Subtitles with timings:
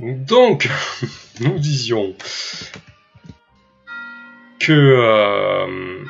[0.00, 0.68] Donc,
[1.40, 2.14] nous disions
[4.60, 4.72] que...
[4.72, 6.04] Euh...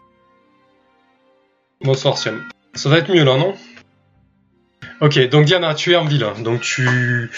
[1.80, 2.18] Bonsoir.
[2.18, 2.30] Ça
[2.84, 3.54] va être mieux là, non?
[5.00, 6.26] Ok, donc Diana, tu es en ville.
[6.40, 7.30] Donc tu...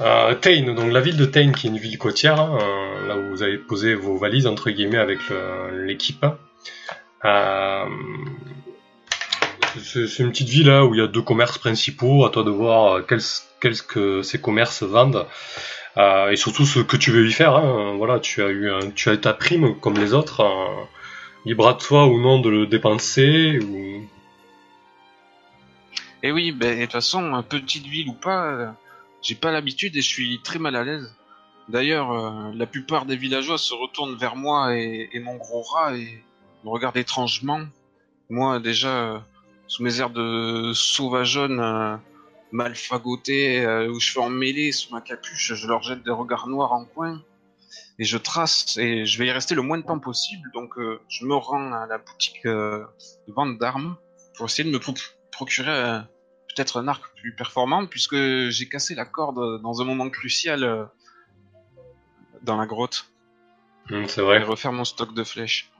[0.00, 3.16] Euh, Tain, donc la ville de Tain, qui est une ville côtière, hein, euh, là
[3.16, 5.20] où vous avez posé vos valises, entre guillemets, avec
[5.72, 6.26] l'équipe.
[7.24, 7.84] Euh,
[9.84, 12.50] c'est une petite ville hein, où il y a deux commerces principaux, à toi de
[12.50, 13.20] voir quels,
[13.60, 15.26] que ces commerces vendent.
[15.96, 17.56] Et surtout ce que tu veux y faire.
[17.56, 17.94] Hein.
[17.96, 20.44] Voilà, tu as eu tu as ta prime comme les autres.
[21.44, 23.58] libre à toi ou non de le dépenser.
[23.60, 24.06] Ou...
[26.22, 28.74] Et oui, ben, de toute façon, petite ville ou pas,
[29.22, 31.14] j'ai pas l'habitude et je suis très mal à l'aise.
[31.68, 36.22] D'ailleurs, euh, la plupart des villageois se retournent vers moi et, mon gros rat et
[36.64, 37.60] me regardent étrangement.
[38.30, 39.18] Moi, déjà, euh,
[39.66, 41.96] sous mes airs de sauvageonne, euh,
[42.52, 46.72] mal fagoté, où je fais emmêler sous ma capuche, je leur jette des regards noirs
[46.72, 47.22] en coin
[47.98, 50.50] et je trace et je vais y rester le moins de temps possible.
[50.54, 50.74] Donc,
[51.08, 52.86] je me rends à la boutique de
[53.28, 53.96] vente d'armes
[54.36, 54.80] pour essayer de me
[55.32, 56.02] procurer
[56.56, 58.16] peut-être un arc plus performant puisque
[58.48, 60.84] j'ai cassé la corde dans un moment crucial euh,
[62.42, 63.10] dans la grotte.
[63.90, 64.40] Hmm, c'est vrai.
[64.40, 65.70] Et refaire mon stock de flèches.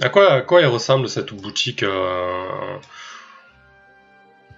[0.00, 2.78] À quoi, à quoi elle ressemble cette boutique euh,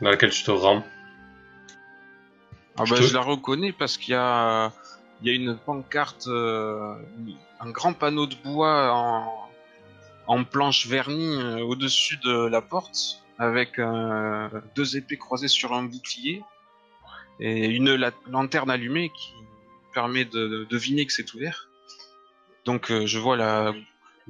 [0.02, 0.84] dans laquelle tu te rends?
[2.76, 4.70] Ah je, bah, je la reconnais parce qu'il y a,
[5.22, 6.94] il y a une pancarte, euh,
[7.58, 9.48] un grand panneau de bois en,
[10.26, 13.80] en planche vernie euh, au-dessus de la porte, avec
[14.76, 16.42] deux épées croisées sur un bouclier
[17.38, 17.96] et une
[18.28, 19.32] lanterne allumée qui
[19.94, 21.70] permet de, deviner que c'est ouvert.
[22.66, 23.72] Donc je vois la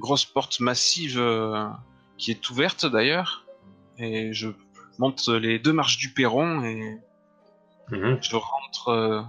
[0.01, 1.23] grosse porte massive
[2.17, 3.45] qui est ouverte d'ailleurs
[3.97, 4.49] et je
[4.99, 6.99] monte les deux marches du perron et
[7.91, 8.17] mhm.
[8.21, 9.25] je rentre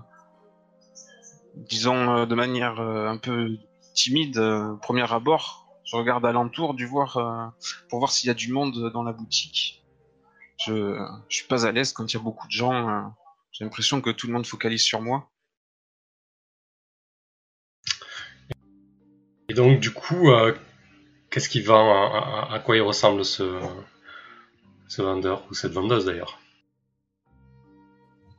[1.54, 3.56] disons de manière un peu
[3.94, 4.40] timide
[4.80, 5.62] premier abord
[5.92, 7.46] je regarde alentour du voir, euh,
[7.90, 9.84] pour voir s'il y a du monde dans la boutique.
[10.56, 12.88] Je, je suis pas à l'aise quand il y a beaucoup de gens.
[12.88, 13.02] Euh,
[13.50, 15.28] j'ai l'impression que tout le monde focalise sur moi.
[19.48, 20.54] Et donc, du coup, euh,
[21.30, 23.58] qu'est-ce qui va, à, quoi il ressemble ce,
[24.88, 26.38] ce vendeur, ou cette vendeuse d'ailleurs?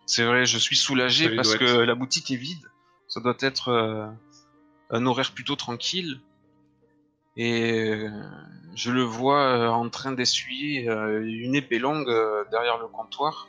[0.06, 2.66] C'est vrai, je suis soulagé parce que la boutique est vide.
[3.08, 4.14] Ça doit être
[4.90, 6.20] un horaire plutôt tranquille
[7.36, 8.10] et euh,
[8.76, 12.12] je le vois euh, en train d'essuyer euh, une épée longue
[12.52, 13.48] derrière le comptoir.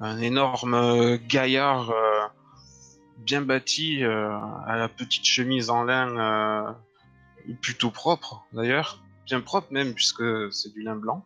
[0.00, 1.90] Un énorme gaillard
[3.18, 6.76] bien bâti à la petite chemise en lin
[7.60, 11.24] plutôt propre d'ailleurs, bien propre même puisque c'est du lin blanc.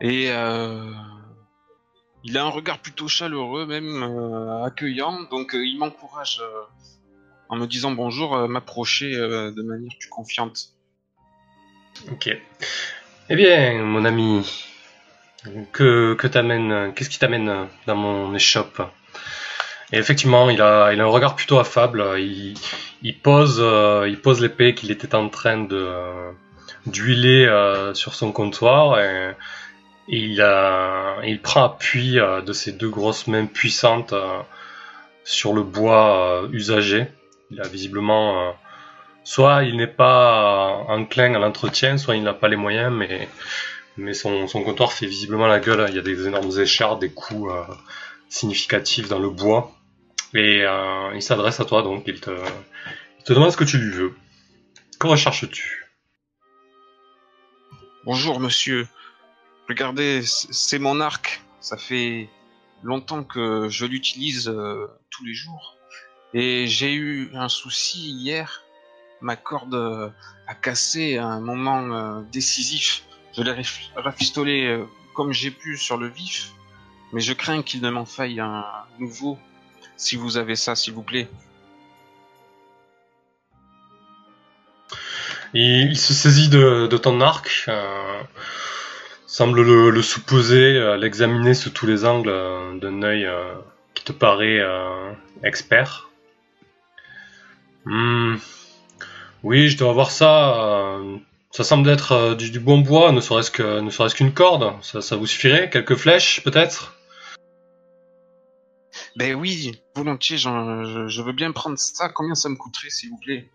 [0.00, 0.26] Et
[2.24, 4.02] il a un regard plutôt chaleureux, même
[4.64, 6.42] accueillant, donc il m'encourage
[7.48, 10.70] en me disant bonjour, euh, m'approcher euh, de manière plus confiante.
[12.10, 12.28] Ok.
[13.28, 14.44] Eh bien, mon ami,
[15.72, 18.82] que, que t'amène, qu'est-ce qui t'amène dans mon échoppe?
[19.98, 22.04] Effectivement, il a, un regard plutôt affable.
[22.18, 22.54] Il,
[23.26, 25.90] euh, pose l'épée qu'il était en train de
[26.86, 27.48] d'huiler
[27.94, 29.34] sur son comptoir et,
[30.08, 34.14] il, prend appui de ses deux grosses mains puissantes
[35.24, 37.06] sur le bois usagé
[37.50, 38.52] il a visiblement, euh,
[39.22, 44.46] soit il n'est pas enclin à l'entretien, soit il n'a pas les moyens, mais, son,
[44.48, 45.86] comptoir fait visiblement la gueule.
[45.88, 47.62] Il y a des énormes échardes, des coups euh,
[48.28, 49.73] significatifs dans le bois.
[50.34, 52.36] Et euh, il s'adresse à toi, donc il te,
[53.24, 54.16] te demande ce que tu lui veux.
[54.98, 55.84] Que recherches-tu?
[58.04, 58.88] Bonjour monsieur.
[59.68, 61.40] Regardez, c'est mon arc.
[61.60, 62.28] Ça fait
[62.82, 64.52] longtemps que je l'utilise
[65.10, 65.76] tous les jours.
[66.34, 68.64] Et j'ai eu un souci hier.
[69.20, 70.10] Ma corde euh,
[70.48, 73.04] a cassé à un moment euh, décisif.
[73.32, 73.54] Je l'ai
[73.94, 74.84] rafistolé euh,
[75.14, 76.50] comme j'ai pu sur le vif.
[77.12, 78.66] Mais je crains qu'il ne m'en faille un
[78.98, 79.38] nouveau.
[79.96, 81.28] Si vous avez ça, s'il vous plaît.
[85.54, 87.70] Il, se saisit de, ton arc,
[89.26, 92.32] semble le, le sous-poser, l'examiner sous tous les angles
[92.80, 93.28] d'un œil
[93.94, 94.60] qui te paraît
[95.44, 96.08] expert.
[97.84, 98.36] Hmm.
[99.42, 100.56] Oui, je dois avoir ça.
[100.56, 101.18] Euh,
[101.50, 104.72] ça semble être euh, du, bon bois, ne serait-ce que ne serait-ce qu'une corde.
[104.82, 105.70] Ça, vous suffirait?
[105.70, 106.93] Quelques flèches, peut-être?
[109.16, 110.38] Ben oui, volontiers.
[110.38, 112.08] Je, je veux bien prendre ça.
[112.08, 113.48] Combien ça me coûterait, s'il vous plaît?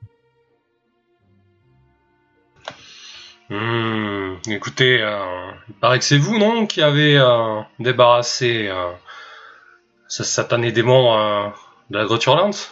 [3.50, 8.91] Hmm, écoutez, euh, il paraît que c'est vous, non, qui avez euh, débarrassé euh,
[10.07, 11.50] ce satané démon euh,
[11.89, 12.71] de la grotte hurlante?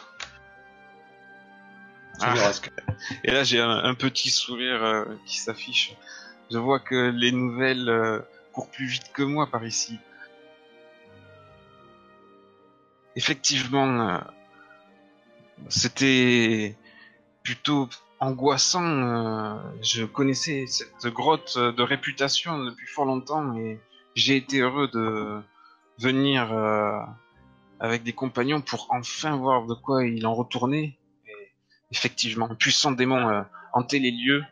[2.22, 2.34] Ah.
[3.24, 5.96] Et là, j'ai un, un petit sourire euh, qui s'affiche.
[6.52, 8.20] Je vois que les nouvelles euh,
[8.54, 10.00] courent plus vite que moi par ici.
[13.18, 14.18] Effectivement, euh,
[15.70, 16.78] c'était
[17.42, 18.84] plutôt angoissant.
[18.86, 23.80] euh, je connaissais cette grotte de réputation depuis fort longtemps et
[24.14, 25.42] j'ai été heureux de
[25.98, 27.00] venir euh,
[27.80, 31.00] avec des compagnons pour enfin voir de quoi il en retournait.
[31.26, 31.52] Et
[31.90, 33.44] effectivement, un puissant démon
[33.74, 34.44] hantait les lieux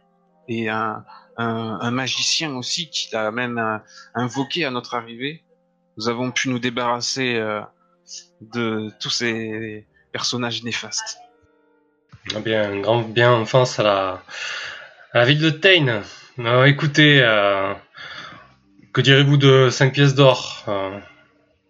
[0.48, 1.06] et un,
[1.92, 3.80] magicien aussi qui l'a même
[4.16, 5.44] invoqué à notre arrivée.
[5.98, 7.40] Nous avons pu nous débarrasser
[8.42, 11.18] de tous ces personnages néfastes.
[12.36, 14.24] Eh bien, un grand bien enfance à la,
[15.14, 16.04] à la ville de Tain.
[16.40, 17.74] Euh, écoutez, euh,
[18.94, 21.00] que direz-vous de 5 pièces d'or euh,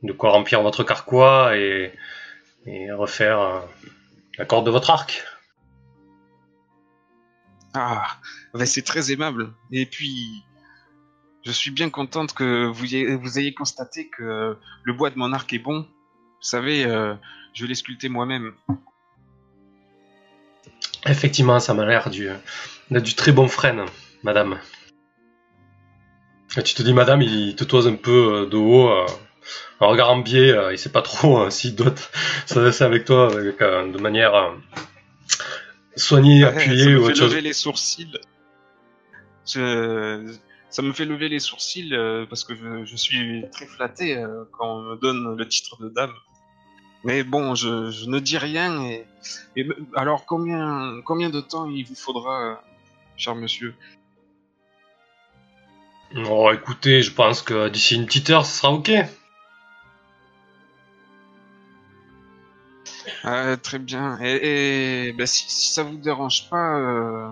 [0.04, 1.94] De quoi remplir votre carquois et,
[2.66, 3.64] et refaire
[4.38, 5.24] la corde de votre arc?
[7.74, 8.08] Ah,
[8.54, 9.54] ben c'est très aimable.
[9.72, 10.46] Et puis,
[11.46, 15.34] je suis bien contente que vous ayez, vous ayez constaté que le bois de mon
[15.34, 15.86] arc est bon.
[16.42, 17.16] Vous savez, euh,
[17.54, 18.54] je l'ai sculpté moi-même.
[21.06, 22.30] Effectivement, ça m'a l'air du,
[22.92, 23.86] d'être du très bon frêne,
[24.24, 24.60] madame.
[26.58, 29.06] Et tu te dis, madame, il te toise un peu euh, de haut, euh,
[29.82, 31.94] un regard en biais, euh, il sait pas trop euh, s'il doit
[32.46, 34.52] s'adresser avec toi avec, euh, de manière euh,
[35.96, 37.36] soignée, ça appuyée me ou fait autre chose.
[37.36, 38.18] les sourcils.
[39.46, 40.34] Je-
[40.76, 44.44] Ça me fait lever les sourcils euh, parce que je, je suis très flatté euh,
[44.52, 46.12] quand on me donne le titre de dame.
[47.06, 48.84] Mais bon, je, je ne dis rien.
[48.84, 49.06] Et,
[49.96, 52.56] alors, combien, combien de temps il vous faudra, euh,
[53.16, 53.74] cher monsieur?
[56.28, 58.92] Oh, écoutez, je pense que d'ici une petite heure, ce sera ok.
[63.24, 64.20] Ah, Très bien.
[64.22, 67.30] Et, et ben, si, si ça vous dérange pas, euh,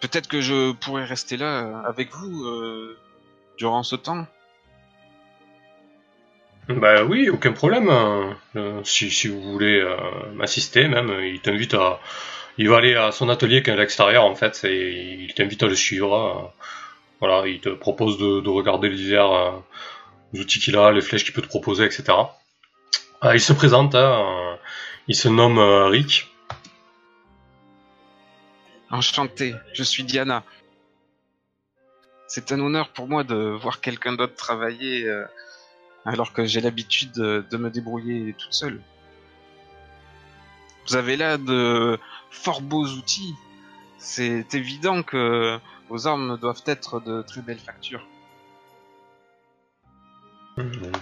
[0.00, 2.98] peut-être que je pourrais rester là euh, avec vous euh,
[3.58, 4.26] durant ce temps.
[6.68, 7.88] Bah oui, aucun problème.
[7.88, 9.82] euh, euh, si, vous voulez
[10.34, 11.98] m'assister, même, il t'invite à.
[12.58, 15.62] Il va aller à son atelier qui est à l'extérieur en fait, et il t'invite
[15.62, 16.14] à le suivre.
[16.14, 16.62] euh,
[17.20, 19.62] voilà, il te propose de, de regarder les divers
[20.34, 22.04] outils qu'il a, les flèches qu'il peut te proposer, etc.
[23.20, 24.56] Ah, il se présente, hein,
[25.08, 25.58] il se nomme
[25.90, 26.28] Rick.
[28.90, 30.44] Enchanté, je suis Diana.
[32.26, 35.24] C'est un honneur pour moi de voir quelqu'un d'autre travailler euh,
[36.04, 38.80] alors que j'ai l'habitude de, me débrouiller toute seule.
[40.86, 41.98] Vous avez là de
[42.30, 43.34] fort beaux outils.
[43.98, 45.58] C'est évident que
[45.88, 48.06] vos armes doivent être de très belle facture.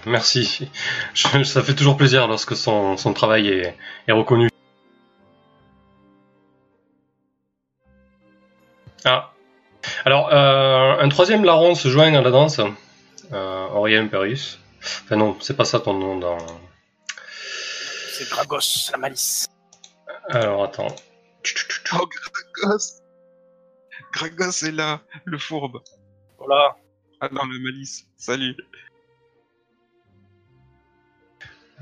[0.07, 0.69] Merci.
[1.15, 4.49] Ça fait toujours plaisir lorsque son, travail est reconnu.
[9.07, 9.33] Ah.
[10.05, 12.61] Alors, euh, un troisième larron se joint à la danse.
[13.33, 14.59] Euh, Aurélien Imperius.
[14.81, 16.39] Enfin non, c'est pas ça ton nom dans...
[18.11, 19.47] C'est Dragos, la malice.
[20.29, 20.89] Alors, attends.
[21.93, 22.09] Oh,
[22.55, 23.01] Gragos
[24.13, 25.83] Gragos est là, le fourbe.
[26.39, 26.77] Voilà.
[27.21, 28.07] Ah non, le malice.
[28.17, 28.57] Salut.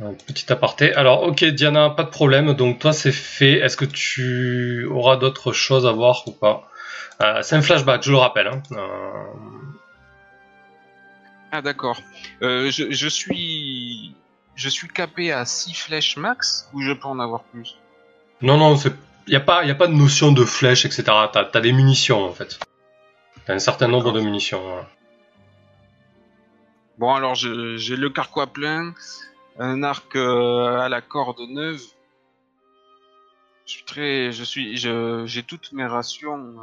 [0.02, 0.92] Un petit aparté.
[0.92, 2.52] Alors, ok, Diana, pas de problème.
[2.52, 3.60] Donc, toi, c'est fait.
[3.60, 6.68] Est-ce que tu auras d'autres choses à voir ou pas?
[7.22, 8.48] Euh, C'est un flashback, je le rappelle.
[8.48, 8.62] hein.
[8.72, 9.24] Euh,
[11.52, 12.00] Ah d'accord.
[12.42, 14.14] Euh, je, je suis
[14.56, 17.76] je suis capé à 6 flèches max ou je peux en avoir plus?
[18.42, 18.92] Non, non, il
[19.28, 21.02] n'y a, pas- a pas de notion de flèche, etc.
[21.32, 22.58] T'as as des munitions, en fait.
[23.46, 24.60] T'as un certain nombre de munitions.
[24.62, 24.88] voilà.
[26.98, 28.94] Bon alors j'ai le carquois plein,
[29.58, 31.82] un arc à la corde neuve.
[33.66, 36.54] Je suis très je suis je j'ai toutes mes rations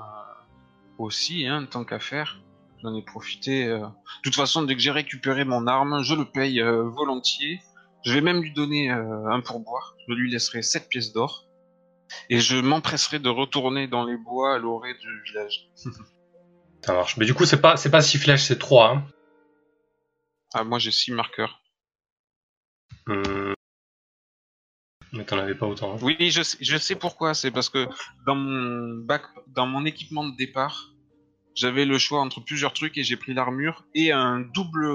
[1.01, 2.41] aussi hein tant qu'à faire.
[2.81, 3.65] J'en ai profité.
[3.67, 3.79] euh.
[3.79, 7.59] De toute façon dès que j'ai récupéré mon arme, je le paye euh, volontiers.
[8.03, 9.95] Je vais même lui donner euh, un pourboire.
[10.07, 11.45] Je lui laisserai 7 pièces d'or.
[12.29, 15.69] Et je m'empresserai de retourner dans les bois à l'orée du village.
[16.85, 17.17] Ça marche.
[17.17, 18.89] Mais du coup, c'est pas, c'est pas 6 flèches, c'est 3.
[18.89, 19.05] Hein.
[20.53, 21.61] Ah, moi j'ai 6 marqueurs.
[23.07, 23.53] Hum.
[25.13, 25.93] Mais t'en avais pas autant.
[25.93, 25.99] hein.
[26.01, 27.33] Oui, je sais, je sais pourquoi.
[27.33, 27.87] C'est parce que
[28.25, 30.91] dans mon bac, dans mon équipement de départ,
[31.55, 34.87] j'avais le choix entre plusieurs trucs et j'ai pris l'armure et un double,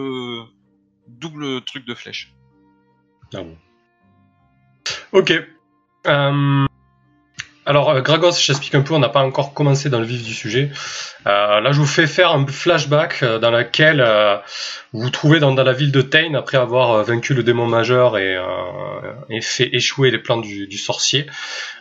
[1.08, 2.34] double truc de flèche.
[3.34, 3.58] Ah bon.
[5.12, 5.32] Ok.
[6.06, 6.65] Euh,
[7.68, 10.32] Alors, euh, Gragos, j'explique un peu, on n'a pas encore commencé dans le vif du
[10.32, 10.70] sujet.
[11.26, 14.00] Euh, là, je vous fais faire un flashback euh, dans lequel
[14.92, 18.38] vous vous trouvez dans, la ville de Tain après avoir vaincu le démon majeur et,
[19.42, 21.26] fait échouer les plans du, sorcier.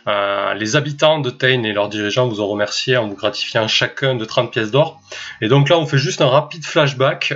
[0.06, 4.24] Les habitants de Tain et leurs dirigeants vous ont remercié en vous gratifiant chacun de
[4.24, 5.00] 30 pièces d'or.
[5.40, 7.34] Et donc là, on fait juste un rapide flashback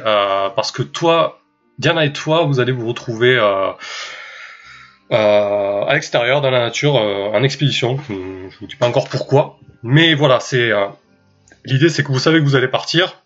[0.57, 1.40] parce que toi,
[1.78, 3.38] Diana et toi, vous allez vous retrouver...
[5.12, 7.99] Euh, à l'extérieur, dans la nature, euh, en expédition.
[8.09, 10.87] Je vous dis pas encore pourquoi, mais voilà, c'est euh,
[11.64, 13.23] l'idée, c'est que vous savez que vous allez partir.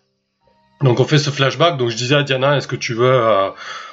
[0.81, 1.77] Donc on fait ce flashback.
[1.77, 3.49] Donc je disais à Diana, est-ce que tu veux euh,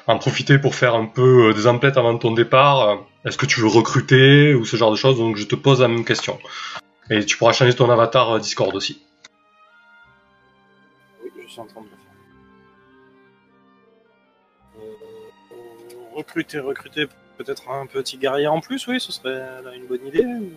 [0.06, 2.88] en profiter pour faire un peu euh, des emplettes avant ton départ?
[2.88, 5.18] Euh, Est-ce que tu veux recruter ou ce genre de choses?
[5.18, 6.38] Donc je te pose la même question.
[7.10, 9.02] Et tu pourras changer ton avatar Discord aussi.
[11.22, 11.98] Oui, je suis en train de le faire.
[16.16, 19.42] Recruter, recruter peut-être un petit guerrier en plus, oui, ce serait
[19.74, 20.24] une bonne idée.
[20.24, 20.52] ou-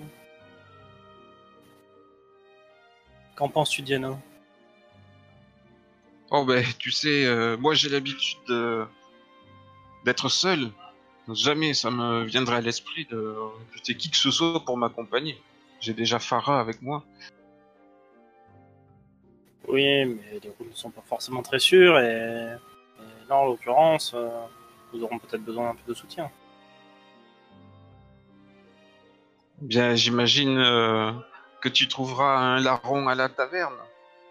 [3.35, 4.17] Qu'en penses-tu, Diana?
[6.31, 8.85] Oh ben, tu sais, euh, moi j'ai l'habitude de-
[10.05, 10.71] d'être seul.
[11.33, 15.41] Jamais ça me viendrait à l'esprit de recruter qui que ce soit pour m'accompagner.
[15.81, 17.03] J'ai déjà Farah avec moi.
[19.67, 22.55] Oui, mais les routes ne sont pas forcément très sûres et,
[22.99, 24.29] et là, en l'occurrence, euh,
[24.93, 26.29] nous aurons peut-être besoin d'un peu de soutien.
[29.61, 31.11] Bien, j'imagine euh,
[31.61, 33.75] que tu trouveras un larron à la taverne.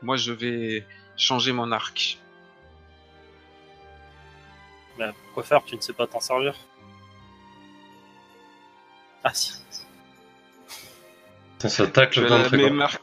[0.02, 2.19] Moi, je vais changer mon arc.
[4.99, 6.54] Mais quoi faire Tu ne sais pas t'en servir
[9.25, 9.52] Ah si.
[11.59, 12.59] Ça s'attaque Tu le as, la d'entrée.
[12.59, 12.69] quoi.
[12.71, 12.97] mémoire...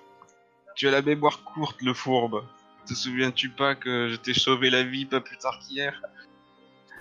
[0.76, 2.46] tu as la mémoire courte, le fourbe.
[2.86, 6.00] Te souviens-tu pas que je t'ai sauvé la vie pas plus tard qu'hier?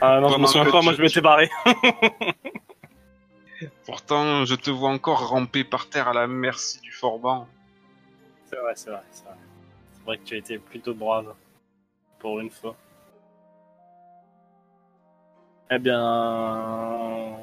[0.00, 1.50] Ah non, je me souviens pas, moi je m'étais barré.
[3.84, 7.46] Pourtant, je te vois encore ramper par terre à la merci du forban.
[8.46, 9.34] C'est vrai, c'est vrai, c'est vrai.
[9.92, 11.34] C'est vrai que tu as été plutôt brave.
[12.18, 12.76] Pour une fois.
[15.70, 17.36] Eh bien.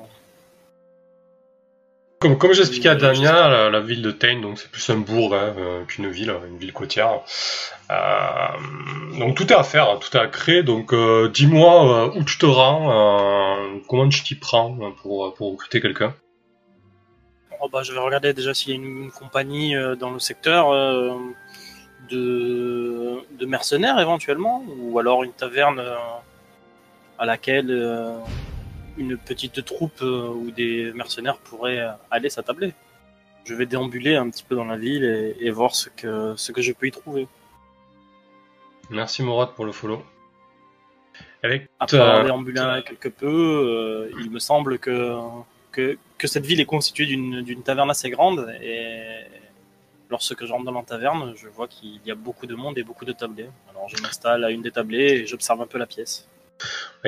[2.28, 4.98] Comme, comme j'expliquais à Oui, Dania, la, la ville de Tain, donc c'est plus un
[4.98, 7.22] bourg hein, euh, qu'une ville, une ville côtière.
[7.90, 10.62] Euh, donc tout est à faire, hein, tout est à créer.
[10.62, 15.34] Donc euh, dis-moi euh, où tu te rends, euh, comment tu t'y prends euh, pour,
[15.36, 16.14] pour recruter quelqu'un?
[17.62, 20.20] Oh bah, je vais regarder déjà s'il y a une, une compagnie euh, dans le
[20.20, 21.14] secteur euh,
[22.10, 25.96] de, de mercenaires éventuellement, ou alors une taverne euh,
[27.18, 28.12] à laquelle euh,
[28.98, 32.74] une petite troupe euh, ou des mercenaires pourraient euh, aller s'attabler.
[33.46, 36.52] Je vais déambuler un petit peu dans la ville et, et voir ce que, ce
[36.52, 37.28] que je peux y trouver.
[38.90, 40.04] Merci Mourad pour le follow.
[41.44, 45.16] Avec Après euh, avoir déambulé quelque peu, euh, il me semble que,
[45.72, 49.24] que, que cette ville est constituée d'une taverne assez grande et
[50.10, 52.84] lorsque je rentre dans la taverne, je vois qu'il y a beaucoup de monde et
[52.84, 53.50] beaucoup de tablés.
[53.70, 56.28] Alors je m'installe à une des tablés et j'observe un peu la pièce.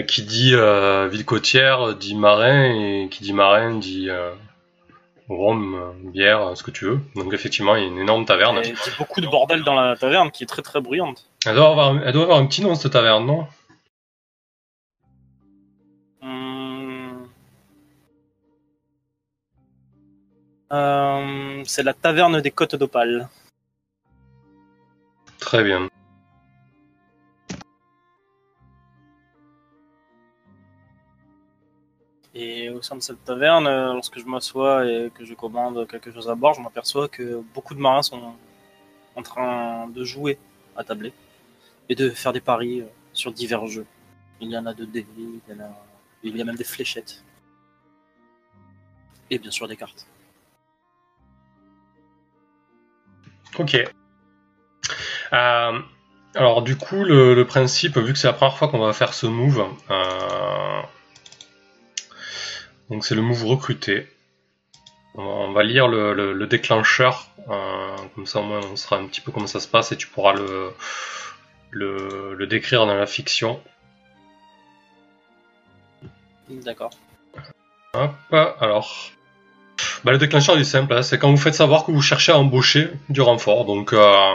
[0.07, 4.31] Qui dit euh, ville côtière dit marin et qui dit marin dit euh,
[5.29, 6.99] rhum, euh, bière, ce que tu veux.
[7.15, 8.57] Donc effectivement, il y a une énorme taverne.
[8.57, 11.25] Et il y a beaucoup de bordel dans la taverne qui est très très bruyante.
[11.45, 13.47] Elle doit avoir, elle doit avoir un petit nom cette taverne, non?
[16.21, 17.27] Hum.
[20.71, 23.29] Euh, c'est la taverne des côtes d'Opale.
[25.39, 25.89] Très bien.
[32.41, 36.09] Et au sein de cette taverne, euh, lorsque je m'assois et que je commande quelque
[36.13, 38.33] chose à boire, je m'aperçois que beaucoup de marins sont
[39.17, 40.39] en train de jouer
[40.77, 41.11] à tabler
[41.89, 43.85] et de faire des paris euh, sur divers jeux.
[44.39, 46.45] Il y en a de dés, il y, en a...
[46.45, 47.25] même des fléchettes.
[49.29, 50.07] Et bien sûr des cartes.
[53.57, 53.75] Ok.
[55.33, 55.79] Euh,
[56.35, 59.13] alors du coup, le, le principe, vu que c'est la première fois qu'on va faire
[59.13, 60.81] ce move, euh,
[62.89, 64.07] donc c'est le move recruté.
[65.15, 69.07] On va, lire le, le- le déclencheur, euh, comme ça au moins on saura un
[69.07, 70.71] petit peu comment ça se passe et tu pourras le,
[71.71, 73.59] le, le décrire dans la fiction.
[76.49, 76.91] D'accord.
[77.93, 79.11] Hop, alors.
[80.03, 82.31] Bah, le déclencheur il est simple, hein, c'est quand vous faites savoir que vous cherchez
[82.31, 83.65] à embaucher du renfort.
[83.65, 84.33] Donc, euh,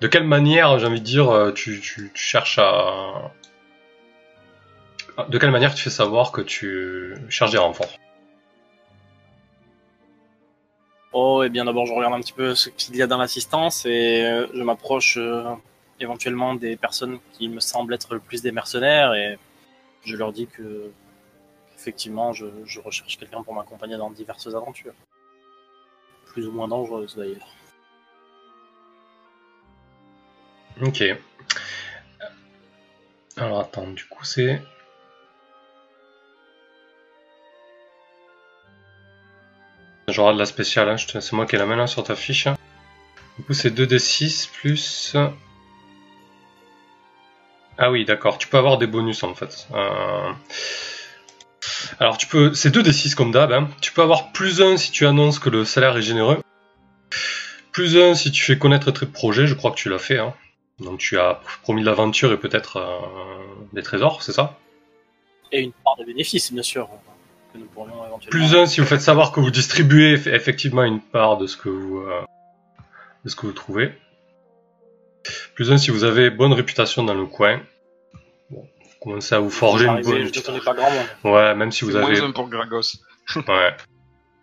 [0.00, 3.32] de quelle manière, j'ai envie de dire, euh, tu, tu, tu cherches à.
[5.28, 7.98] De quelle manière tu fais savoir que tu cherches des renforts?
[11.12, 13.84] Oh, et bien d'abord je regarde un petit peu ce qu'il y a dans l'assistance
[13.84, 15.44] et euh, je m'approche euh,
[16.00, 19.38] éventuellement des personnes qui me semblent être le plus des mercenaires et
[20.04, 20.90] je leur dis que
[21.76, 24.94] effectivement je, je recherche quelqu'un pour m'accompagner dans diverses aventures.
[26.26, 27.46] plus ou moins dangereuses d'ailleurs.
[30.80, 31.04] Ok.
[33.36, 34.62] Alors attends, du coup c'est...
[40.12, 42.46] J'aurai de la spéciale, hein, je c'est moi qui la main là sur ta fiche.
[42.46, 42.56] hein.
[43.38, 45.16] Du coup c'est 2d6 plus...
[47.78, 49.66] Ah oui, d'accord, tu peux avoir des bonus en fait.
[49.74, 50.30] Euh,
[51.98, 52.52] Alors tu peux...
[52.54, 53.68] C'est 2d6 comme d'hab, hein.
[53.80, 56.42] tu peux avoir plus 1 si tu annonces que le salaire est généreux.
[57.72, 60.18] Plus 1 si tu fais connaître tes projets, je crois que tu l'as fait.
[60.18, 60.34] Hein.
[60.78, 62.98] Donc tu as promis de l'aventure et peut-être euh,
[63.72, 64.58] des trésors, c'est ça?
[65.52, 66.88] Et une part de bénéfices, bien sûr,
[67.52, 68.30] que nous pourrions éventuellement.
[68.30, 71.56] Plus un si vous faites savoir que vous distribuez eff- effectivement une part de ce
[71.56, 72.20] que vous, euh,
[73.24, 73.92] de ce que vous trouvez.
[75.54, 77.60] Plus un si vous avez bonne réputation dans le coin.
[78.50, 80.30] Bon, vous commencez à vous forger une bonne.
[80.32, 81.06] Je ne connais pas grand monde.
[81.34, 82.18] Ouais, même si vous C'est avez.
[82.18, 82.80] moins un pour Gragos.
[83.36, 83.76] Ouais,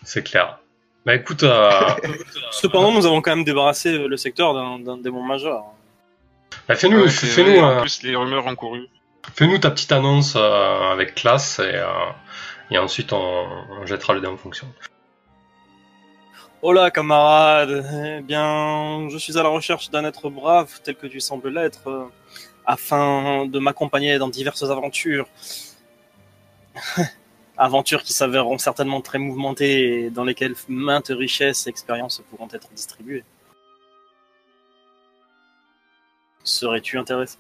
[0.04, 0.60] c'est clair.
[1.06, 1.70] Bah écoute, euh,
[2.52, 5.64] Cependant, nous avons quand même débarrassé le secteur d'un d'un démon majeur.
[6.68, 8.88] bah, fais-nous, Ouais, c'est fais-nous, vrai, En euh, plus, les rumeurs ont couru.
[9.34, 11.88] fais-nous ta petite annonce euh, avec classe et, euh,
[12.72, 13.48] et ensuite on,
[13.82, 14.68] on jettera le dé en fonction.
[16.62, 17.86] Hola camarade,
[18.18, 21.88] eh bien, je suis à la recherche d'un être brave tel que tu sembles l'être,
[21.88, 22.06] euh,
[22.66, 25.28] afin de m'accompagner dans diverses aventures.
[27.58, 32.70] aventures qui s'avéreront certainement très mouvementées et dans lesquelles maintes richesses et expériences pourront être
[32.74, 33.24] distribuées.
[36.44, 37.38] Serais-tu intéressé?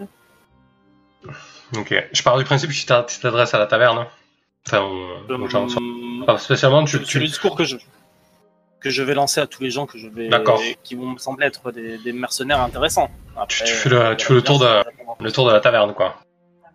[1.76, 4.06] Ok, je pars du principe que tu t'adresses à la taverne.
[4.68, 5.68] Enfin, aux gens.
[6.38, 7.78] Spécialement, tu, le discours que je
[8.80, 10.62] que je vais lancer à tous les gens que je vais D'accord.
[10.84, 13.12] qui vont me sembler être des, des mercenaires intéressants.
[13.36, 14.84] Après, Tu- tu fais le- tu fais le tour de-
[15.20, 16.16] le tour de la taverne, quoi.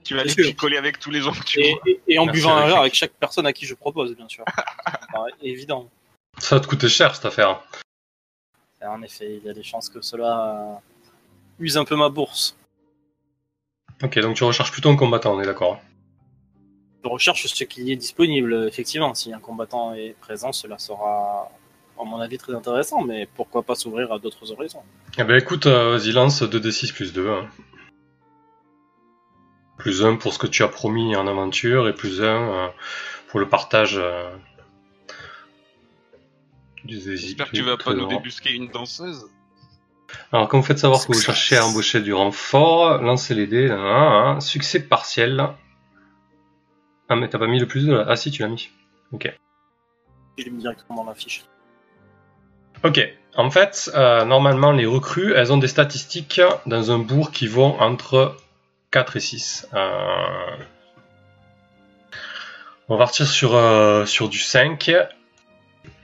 [0.02, 1.80] Tu vas aller picoler avec tous les gens que tu Et, vois.
[1.86, 4.28] et- et en Merci, buvant un verre avec chaque personne à qui je propose, bien
[4.28, 4.44] sûr.
[5.42, 5.88] Évident.
[6.36, 7.62] Ça va te coûter cher cette affaire.
[8.82, 10.74] Et en effet, il y a des chances que cela euh,
[11.58, 12.54] use un peu ma bourse.
[14.02, 15.80] Ok, donc tu recherches plutôt un combattant, on est d'accord.
[17.04, 19.12] Je recherche ce qui est disponible, effectivement.
[19.14, 21.50] Si un combattant est présent, cela sera,
[22.00, 24.82] à mon avis, très intéressant, mais pourquoi pas s'ouvrir à d'autres horizons
[25.18, 27.28] Eh ben écoute, euh, vas-y, lance 2d6 plus 2.
[27.30, 27.46] hein.
[29.76, 32.72] Plus 1 pour ce que tu as promis en aventure et plus 1
[33.28, 34.30] pour le partage euh,
[36.84, 39.26] du J'espère que tu vas pas nous débusquer une danseuse.
[40.32, 43.66] Alors, quand vous faites savoir que vous cherchez à embaucher du renfort, lancez les dés.
[43.68, 44.38] là.
[44.40, 45.48] Succès partiel.
[47.08, 48.70] Ah, mais t'as pas mis le plus 2 là Ah, si, tu l'as mis.
[50.38, 51.44] Je l'ai mis directement dans la fiche.
[52.82, 53.00] Ok.
[53.36, 57.78] En fait, euh, normalement, les recrues, elles ont des statistiques dans un bourg qui vont
[57.80, 58.36] entre
[58.90, 59.68] 4 et 6.
[59.74, 60.56] Euh,
[62.88, 64.90] On va partir sur, euh, sur du 5.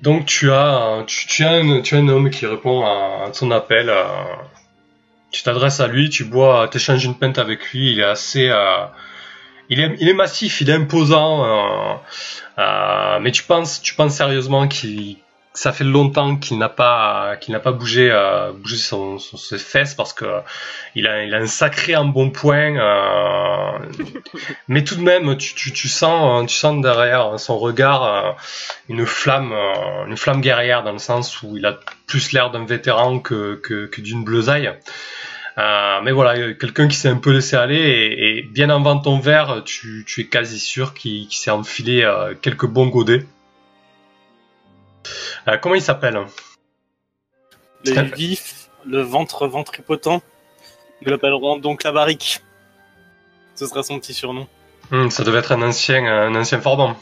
[0.02, 3.30] Donc, tu as, tu, tu as, un, tu as un homme qui répond à, à
[3.30, 3.92] ton appel.
[5.30, 7.92] tu t'adresses à lui, tu bois, t'échanges une pinte avec lui.
[7.92, 8.50] Il est assez...
[9.70, 11.94] il est, il est massif, il est imposant, euh,
[12.59, 15.16] euh, mais tu penses, tu penses sérieusement qu'il,
[15.54, 19.59] ça fait longtemps qu'il n'a pas qu'il n'a pas bougé euh, bougé son, son- ses
[19.59, 20.24] fesses parce que
[20.94, 23.78] il a il a un sacré embonpoint euh,
[24.68, 28.30] mais tout de même tu, tu, tu sens tu sens derrière son regard euh,
[28.88, 29.52] une flamme
[30.06, 33.87] une flamme guerrière dans le sens où il a plus l'air d'un vétéran que que,
[33.87, 34.72] que d'une bleusaille
[35.60, 39.18] euh, mais voilà, quelqu'un qui s'est un peu laissé aller et, et bien avant ton
[39.18, 43.26] verre, tu, tu es quasi sûr qu'il s'est enfilé euh, quelques bons godets.
[45.48, 46.18] Euh, comment il s'appelle?
[47.84, 50.22] Les Très- vifs, le ventre ventripotent,
[51.02, 52.40] nous l'appellerons donc la barrique.
[53.54, 54.46] Ce sera son petit surnom.
[54.90, 56.96] Hmm, Ça devait être un ancien, un ancien forban.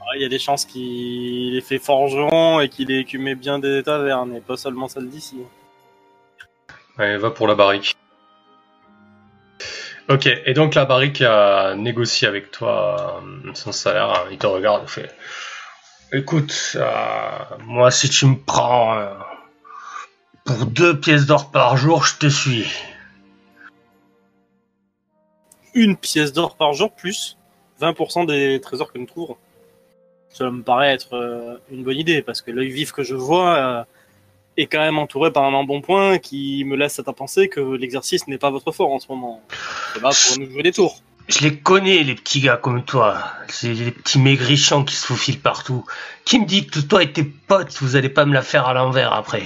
[0.00, 3.58] Ah, Il y a des chances qu'il ait fait forgeron et qu'il ait écumé bien
[3.58, 5.36] des tavernes, et pas seulement celle d'ici.
[6.98, 7.96] Allez, va pour la barrique.
[10.08, 14.10] Ok, et donc la barrique a négocié avec toi euh, son salaire.
[14.10, 14.28] hein.
[14.30, 15.14] Il te regarde et fait
[16.12, 17.28] Écoute, euh,
[17.64, 19.12] moi si tu me prends euh,
[20.44, 22.66] pour deux pièces d'or par jour, je te suis.
[25.74, 27.36] Une pièce d'or par jour plus
[27.80, 29.36] 20% des trésors que nous trouverons.
[30.30, 33.86] Cela me paraît être une bonne idée, parce que l'œil vif que je vois
[34.56, 38.38] est quand même entouré par un embonpoint qui me laisse à penser que l'exercice n'est
[38.38, 39.42] pas votre fort en ce moment.
[39.94, 41.02] C'est là pour nous jouer des tours.
[41.28, 43.18] Je les connais, les petits gars comme toi.
[43.48, 45.84] C'est les petits maigrichons qui se faufilent partout.
[46.24, 48.74] Qui me dit que toi et tes potes, vous allez pas me la faire à
[48.74, 49.42] l'envers après?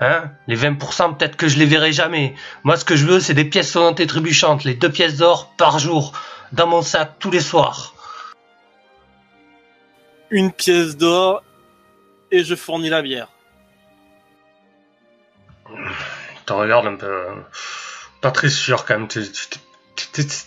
[0.00, 0.30] Hein?
[0.48, 2.34] Les 20%, peut-être que je les verrai jamais.
[2.64, 4.64] Moi, ce que je veux, c'est des pièces sonnantes et trébuchantes.
[4.64, 6.12] Les deux pièces d'or par jour.
[6.52, 7.94] Dans mon sac, tous les soirs.
[10.30, 11.44] Une pièce d'or
[12.32, 13.28] et je fournis la bière.
[16.46, 17.06] Te regarde un peu.
[17.06, 17.34] euh,
[18.20, 19.08] Pas très sûr quand même.
[19.08, 19.20] T'es-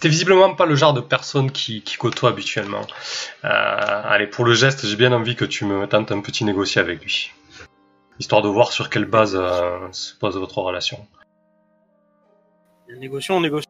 [0.10, 2.82] visiblement pas le genre de personne qui, côtoie habituellement.
[3.44, 3.48] Euh,
[4.06, 7.02] allez, pour le geste, j'ai bien envie que tu me tentes un petit négocier avec
[7.04, 7.32] lui.
[8.20, 11.06] Histoire de voir sur quelle base euh, se pose votre relation.
[13.00, 13.68] Négocions, on négocie.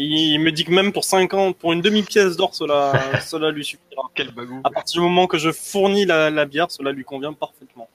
[0.00, 4.02] Il me dit que même pour 50, pour une demi-pièce d'or, cela, cela lui suffira.
[4.14, 4.60] Quel bagou.
[4.64, 7.88] À partir du moment que je fournis la, la bière, cela lui convient parfaitement.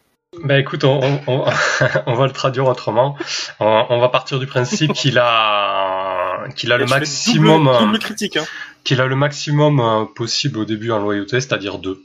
[0.44, 1.46] Bah écoute, on, on- on-
[2.08, 3.16] on va le traduire autrement.
[3.60, 7.80] On, on va partir du principe qu'il a, qu'il a le Et maximum, Double, euh,
[7.86, 8.46] double critique, hein.
[8.84, 12.02] qu'il a le maximum euh, possible au début en loyauté, c'est-à-dire deux.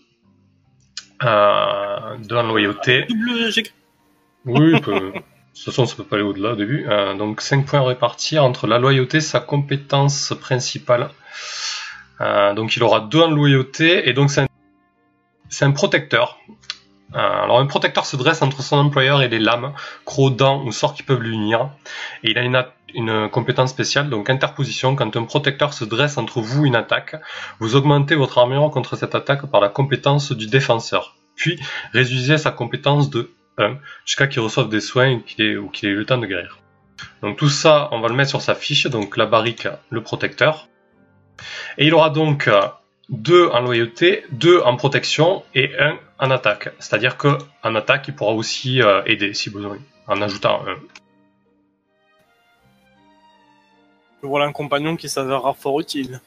[1.24, 3.06] Euh, deux en loyauté.
[3.08, 3.52] Double,
[4.44, 5.12] Oui, il peut-
[5.54, 6.86] de toute façon, ça peut pas aller au-delà au début.
[6.88, 11.10] Euh, donc 5 points répartis entre la loyauté, sa compétence principale.
[12.20, 16.38] Euh, donc il aura 2 en loyauté, et donc c'est un, protecteur.
[17.14, 19.72] Euh, alors un protecteur se dresse entre son employeur et les lames,
[20.04, 21.70] crocs, dents ou sorts qui peuvent l'unir.
[22.22, 24.94] Et il a une, a- une compétence spéciale, donc interposition.
[24.94, 27.16] Quand un protecteur se dresse entre vous et une attaque,
[27.60, 31.16] vous augmentez votre armure contre cette attaque par la compétence du défenseur.
[31.34, 31.58] Puis
[31.92, 36.06] réduisez sa compétence de 1 jusqu'à qu'il reçoive des soins ou qu'il ait eu le
[36.06, 36.58] temps de guérir.
[37.22, 40.68] Donc tout ça, on va le mettre sur sa fiche, donc la barrique, le protecteur.
[41.76, 42.50] Et il aura donc
[43.10, 46.70] 2 en loyauté, 2 en protection et 1 en attaque.
[46.78, 50.76] C'est-à-dire que en attaque, il pourra aussi euh, aider si besoin, en ajoutant un.
[54.22, 56.20] Voilà un compagnon qui s'avérera fort utile.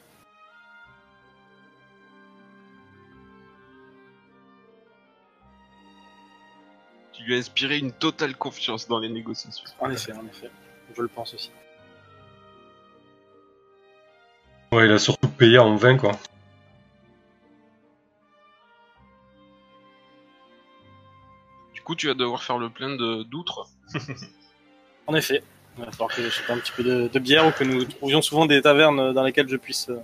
[7.24, 9.64] Lui as inspiré une totale confiance dans les négociations.
[9.80, 10.50] En effet, en effet.
[10.96, 11.50] Je le pense aussi.
[14.72, 16.12] Ouais, il a surtout payé en 20 quoi.
[21.74, 23.66] Du coup, tu vas devoir faire le plein de d'outre.
[25.08, 25.42] En effet.
[25.76, 28.22] Il va falloir que j'achète un petit peu de, de bière ou que nous trouvions
[28.22, 29.88] souvent des tavernes dans lesquelles je puisse.
[29.88, 29.96] euh,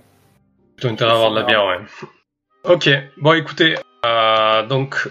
[0.75, 1.79] Plutôt intérêt à avoir de la bière, ouais.
[2.65, 5.07] Ok, bon écoutez, euh, donc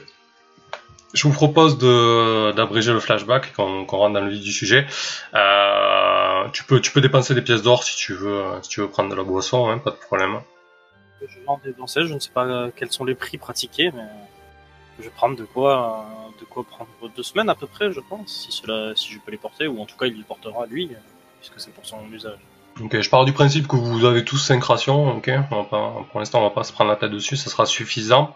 [1.14, 4.86] je vous propose d'abréger le flashback, qu'on qu'on rentre dans le vif du sujet.
[5.34, 8.80] Euh, tu peux tu peux dépenser des pièces d'or si tu veux euh, si tu
[8.80, 10.40] veux prendre de la boisson, hein, pas de problème.
[11.26, 14.06] Je vends des danseuses, je ne sais pas euh, quels sont les prix pratiqués, mais
[14.98, 16.06] je vais prendre de quoi,
[16.40, 19.32] de quoi prendre deux semaines à peu près, je pense, si cela, si je peux
[19.32, 20.90] les porter, ou en tout cas il les portera lui,
[21.40, 22.38] puisque c'est pour son usage.
[22.82, 26.06] Ok, je pars du principe que vous avez tous 5 rations, ok on va pas,
[26.10, 28.34] Pour l'instant, on va pas se prendre la tête dessus, ça sera suffisant.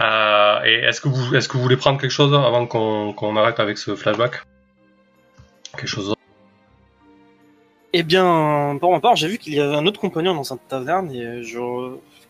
[0.00, 3.36] Euh, et est-ce que vous est-ce que vous voulez prendre quelque chose avant qu'on qu'on
[3.36, 4.42] arrête avec ce flashback?
[5.72, 6.20] Quelque chose d'autre?
[7.92, 10.68] Eh bien, pour ma part, j'ai vu qu'il y avait un autre compagnon dans cette
[10.68, 11.10] taverne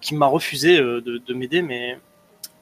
[0.01, 1.99] qui m'a refusé euh, de, de m'aider, mais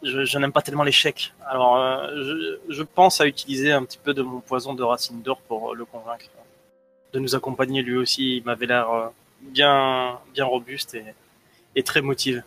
[0.03, 1.33] je, n'aime pas tellement l'échec.
[1.47, 5.41] Alors, euh, je, pense à utiliser un petit peu de mon poison de racine d'or
[5.49, 6.27] pour le convaincre
[7.15, 8.37] de nous accompagner lui aussi.
[8.39, 9.09] Il m'avait l'air euh,
[9.41, 11.15] bien, bien robuste et,
[11.77, 12.43] et très motivé.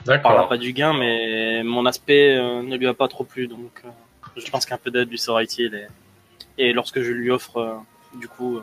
[0.00, 0.48] On parlera D'accord.
[0.48, 3.88] pas du gain, mais mon aspect euh, ne lui a pas trop plu, donc euh,
[4.36, 5.74] je pense qu'un peu d'aide lui sera utile.
[6.56, 7.74] Et, et lorsque je lui offre, euh,
[8.14, 8.60] du coup,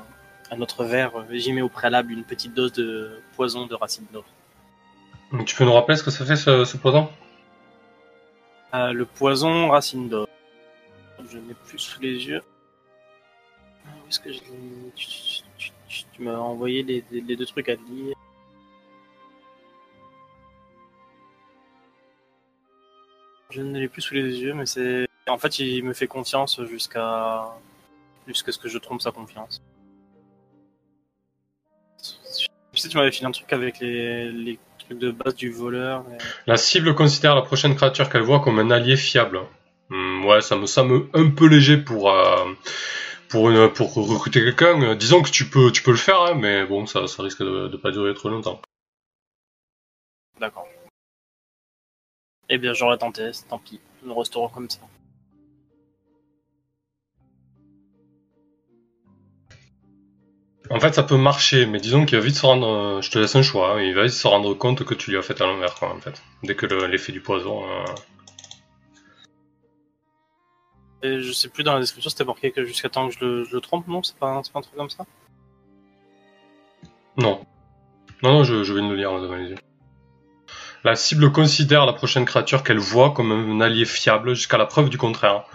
[0.49, 4.25] un autre verre, j'y mets au préalable une petite dose de poison de racine d'or.
[5.45, 7.09] Tu peux nous rappeler ce que ça fait ce, ce poison?
[8.73, 10.27] Le poison racine d'or.
[11.31, 12.41] Je n'ai plus sous les yeux.
[14.23, 14.39] Que je
[14.95, 18.15] Tu, tu- tu- m'as envoyé les, deux trucs à lire.
[23.49, 25.07] Je ne l'ai plus sous les yeux, mais c'est.
[25.27, 27.45] En fait, il me fait confiance jusqu'à.
[28.27, 29.61] jusqu'à ce que je trompe sa confiance.
[32.73, 36.05] Tu sais, tu m'avais filé un truc avec les, trucs de base du voleur.
[36.45, 39.39] La cible considère la prochaine créature qu'elle voit comme un allié fiable.
[39.89, 42.45] Hmm, ouais, ça me semble un peu léger pour euh,
[43.35, 44.81] pour une, pour recruter quelqu'un.
[44.81, 47.43] Euh, Disons que tu peux tu peux le faire, hein, mais bon, ça, ça risque
[47.43, 48.61] de, de pas durer trop longtemps.
[50.39, 50.65] D'accord.
[52.47, 53.81] Eh bien, j'aurais tenté, tant pis.
[54.03, 54.79] Nous resterons comme ça.
[60.69, 62.67] En fait, ça peut marcher, mais disons qu'il va vite se rendre.
[62.67, 63.73] euh, je te laisse un choix.
[63.73, 65.93] hein, il va vite se rendre compte que tu lui as fait à l'envers, quoi,
[65.93, 66.21] en fait.
[66.43, 67.63] Dès que le- l'effet du poison.
[67.69, 67.83] euh,
[71.05, 73.43] Et je sais plus dans la description, c'était marqué que jusqu'à temps que je le,
[73.43, 74.01] je le trompe, non?
[74.01, 75.05] C'est pas, un- c'est pas un truc comme ça?
[77.17, 77.45] Non.
[78.23, 79.57] Non, non, je, je viens de le lire là, devant les yeux.
[80.83, 84.89] La cible considère la prochaine créature qu'elle voit comme un allié fiable jusqu'à la preuve
[84.89, 85.45] du contraire.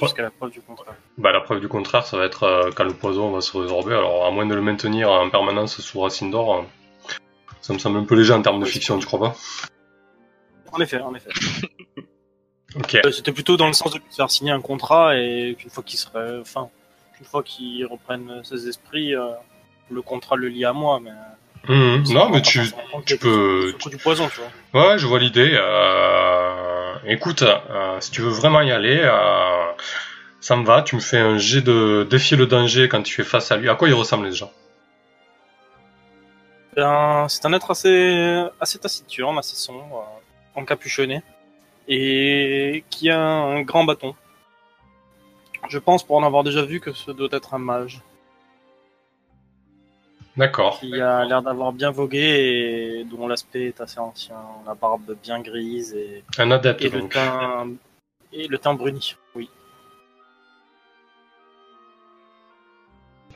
[0.00, 0.94] Jusqu'à la preuve du contraire.
[1.16, 3.94] Bah, la preuve du contraire, ça va être euh, quand le poison va se résorber.
[3.94, 6.62] Alors, à moins de le maintenir en permanence sous racine d'or, euh,
[7.62, 9.36] ça me semble un peu léger en termes de fiction, tu crois pas?
[10.72, 11.30] En effet, en effet.
[12.76, 12.94] Ok.
[13.04, 15.82] Euh, C'était plutôt dans le sens de lui faire signer un contrat et qu'une fois
[15.82, 16.68] qu'il serait, enfin,
[17.18, 19.30] une fois qu'il reprenne ses esprits, euh,
[19.90, 21.00] le contrat le lie à moi.
[21.02, 21.10] Mais
[21.66, 22.60] c'est Non, mais tu,
[23.06, 23.74] tu peux.
[23.90, 24.40] du poison, tu
[24.72, 24.90] vois.
[24.92, 25.50] Ouais, je vois l'idée.
[25.52, 26.94] Euh...
[27.06, 27.42] Écoute,
[27.98, 29.02] si tu veux vraiment y aller,
[30.38, 30.82] ça me va.
[30.82, 33.68] Tu me fais un jet de défier le danger quand tu es face à lui.
[33.68, 34.48] À quoi il ressemble déjà
[36.76, 40.06] Ben, c'est un être assez, assez taciturne, assez sombre,
[40.54, 41.22] encapuchonné,
[41.88, 44.14] et qui a un grand bâton.
[45.68, 48.00] Je pense, pour en avoir déjà vu, que ce doit être un mage,
[50.36, 50.78] D'accord.
[50.80, 54.36] qui a l'air d'avoir bien vogué et dont l'aspect est assez ancien,
[54.66, 57.12] la barbe bien grise et, Un adepte et le donc.
[57.12, 57.68] teint,
[58.32, 59.16] et le teint bruni.
[59.34, 59.50] Oui.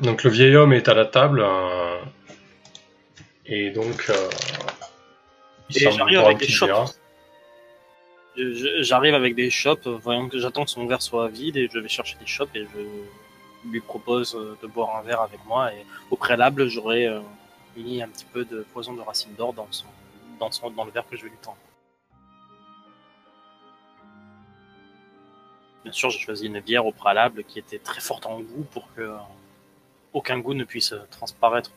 [0.00, 1.42] Donc le vieil homme est à la table.
[1.44, 2.00] euh,
[3.46, 4.06] Et donc.
[4.08, 4.28] euh,
[5.70, 6.52] il Et semble j'arrive avec un des petit
[8.36, 11.88] J'arrive avec des chopes, voyant que j'attends que son verre soit vide et je vais
[11.88, 15.86] chercher des chopes et je lui propose euh, de boire un verre avec moi et
[16.10, 17.20] au préalable j'aurais euh,
[17.76, 21.30] mis un petit peu de poison de racine d'or dans le verre que je vais
[21.30, 21.56] lui tendre.
[25.84, 28.92] Bien sûr, j'ai choisi une bière au préalable qui était très forte en goût pour
[28.94, 29.16] que euh,
[30.12, 31.70] aucun goût ne puisse transparaître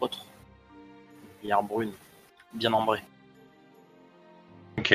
[0.00, 0.26] autre.
[0.72, 1.92] Une bière brune,
[2.52, 3.02] bien ambrée.
[4.78, 4.94] Ok.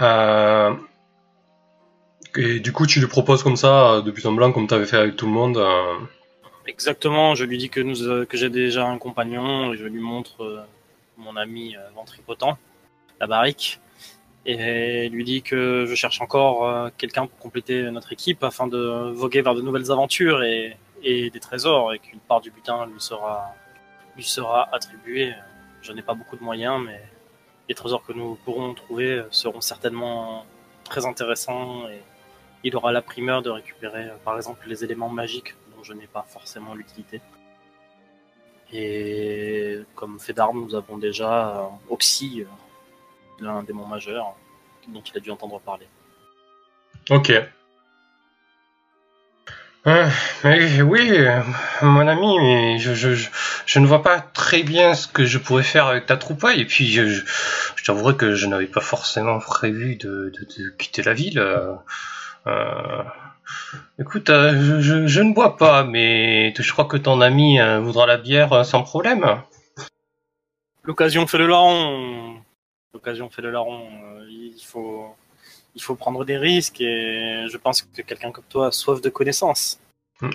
[0.00, 0.74] Euh,
[2.36, 4.74] Et du coup, tu lui proposes comme ça, euh, de but en blanc, comme tu
[4.74, 5.56] avais fait avec tout le monde.
[5.56, 5.94] euh,
[6.66, 10.66] Exactement, je lui dis que, nous, que j'ai déjà un compagnon et je lui montre
[11.16, 12.58] mon ami ventripotent,
[13.20, 13.80] la barrique,
[14.44, 19.40] et lui dis que je cherche encore quelqu'un pour compléter notre équipe afin de voguer
[19.40, 23.54] vers de nouvelles aventures et, et des trésors et qu'une part du butin lui sera,
[24.14, 25.32] lui sera attribuée.
[25.80, 27.00] Je n'ai pas beaucoup de moyens, mais
[27.68, 30.46] les trésors que nous pourrons trouver seront certainement
[30.84, 32.00] très intéressants et
[32.64, 36.06] il aura la primeur de récupérer euh, par exemple les éléments magiques dont je n'ai
[36.06, 37.20] pas forcément l'utilité.
[38.72, 42.44] Et comme fait d'armes, nous avons déjà euh, Oxy, euh,
[43.40, 44.34] l'un démon majeur,
[44.88, 45.86] dont il a dû entendre parler.
[47.10, 47.32] Ok.
[49.88, 50.06] Euh,
[50.44, 51.40] mais oui, euh,
[51.80, 56.04] mon ami, mais je, ne vois pas très bien ce que je pourrais faire avec
[56.04, 56.60] ta troupaille.
[56.60, 57.22] Et puis, je,
[57.86, 60.30] t'avouerai que je n'avais pas forcément prévu de,
[60.78, 61.38] quitter la ville.
[62.46, 63.02] Euh,
[63.98, 68.82] écoute, je, ne bois pas, mais je crois que ton ami voudra la bière sans
[68.82, 69.40] problème.
[70.84, 72.36] L'occasion fait le larron.
[72.92, 73.88] L'occasion fait le larron.
[74.28, 75.16] Il faut,
[75.78, 79.08] il faut prendre des risques et je pense que quelqu'un comme toi a soif de
[79.08, 79.78] connaissances.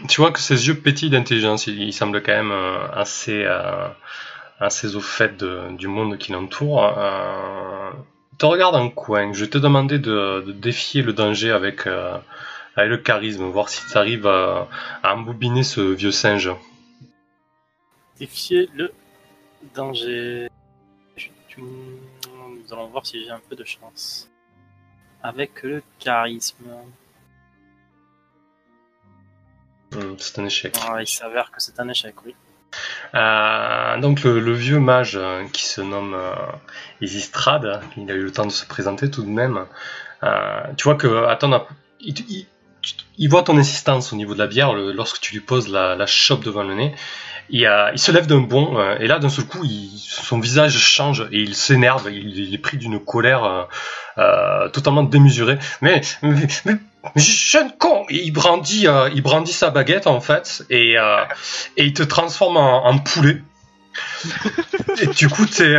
[0.07, 1.67] Tu vois que ses yeux pétillent d'intelligence.
[1.67, 3.89] Il, il semble quand même euh, assez, euh,
[4.59, 6.81] assez au fait de- du monde qui l'entoure.
[6.97, 7.91] Euh,
[8.37, 9.33] te regarde en coin.
[9.33, 12.17] Je vais te demander de, de défier le danger avec, euh,
[12.77, 14.69] avec le charisme, voir si tu arrives à,
[15.03, 16.49] à embobiner ce vieux singe.
[18.19, 18.91] Défier le
[19.75, 20.47] danger.
[21.57, 24.29] Nous allons voir si j'ai un peu de chance.
[25.23, 26.65] Avec le charisme.
[29.93, 30.75] Hmm, c'est un échec.
[30.87, 32.35] Ah, il s'avère que c'est un échec, oui.
[33.13, 36.33] Euh, donc le, le vieux mage euh, qui se nomme euh,
[37.01, 39.65] Isistrad, il a eu le temps de se présenter tout de même.
[40.23, 42.47] Euh, tu vois que app- il, il-
[43.17, 45.95] il voit ton insistance au niveau de la bière le- lorsque tu lui poses la,
[45.95, 46.95] la chope devant le nez.
[47.49, 50.39] Il, euh, il se lève d'un bond euh, et là d'un seul coup il- son
[50.39, 52.07] visage change et il s'énerve.
[52.11, 53.63] Il, il est pris d'une colère euh,
[54.17, 55.57] euh, totalement démesurée.
[55.81, 56.75] Mais, mais, mais,
[57.15, 60.95] mais jeune con Et Il brandit, il brandit sa baguette en fait et
[61.77, 63.41] et il te transforme en, en poulet.
[65.01, 65.75] et du coup, t'es,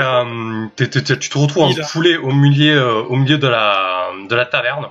[0.76, 4.34] t'es- t'es- t'es- tu te retrouves en poulet au milieu, au milieu de la, de
[4.36, 4.86] la taverne.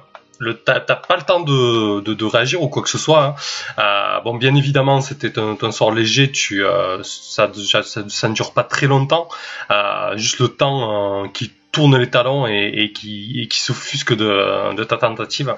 [0.66, 3.24] T'as, pas le temps de, de, réagir ou quoi que ce soit.
[3.24, 3.36] hein.
[3.80, 6.32] Euh, bon, bien évidemment, c'était un, sort léger.
[6.32, 9.30] Tu, euh, ça, ne dure pas très longtemps.
[9.72, 15.56] Euh, juste le temps qui tourne les talons et, qui, s'offusque de, ta tentative.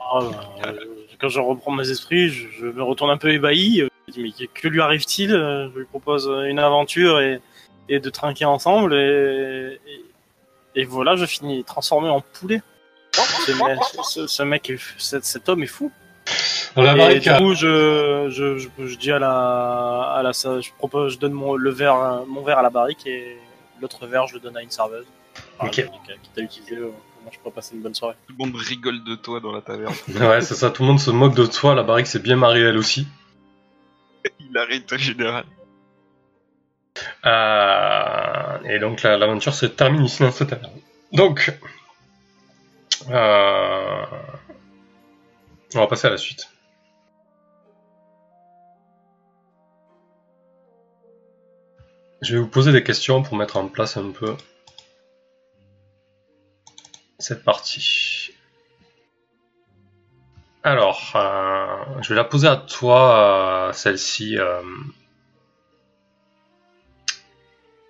[0.00, 0.20] Ah,
[1.20, 3.88] quand je reprends mes esprits, je, me retourne un peu ébahi.
[4.08, 5.30] Je dis, mais que lui arrive-t-il?
[5.30, 7.40] Je lui propose une aventure et,
[7.88, 8.94] de trinquer ensemble.
[10.74, 12.62] Et voilà, je finis transformé en poulet.
[13.12, 15.90] Ce mec, ce, ce mec est- cet, cet homme est fou.
[16.76, 21.18] Et du coup, je, je, je, je dis à la, à la, je propose, je
[21.18, 23.36] donne mon, le verre, mon verre à la barrique et
[23.80, 25.06] l'autre verre, je le donne à une serveuse.
[25.58, 25.74] Enfin, Ok.
[25.74, 25.82] Qui
[26.22, 28.14] qui t'a utilisé, euh, comment je pourrais passer une bonne soirée.
[28.28, 29.94] Tout le monde rigole de toi dans la taverne.
[30.20, 32.64] Ouais, c'est ça, tout le monde se moque de toi, la barrique s'est bien mariée
[32.64, 33.08] elle aussi.
[34.38, 35.44] Il arrête en général.
[37.26, 40.72] Euh, et donc la- l'aventure se termine ici dans cette taverne.
[41.12, 41.52] Donc,
[43.10, 44.04] euh,
[45.74, 46.48] on va passer à la suite.
[52.20, 54.36] Je vais vous poser des questions pour mettre en place un peu
[57.18, 58.30] cette partie.
[60.62, 64.36] Alors, euh, je vais la poser à toi, celle-ci.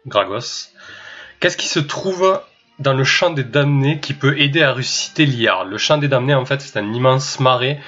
[0.09, 0.71] Gragos.
[1.41, 2.41] Qu'est-ce qui se trouve
[2.79, 6.35] dans le champ des damnés qui peut aider à ressusciter Liard Le champ des damnés,
[6.35, 7.81] en fait, c'est un immense marais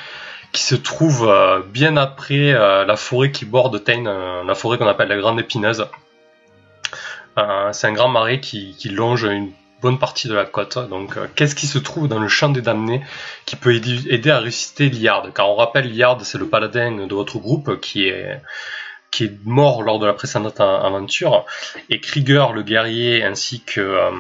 [0.53, 4.79] qui se trouve euh, bien après euh, la forêt qui borde Tain, euh, la forêt
[4.79, 5.87] qu'on appelle la Grande Épineuse.
[7.73, 10.77] C'est un grand marais qui, longe une bonne partie de la côte.
[10.91, 13.01] Donc, qu'est-ce qui se trouve dans le champ des damnés
[13.47, 15.33] qui peut aider, aider à ressusciter Liard?
[15.35, 18.43] Car on rappelle, Liard, c'est le paladin de votre groupe qui est
[19.11, 21.45] qui est mort lors de la précédente aventure,
[21.89, 24.11] et Krieger le guerrier ainsi que euh,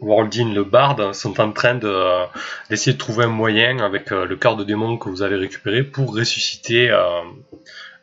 [0.00, 2.26] le barde sont en train euh,
[2.70, 5.82] d'essayer de trouver un moyen avec euh, le cœur de démon que vous avez récupéré
[5.82, 7.22] pour ressusciter euh,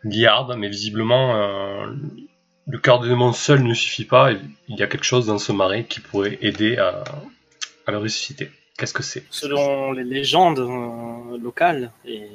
[0.03, 1.33] Liard, mais visiblement
[2.67, 5.53] le cœur de démon seul ne suffit pas, il y a quelque chose dans ce
[5.53, 7.03] marais qui pourrait aider à,
[7.87, 8.51] à le ressusciter.
[8.77, 9.23] Qu'est-ce que c'est?
[9.29, 10.59] Selon les légendes
[11.41, 12.27] locales, et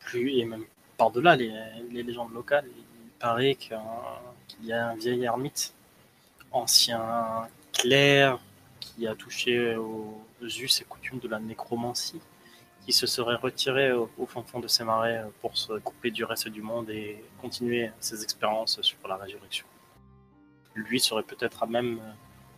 [0.00, 0.64] plus et même
[0.96, 3.76] par-delà les, légendes locales, il paraît qu'il
[4.62, 5.74] y a un vieil ermite,
[6.52, 8.38] ancien clerc,
[8.80, 12.20] qui a touché aux us et coutumes de la nécromancie,
[12.84, 16.48] qui se serait retiré au, fin fond de ces marais pour se couper du reste
[16.48, 19.66] du monde et continuer ses expériences sur la résurrection.
[20.74, 22.00] Lui serait peut-être à même,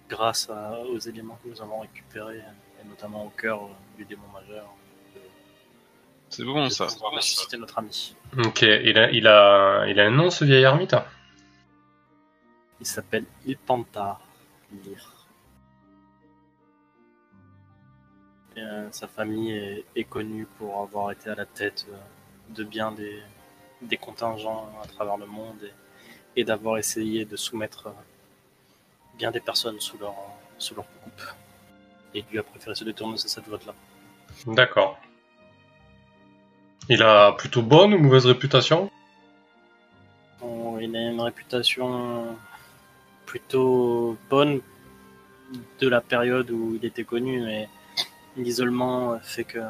[0.08, 0.50] grâce
[0.88, 2.42] aux éléments que nous avons récupérés,
[2.82, 4.68] et notamment au cœur du démon majeur,
[6.28, 6.86] C'est bon ça.
[6.86, 8.14] pouvoir ressusciter notre ami.
[8.44, 10.94] Ok, il a, il, a, il a un nom ce vieil ermite?
[12.80, 14.20] Il s'appelle Ilpantar
[14.72, 15.12] Lyr.
[18.56, 21.96] Et, euh, sa famille est, est connue pour avoir été à la tête euh,
[22.50, 23.22] de bien des,
[23.82, 25.62] des contingents à travers le monde
[26.36, 27.92] et, et d'avoir essayé de soumettre euh,
[29.16, 30.14] bien des personnes sous leur,
[30.58, 31.22] sous leur coupe.
[32.14, 33.74] Et lui a préféré se détourner de cette voie-là.
[34.46, 34.98] D'accord.
[36.88, 38.90] Il a plutôt bonne ou mauvaise réputation
[40.80, 42.36] il a une réputation
[43.24, 44.60] plutôt bonne
[45.80, 47.68] de la période où il était connu, mais
[48.36, 49.60] l'isolement fait que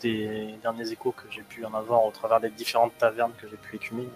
[0.00, 3.56] des derniers échos que j'ai pu en avoir au travers des différentes tavernes que j'ai
[3.56, 4.08] pu écumer,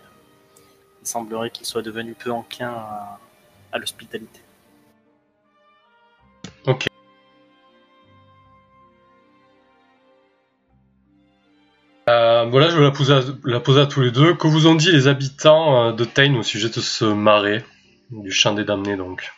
[1.03, 2.87] il semblerait qu'il soit devenu peu enclin
[3.73, 4.41] à l'hospitalité.
[12.39, 14.35] Euh, voilà, je vais la poser, à, la poser à tous les deux.
[14.35, 17.65] Que vous ont dit les habitants euh, de Tain au sujet de ce marais,
[18.11, 19.31] du champ des damnés donc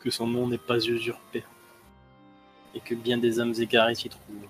[0.00, 1.44] Que son nom n'est pas usurpé,
[2.74, 4.48] et que bien des hommes égarés s'y trouvent.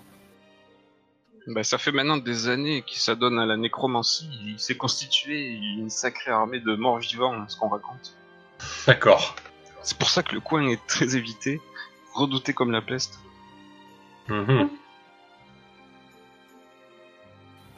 [1.49, 4.31] Bah, ça fait maintenant des années qu'il s'adonne à la nécromancie.
[4.47, 8.17] Il s'est constitué une sacrée armée de morts vivants, ce qu'on raconte.
[8.87, 9.35] D'accord.
[9.83, 11.61] C'est pour ça que le coin est très évité,
[12.15, 13.19] redouté comme la peste.
[14.29, 14.71] Mhm.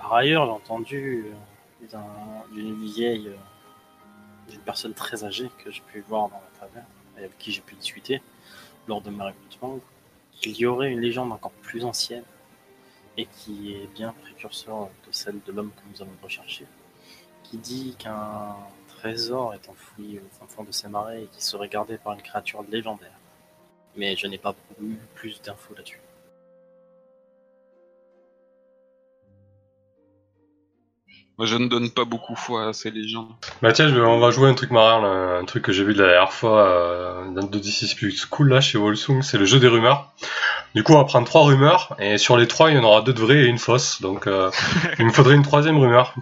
[0.04, 1.24] Par ailleurs, j'ai entendu
[1.82, 6.60] euh, d'un- d'une vieille, euh, d'une personne très âgée que j'ai pu voir dans la
[6.60, 6.84] taverne
[7.16, 8.20] et avec qui j'ai pu discuter
[8.86, 9.80] lors de ma recrutement,
[10.32, 12.24] qu'il y aurait une légende encore plus ancienne
[13.16, 16.66] et qui est bien précurseur de celle de l'homme que nous avons recherché,
[17.42, 18.56] qui dit qu'un
[18.88, 22.62] trésor est enfoui au fond de ces marais et qui serait gardé par une créature
[22.68, 23.18] légendaire.
[23.96, 26.03] Mais je n'ai pas eu plus d'infos là-dessus.
[31.36, 33.26] Moi, je ne donne pas beaucoup foi à ces légendes.
[33.60, 35.82] Bah tiens, je vais- on va jouer un truc marrant, là, un truc que j'ai
[35.82, 39.44] vu la dernière fois euh, dans The DC Plus Cool là chez Wolsung, c'est le
[39.44, 40.12] jeu des rumeurs.
[40.76, 43.02] Du coup, on va prendre trois rumeurs et sur les trois, il y en aura
[43.02, 44.00] deux de vraies et une fausse.
[44.00, 44.50] Donc, euh,
[45.00, 46.14] il me faudrait une troisième rumeur.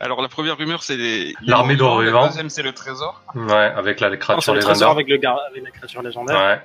[0.00, 1.34] Alors, la première rumeur, c'est les...
[1.42, 2.00] L'armée d'or.
[2.02, 3.22] La deuxième, c'est le trésor.
[3.34, 4.90] Ouais, avec la c'est créature le trésor légendaire.
[4.90, 6.38] avec, le gar- avec la créature légendaire.
[6.40, 6.60] Ouais.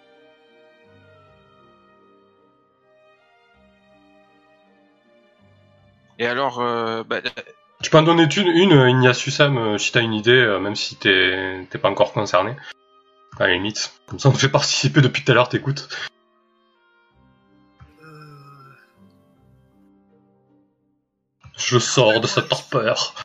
[6.19, 7.21] Et alors, euh, bah,
[7.81, 10.75] Tu peux en donner une, une euh, Ignacio Sam, euh, si t'as une idée, même
[10.75, 12.55] si t'es t'es pas encore concerné.
[13.37, 13.93] À la limite.
[14.07, 15.89] Comme ça, on te fait participer depuis tout à l'heure, t'écoutes.
[21.57, 23.15] Je sors de cette torpeur.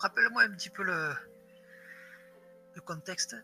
[0.00, 1.12] rappelle-moi un petit peu le,
[2.74, 3.36] le contexte.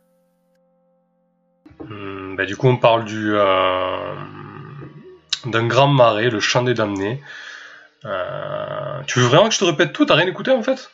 [1.80, 4.14] Hmm, bah, du coup, on parle du euh,
[5.46, 7.22] d'un grand marais, le champ des damnés.
[8.04, 10.06] Euh, tu veux vraiment que je te répète tout?
[10.06, 10.90] T'as rien écouté en fait?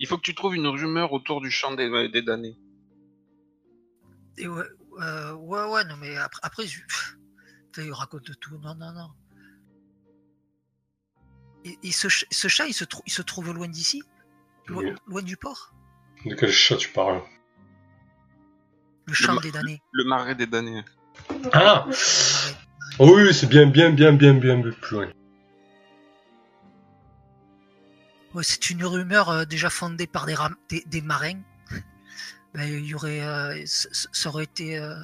[0.00, 2.58] Il faut que tu trouves une rumeur autour du champ des, des damnés.
[4.36, 4.64] Et ouais,
[5.00, 6.80] euh, ouais, ouais, non, mais après, après je-
[7.72, 8.58] Putain, il raconte tout.
[8.58, 9.10] Non, non, non.
[11.64, 14.02] Et, et ce, ch- ce chat, il se, il se trouve loin d'ici?
[14.66, 14.92] Lo- Oui.
[15.06, 15.72] Loin du port?
[16.24, 17.22] De quel chat tu parles?
[19.06, 19.80] Le champ des damnés.
[19.92, 20.84] Le marais des damnés.
[21.52, 21.86] Ah.
[22.98, 25.08] Oh oui, c'est bien, bien, bien, bien, bien, bien plus loin.
[28.34, 31.40] Ouais, c'est une rumeur euh, déjà fondée par des, ram- des, des marins.
[32.54, 34.94] Ben, il y aurait, euh, ça aurait été, euh,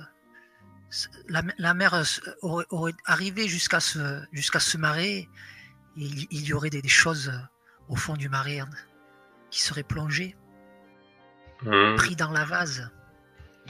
[1.29, 2.01] la, la mer
[2.43, 5.11] aurait, aurait arrivé jusqu'à ce, jusqu'à ce marais.
[5.11, 5.29] Et
[5.97, 7.33] il, il y aurait des, des choses
[7.89, 8.71] au fond du marais hein,
[9.51, 10.37] qui seraient plongées,
[11.63, 12.89] Hmm, pris dans la vase.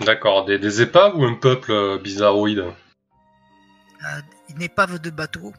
[0.04, 2.60] D'accord, des, des épaves ou un peuple bizarroïde?
[2.60, 5.52] Euh, une épave de bateau.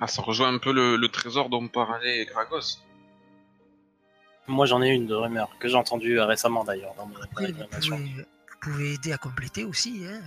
[0.00, 2.78] Ah, ça rejoint un peu le, le trésor dont parlait Gragos.
[4.46, 7.52] Moi, j'en ai une de rumeur que j'ai entendue euh, récemment d'ailleurs dans dans Après,
[7.52, 10.04] vous pouvez, vous pouvez aider à compléter aussi.
[10.06, 10.20] Hein.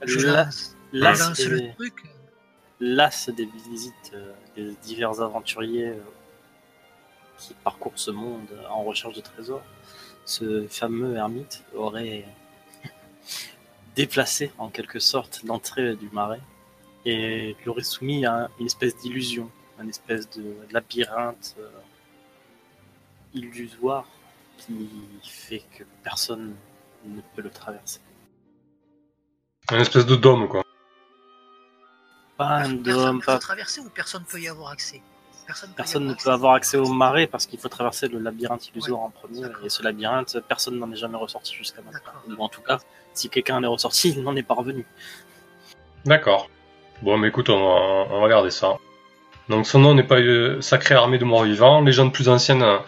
[0.00, 0.76] La- Je lance,
[1.40, 1.94] le truc.
[3.12, 6.00] c'est des visites euh, des divers aventuriers euh,
[7.38, 9.62] qui parcourent ce monde en recherche de trésors.
[10.24, 12.24] Ce fameux ermite aurait
[13.96, 16.40] déplacé en quelque sorte l'entrée du marais
[17.04, 19.50] et l'aurait soumis à une espèce d'illusion,
[19.80, 21.68] une espèce de labyrinthe euh,
[23.34, 24.06] illusoire
[24.58, 24.88] qui
[25.22, 26.54] fait que personne
[27.04, 28.00] ne peut le traverser.
[29.68, 30.62] Un espèce de dôme, quoi.
[32.36, 35.00] Pas un Personne dôme, ne peut pas traverser ou personne peut y avoir accès
[35.46, 38.68] Personne, peut Personne ne peut avoir accès au marais parce qu'il faut traverser le labyrinthe
[38.68, 39.42] illusoire en premier.
[39.62, 42.44] Et ce labyrinthe, personne n'en est jamais ressorti jusqu'à maintenant.
[42.44, 42.78] En tout cas,
[43.12, 44.86] si quelqu'un en est ressorti, il n'en est pas revenu.
[46.04, 46.48] D'accord.
[47.02, 48.76] Bon, mais écoute, on va, on va regarder ça.
[49.50, 52.78] Donc son nom n'est pas euh, Sacrée Armée de Morts-Vivants, légende plus ancienne, euh,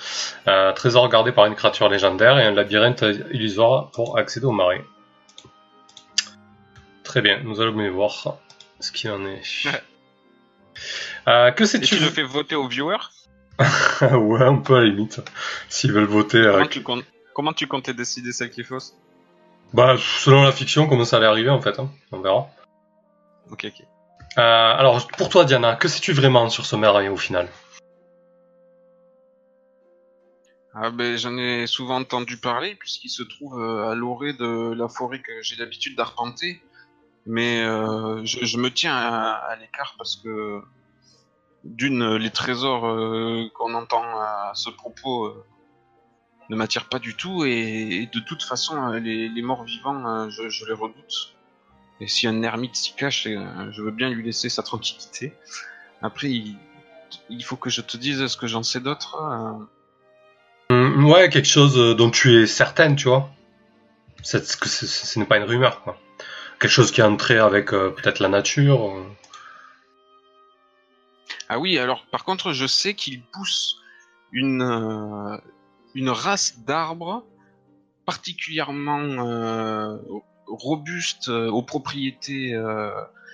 [0.49, 4.83] euh, trésor gardé par une créature légendaire et un labyrinthe illusoire pour accéder au marais.
[7.05, 8.39] Très bien, nous allons aller voir
[8.81, 9.43] ce qu'il en est.
[9.67, 9.83] Ouais.
[11.29, 12.97] Euh, que sais-tu tu le fais voter aux viewers?
[14.13, 15.21] Ouais, un peu à la limite.
[15.71, 16.39] S'ils veulent voter.
[16.39, 17.05] euh, comment, tu comptes,
[17.35, 18.95] comment tu comptais décider celle qui est fausse
[19.73, 21.91] Bah, selon la fiction, comment ça allait arriver en fait, hein.
[22.13, 22.49] on verra.
[23.51, 23.87] Ok, ok.
[24.39, 24.43] Euh,
[24.77, 27.49] alors, pour toi, Diana, que sais-tu vraiment sur ce marais au final?
[30.75, 34.89] Ah ben, j'en ai souvent entendu parler puisqu'il se trouve euh, à l'orée de la
[34.89, 36.61] forêt que j'ai l'habitude d'arpenter.
[37.25, 40.61] Mais euh, je, me tiens à, l'écart parce que
[41.65, 42.83] d'une, les trésors
[43.55, 45.35] qu'on entend à ce propos
[46.51, 51.36] ne m'attirent pas du tout et, de toute façon les, morts vivants, je les redoute.
[52.01, 55.33] Et si un ermite s'y cache, euh, je veux bien lui laisser sa tranquillité.
[56.03, 56.57] Après, il,
[57.31, 59.17] il faut que je te dise ce que j'en sais d'autre.
[59.21, 60.75] euh.
[60.75, 63.31] Hum, Ouais, quelque chose euh, dont tu es certaine, tu vois.
[64.23, 65.99] Ce ce n'est pas une rumeur, quoi.
[66.59, 68.91] Quelque chose qui a un trait avec euh, peut-être la nature.
[68.91, 69.05] euh.
[71.49, 73.77] Ah oui, alors par contre, je sais qu'il pousse
[74.33, 75.37] une, euh,
[75.95, 77.25] une race d'arbres
[78.05, 78.99] particulièrement
[80.47, 82.91] robuste, euh, aux propriétés euh,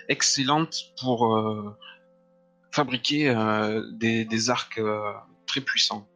[0.09, 1.77] excellentes pour euh,
[2.71, 3.35] fabriquer
[3.93, 4.81] des, des arcs
[5.47, 6.09] très puissants.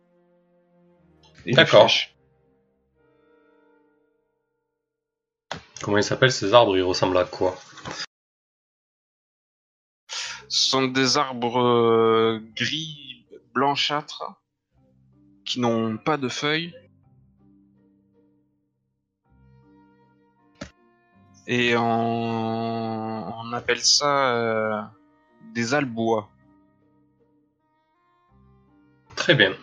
[1.47, 1.90] D'accord.
[5.82, 6.76] Comment ils s'appellent ces arbres?
[6.76, 7.59] Ils ressemblent à quoi?
[10.49, 14.24] Ce sont des arbres euh, gris blanchâtres
[15.44, 16.74] qui n'ont pas de feuilles.
[21.47, 24.82] Et on, on appelle ça euh,
[25.55, 26.28] des albois.
[29.14, 29.55] Très bien.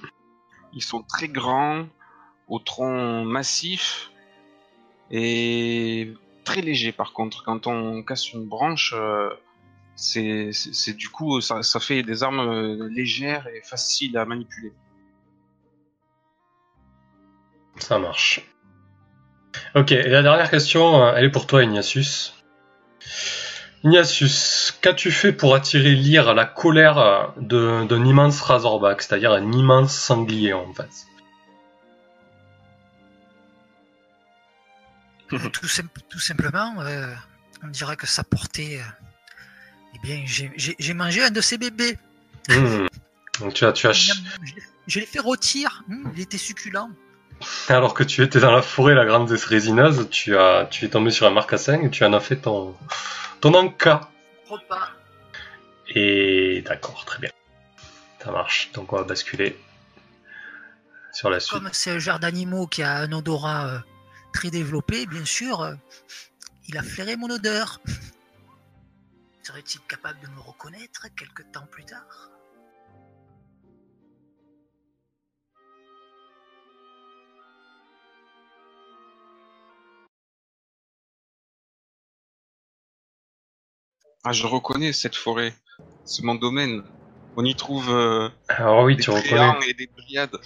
[0.73, 1.85] Ils sont très grands,
[2.47, 4.11] au tronc massif
[5.11, 6.13] et
[6.43, 7.43] très légers par contre.
[7.43, 9.29] Quand on casse une branche, euh,
[9.95, 10.51] c'est
[10.95, 14.73] du coup ça, ça fait des armes euh, légères et faciles à manipuler.
[17.77, 18.41] Ça marche.
[19.75, 22.33] Ok, et la dernière question, euh, elle est pour toi, Ignatius.
[23.83, 27.27] Ignatius, qu'as-tu fait pour attirer l'ire la colère euh,
[27.85, 30.89] d'un immense Razorback, c'est-à-dire un immense sanglier en fait?
[35.51, 37.07] Tout, simple- tout simplement, euh,
[37.63, 38.79] on dirait que ça portait.
[38.79, 38.83] euh,
[39.95, 41.97] eh bien, j'ai- mangé un de ces bébés.
[42.49, 42.85] Hmm.
[43.39, 44.13] Donc tu as, tu as, Je,
[44.87, 45.83] je l'ai fait rôtir.
[45.89, 46.89] Hum, il était succulent.
[47.67, 51.11] Alors que tu étais dans la forêt, la grande résineuse, tu as, tu es tombé
[51.11, 52.75] sur un marcassin et tu en as fait ton,
[53.41, 54.09] ton encas.
[54.47, 54.89] Repas.
[55.89, 57.31] Et d'accord, très bien.
[58.23, 58.71] Ça marche.
[58.73, 59.57] Donc on va basculer
[61.11, 61.53] sur la suite.
[61.53, 63.79] Comme c'est un genre d'animaux qui a un odorat euh,
[64.33, 65.73] très développé, bien sûr, euh,
[66.67, 67.81] il a flairé mon odeur.
[69.43, 72.29] Serait-il capable de me reconnaître quelque temps plus tard?
[84.23, 85.53] Ah, je reconnais cette forêt.
[86.05, 86.83] C'est mon domaine.
[87.35, 89.51] On y trouve euh, Alors oui, des tu reconnais.
[89.67, 90.37] et des dryades.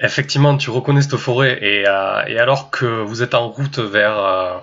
[0.00, 4.18] Effectivement, tu reconnais cette forêt et, euh, et alors que vous êtes en route vers,
[4.18, 4.58] euh,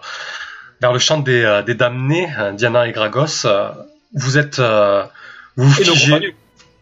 [0.82, 3.72] vers le champ des, euh, des damnés, euh, Diana et Gragos, euh,
[4.14, 5.06] vous êtes euh,
[5.56, 6.36] vous Et figez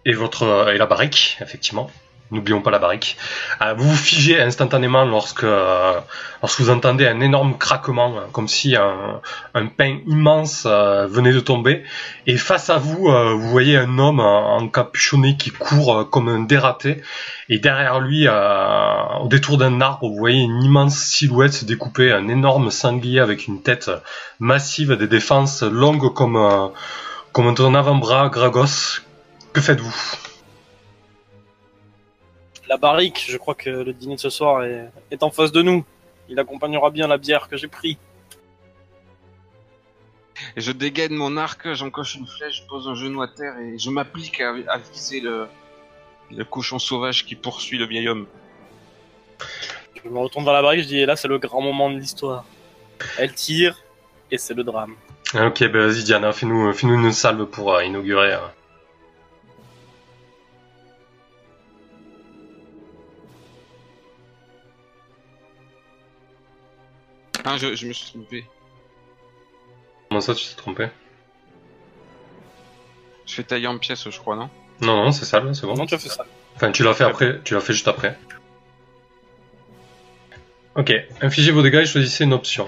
[0.06, 1.90] et votre euh, et la barrique, effectivement.
[2.30, 3.18] N'oublions pas la barrique.
[3.62, 5.94] Euh, vous vous figez instantanément lorsque euh,
[6.42, 9.22] lorsque vous entendez un énorme craquement, euh, comme si un,
[9.54, 11.84] un pain immense euh, venait de tomber.
[12.26, 16.42] Et face à vous, euh, vous voyez un homme en encapuchonné qui court comme un
[16.42, 17.02] dératé.
[17.48, 22.28] Et derrière lui, au détour d'un arbre, vous voyez une immense silhouette se découper, un
[22.28, 23.90] énorme sanglier avec une tête
[24.40, 26.72] massive, des défenses longues comme,
[27.32, 29.00] comme ton avant-bras, Gragos.
[29.54, 30.27] Que faites-vous?
[32.70, 35.62] La barrique, je crois que le dîner de ce soir est, est en face de
[35.62, 35.86] nous.
[36.30, 37.98] Il accompagnera bien la bière que j'ai pris.
[40.56, 43.78] Et je dégaine mon arc, j'encoche une flèche, je pose un genou à terre et
[43.80, 45.48] je m'applique à, à viser le,
[46.30, 48.28] le cochon sauvage qui poursuit le vieil homme.
[50.04, 51.98] Je me retourne vers la barrique, je dis, et là, c'est le grand moment de
[51.98, 52.46] l'histoire.
[53.18, 53.78] Elle tire,
[54.30, 54.96] et c'est le drame.
[55.34, 58.34] Ok, ben vas-y Diana, fais-nous fais une salve pour euh, inaugurer.
[58.34, 58.40] euh.
[67.50, 68.46] Ah, je, je me suis trompé.
[70.10, 70.88] Comment ça, tu t'es trompé
[73.26, 74.50] Je fais tailler en pièces, je crois, non
[74.82, 75.76] Non, non, c'est salve, c'est bon.
[75.76, 76.26] Non, tu as fait ça.
[76.58, 78.18] Enfin, tu l'as fait après, tu l'as fait juste après.
[80.76, 80.92] Ok,
[81.22, 82.68] infligez vos dégâts et choisissez une option.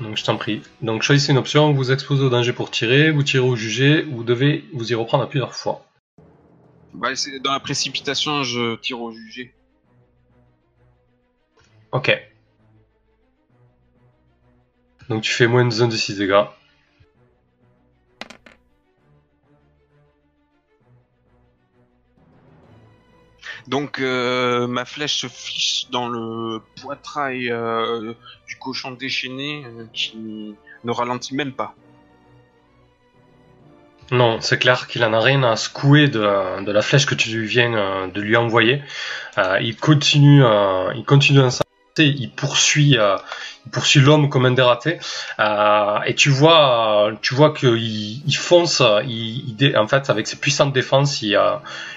[0.00, 0.62] Donc je t'en prie.
[0.80, 4.24] Donc choisissez une option, vous exposez au danger pour tirer, vous tirez au jugé, vous
[4.24, 5.84] devez vous y reprendre à plusieurs fois.
[6.94, 9.54] Bah, c'est dans la précipitation, je tire au jugé.
[11.92, 12.10] Ok.
[15.08, 16.44] Donc tu fais moins de 1 de 6 dégâts.
[23.66, 28.12] Donc, euh, ma flèche se fiche dans le poitrail euh,
[28.46, 31.74] du cochon déchaîné euh, qui ne ralentit même pas.
[34.10, 37.42] Non, c'est clair qu'il en a rien à secouer de, de la flèche que tu
[37.44, 38.82] viens de lui envoyer.
[39.62, 40.42] Il continue,
[40.94, 41.63] il continue à s'avancer,
[42.02, 43.16] il poursuit, euh,
[43.66, 44.98] il poursuit l'homme comme un dératé.
[45.38, 47.76] Euh, et tu vois, euh, tu vois qu'il
[48.26, 51.54] il fonce, il, il en fait, avec ses puissantes défenses, il, euh,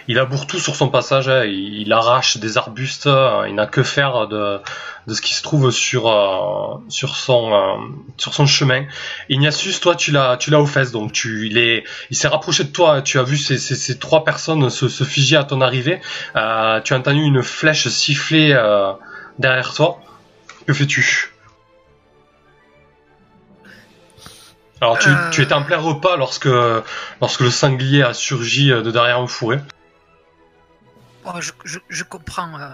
[0.08, 1.30] il aboure tout sur son passage.
[1.30, 4.60] hein, il, arrache des arbustes, euh, il n'a que faire de,
[5.08, 7.76] de ce qui se trouve sur, euh, sur son, euh,
[8.18, 8.86] sur son chemin.
[9.30, 12.64] Ignatius, toi, tu l'as, tu l'as aux fesses, donc tu, il est, il s'est rapproché
[12.66, 16.02] de toi, tu as vu ces, ces, trois personnes se, se figer à ton arrivée,
[16.34, 18.94] tu as entendu une flèche siffler euh,
[19.40, 20.02] derrière toi.
[20.66, 21.32] Que fais-tu
[24.82, 25.30] Alors tu, Euh.
[25.32, 26.48] tu étais en plein repas lorsque,
[27.22, 29.60] lorsque le sanglier a surgi de derrière un fourré.
[31.24, 32.60] Bon, je, je- je comprends.
[32.60, 32.70] euh,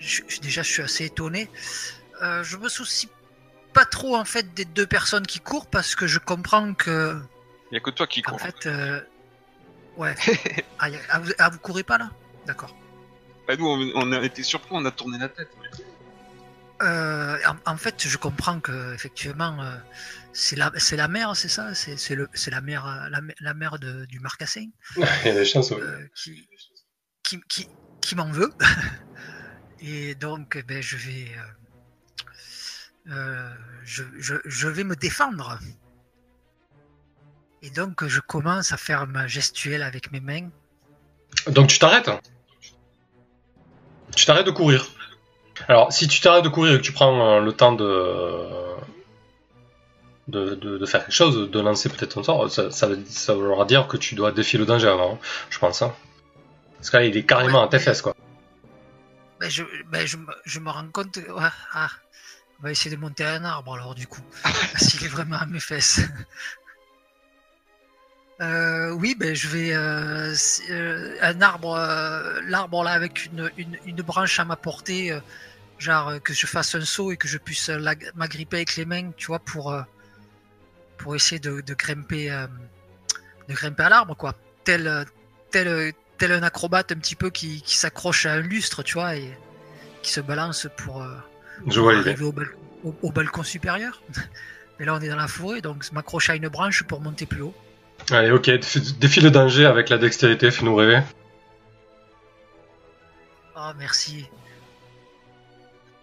[0.00, 1.50] je- déjà, je suis assez étonné.
[2.22, 3.08] Euh, je me soucie
[3.74, 7.20] pas trop en fait des deux personnes qui courent parce que je comprends que
[7.70, 8.40] Il y a que toi qui en cours.
[8.40, 9.00] fait, euh,
[9.98, 10.14] ouais.
[10.78, 12.10] ah, ah, vous, ah, vous courez pas là?
[12.46, 12.74] D'accord.
[13.46, 15.48] Bah, nous, on, on a été surpris, on a tourné la tête.
[16.82, 19.76] Euh, en, en fait, je comprends que effectivement, euh,
[20.32, 23.20] c'est la, c'est la mère, c'est ça, c'est, c'est le, c'est la mère, euh, la,
[23.40, 24.66] la mère de, du marcassin?
[24.96, 25.70] Il y a des chances.
[25.70, 25.80] oui.
[25.80, 26.48] euh, qui,
[27.22, 27.68] qui, qui,
[28.00, 28.52] qui m'en veut.
[29.80, 31.28] Et donc, eh ben, je vais,
[33.84, 35.58] je, je, je vais me défendre.
[37.62, 40.50] Et donc, je commence à faire ma gestuelle avec mes mains.
[41.48, 42.10] Donc tu t'arrêtes.
[44.14, 44.86] Tu t'arrêtes de courir.
[45.68, 48.48] Alors, si tu t'arrêtes de courir et que tu prends euh, le temps de...
[50.28, 53.64] De, de, de faire quelque chose, de lancer peut-être ton sort, ça, ça, ça voudra
[53.64, 55.18] dire que tu dois défier le danger avant,
[55.50, 55.82] je pense.
[55.82, 55.92] Hein.
[56.76, 57.64] Parce que là, il est carrément Ouais.
[57.66, 58.14] à tes fesses, quoi.
[59.40, 61.16] Ben, je, ben, je, me, je me rends compte.
[61.16, 61.88] ouais, ah,
[62.60, 64.22] on va essayer de monter à un arbre alors, du coup.
[64.76, 66.00] S'il est vraiment à mes fesses.
[68.42, 70.34] Euh, oui, ben je vais euh,
[70.70, 71.76] euh, un arbre,
[72.48, 75.16] l'arbre là avec une, une, une branche à ma portée,
[75.78, 79.10] genre que je fasse un saut et que je puisse la- m'agripper avec les mains,
[79.16, 79.74] tu vois, pour
[80.98, 82.30] pour essayer de, de grimper,
[83.48, 84.34] de grimper à l'arbre, quoi.
[84.64, 85.04] Tel
[85.50, 89.14] tel tel un acrobate un petit peu qui, qui s'accroche à un lustre, tu vois,
[89.16, 89.36] et
[90.02, 91.04] qui se balance pour,
[91.80, 92.24] vois arriver
[92.84, 94.02] au- au balcon supérieur.
[94.80, 97.42] Mais là, on est dans la forêt, donc m'accrocher à une branche pour monter plus
[97.42, 97.54] haut.
[98.12, 101.00] Allez, ok, défi défi de danger avec la dextérité, fais-nous rêver.
[103.56, 104.26] Ah, merci.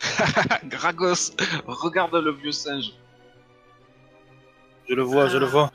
[0.65, 1.33] Gragos,
[1.67, 2.93] regarde le vieux singe.
[4.87, 5.71] Je le vois, je le vois.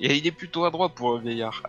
[0.00, 1.62] Et il est plutôt adroit pour un vieillard.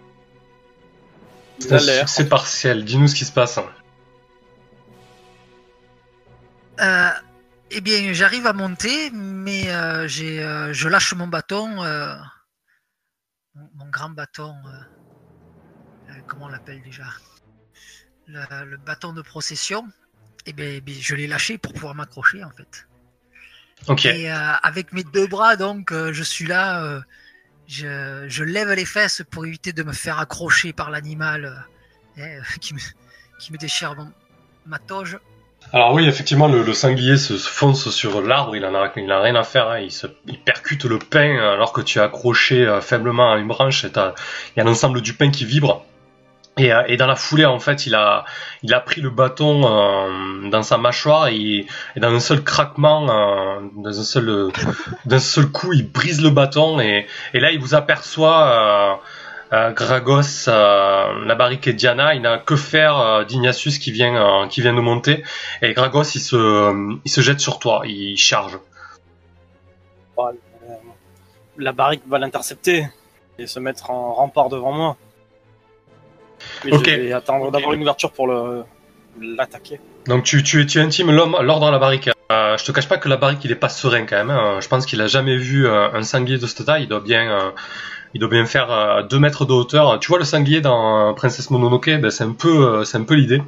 [1.59, 3.59] C'est partiel, dis-nous ce qui se passe.
[6.79, 7.09] Euh,
[7.69, 12.15] eh bien, j'arrive à monter, mais euh, j'ai, euh, je lâche mon bâton, euh,
[13.55, 14.55] mon, mon grand bâton.
[16.27, 17.05] comment on l'appelle déjà?
[18.27, 19.87] Le, le bâton de procession.
[20.45, 22.87] Eh bien, eh bien, je l'ai lâché pour pouvoir m'accrocher, en fait.
[23.87, 27.01] Ok, Et avec mes deux bras, donc, je suis là.
[27.67, 31.65] je, je lève les fesses pour éviter de me faire accrocher par l'animal
[32.17, 32.79] eh, qui, me,
[33.39, 34.13] qui me déchire mon-
[34.65, 35.17] ma toge.
[35.73, 38.89] Alors oui, effectivement, le, sanglier se, fonce sur l'arbre, il en a,
[39.19, 39.79] rien à faire, hein.
[40.25, 43.91] il, percute le pain alors que tu es accroché euh, faiblement à une branche, il
[44.55, 45.83] y a l'ensemble du pain qui vibre.
[46.57, 48.23] Et, euh, dans la foulée, en fait, il a,
[48.85, 53.91] pris le bâton euh, dans sa mâchoire et, dans un seul craquement, d'un
[55.19, 59.01] seul coup, il brise le bâton et, là, il vous aperçoit
[59.51, 62.13] Gragos, euh, la barrique et Diana.
[62.15, 65.23] Il n'a que faire euh, d'Ignatius qui vient, euh, qui vient de monter
[65.61, 68.57] et Gragos, il se, il se jette sur toi, il charge.
[70.19, 70.31] Euh,
[71.57, 72.87] La barrique va l'intercepter
[73.39, 74.97] et se mettre en rempart devant moi.
[76.65, 76.85] Mais Ok.
[76.89, 78.63] je vais attendre d'avoir une ouverture pour le
[79.19, 79.79] l'attaquer.
[80.05, 82.09] Donc tu, tu, tu intimes l'homme, l'ordre à la barrique.
[82.31, 84.29] Euh, je te cache pas que la barrique, il est pas serein quand même.
[84.29, 84.59] hein.
[84.61, 86.83] Je pense qu'il a jamais vu euh, un sanglier de cette taille.
[86.83, 87.51] Il doit bien, euh,
[88.17, 89.99] il doit bien faire euh, 2 mètres de hauteur.
[89.99, 92.49] Tu vois le sanglier dans euh, Princesse Mononoke, ben, c'est un peu,
[92.79, 93.43] euh, c'est un peu l'idée.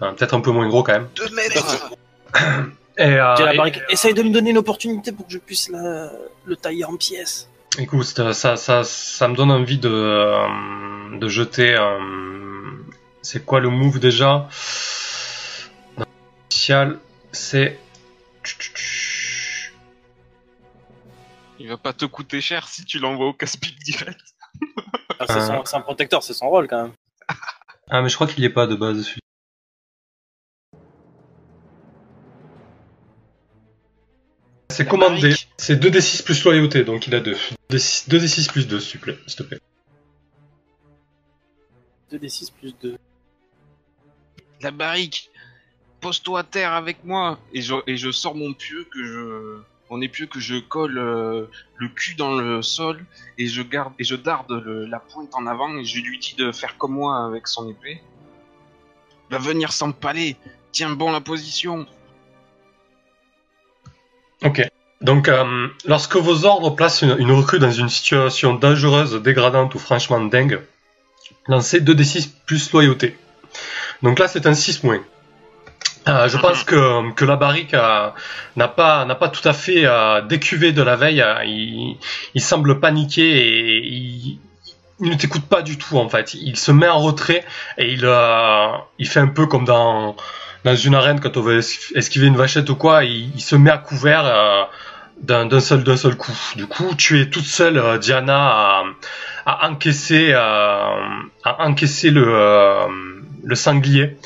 [0.00, 1.08] Euh, Peut-être un peu moins gros quand même.
[1.16, 1.90] 2 mètres
[2.98, 3.82] Et, euh, la et-.
[3.90, 6.12] Essaye de me donner une opportunité pour que je puisse la-
[6.44, 7.50] le tailler en pièces.
[7.80, 11.74] Écoute, ça, ça, ça me donne envie de, euh, de jeter.
[11.74, 11.98] euh,
[13.22, 14.48] c'est quoi le move déjà?
[17.32, 17.78] C'est.
[21.58, 24.20] Il va pas te coûter cher si tu l'envoies au casse-pique direct.
[25.18, 26.92] Ah, c'est son- c'est un protecteur, c'est son rôle quand même.
[27.88, 29.20] Ah, mais je crois qu'il est pas de base celui.
[34.70, 35.48] C'est La barrique.
[35.56, 37.36] C'est 2d6 plus loyauté, donc il a 2.
[37.70, 39.18] 2d6 plus 2, s'il te plaît.
[39.26, 39.60] s'il te plaît.
[42.12, 42.98] 2d6 plus 2.
[44.60, 45.30] La barrique,
[46.00, 47.38] pose-toi à terre avec moi.
[47.52, 49.60] Et je, et je sors mon pieu que je.
[49.90, 53.04] Mon épieu que je colle euh, le cul dans le sol
[53.38, 56.50] et je garde et je darde la pointe en avant et je lui dis de
[56.50, 58.02] faire comme moi avec son épée.
[59.30, 60.36] Va venir s'empaler.
[60.72, 61.86] Tiens bon la position.
[64.44, 64.68] Ok.
[65.00, 69.78] Donc, euh, lorsque vos ordres placent une, une recrue dans une situation dangereuse, dégradante ou
[69.78, 70.60] franchement dingue,
[71.46, 73.16] lancez 2d6 plus loyauté.
[74.02, 75.00] Donc là, c'est un 6 moins.
[76.08, 78.10] Euh, je pense que, que la barrique euh,
[78.54, 81.24] n'a pas n'a pas tout à fait euh, décuvé de la veille.
[81.44, 81.96] il,
[82.34, 84.38] il semble paniquer et il,
[85.00, 86.34] ne t'écoute pas du tout en fait.
[86.34, 87.44] Il se met en retrait
[87.76, 88.08] et il
[88.98, 90.14] il fait un peu comme dans
[90.64, 93.04] dans une arène quand on veut es- esquiver une vachette ou quoi.
[93.04, 94.68] Il, se met à couvert
[95.20, 96.36] d'un seul d'un seul coup.
[96.54, 98.84] Du coup, tu es toute seule, Diana,
[99.44, 100.98] à, encaisser à
[101.58, 102.86] encaisser le
[103.44, 104.16] le sanglier.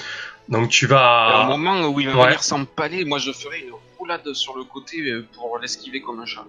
[0.50, 2.26] Donc tu vas au moment où il va ouais.
[2.26, 6.26] venir s'empaler, moi je ferai une roulade sur le côté euh, pour l'esquiver comme un
[6.26, 6.44] chat.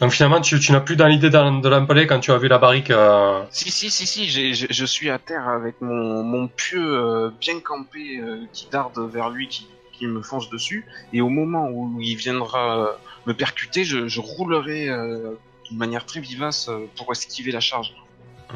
[0.00, 2.58] Donc finalement, tu, tu n'as plus dans l'idée de l'empaler quand tu as vu la
[2.58, 2.90] barrique.
[2.90, 7.30] euh, Si, si, si, si, je, je suis à terre avec mon, mon pieu euh,
[7.40, 10.86] bien campé euh, qui darde vers lui, qui, qui me fonce dessus.
[11.12, 12.96] Et au moment où il viendra
[13.26, 14.86] me percuter, je, je roulerai
[15.68, 17.92] d'une manière très vivace pour esquiver la charge.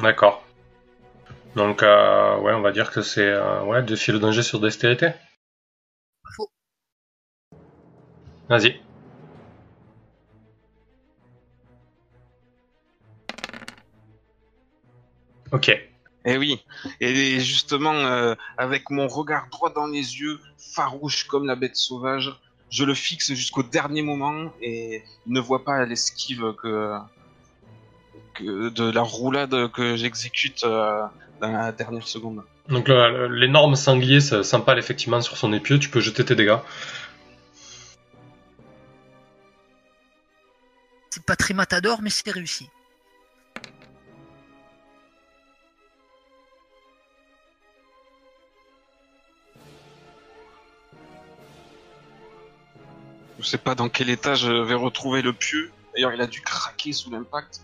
[0.01, 0.43] D'accord.
[1.57, 5.09] Donc euh, ouais, on va dire que c'est euh, ouais défi le danger sur dextérité.
[6.35, 6.51] Faux.
[8.47, 8.79] Vas-y.
[15.51, 15.69] Ok.
[16.25, 16.63] Et oui,
[16.99, 22.39] et justement, euh, avec mon regard droit dans les yeux, farouche comme la bête sauvage,
[22.69, 26.99] je le fixe jusqu'au dernier moment et il ne voit pas l'esquive que
[28.41, 31.03] de la roulade que j'exécute euh,
[31.41, 32.43] dans la dernière seconde.
[32.69, 36.57] Donc l'énorme sanglier s'empale effectivement sur son épieu, tu peux jeter tes dégâts.
[41.09, 42.69] C'est pas très matador, mais c'est réussi.
[53.39, 55.71] Je sais pas dans quel état je vais retrouver le pieu.
[55.93, 57.61] D'ailleurs, il a dû craquer sous l'impact.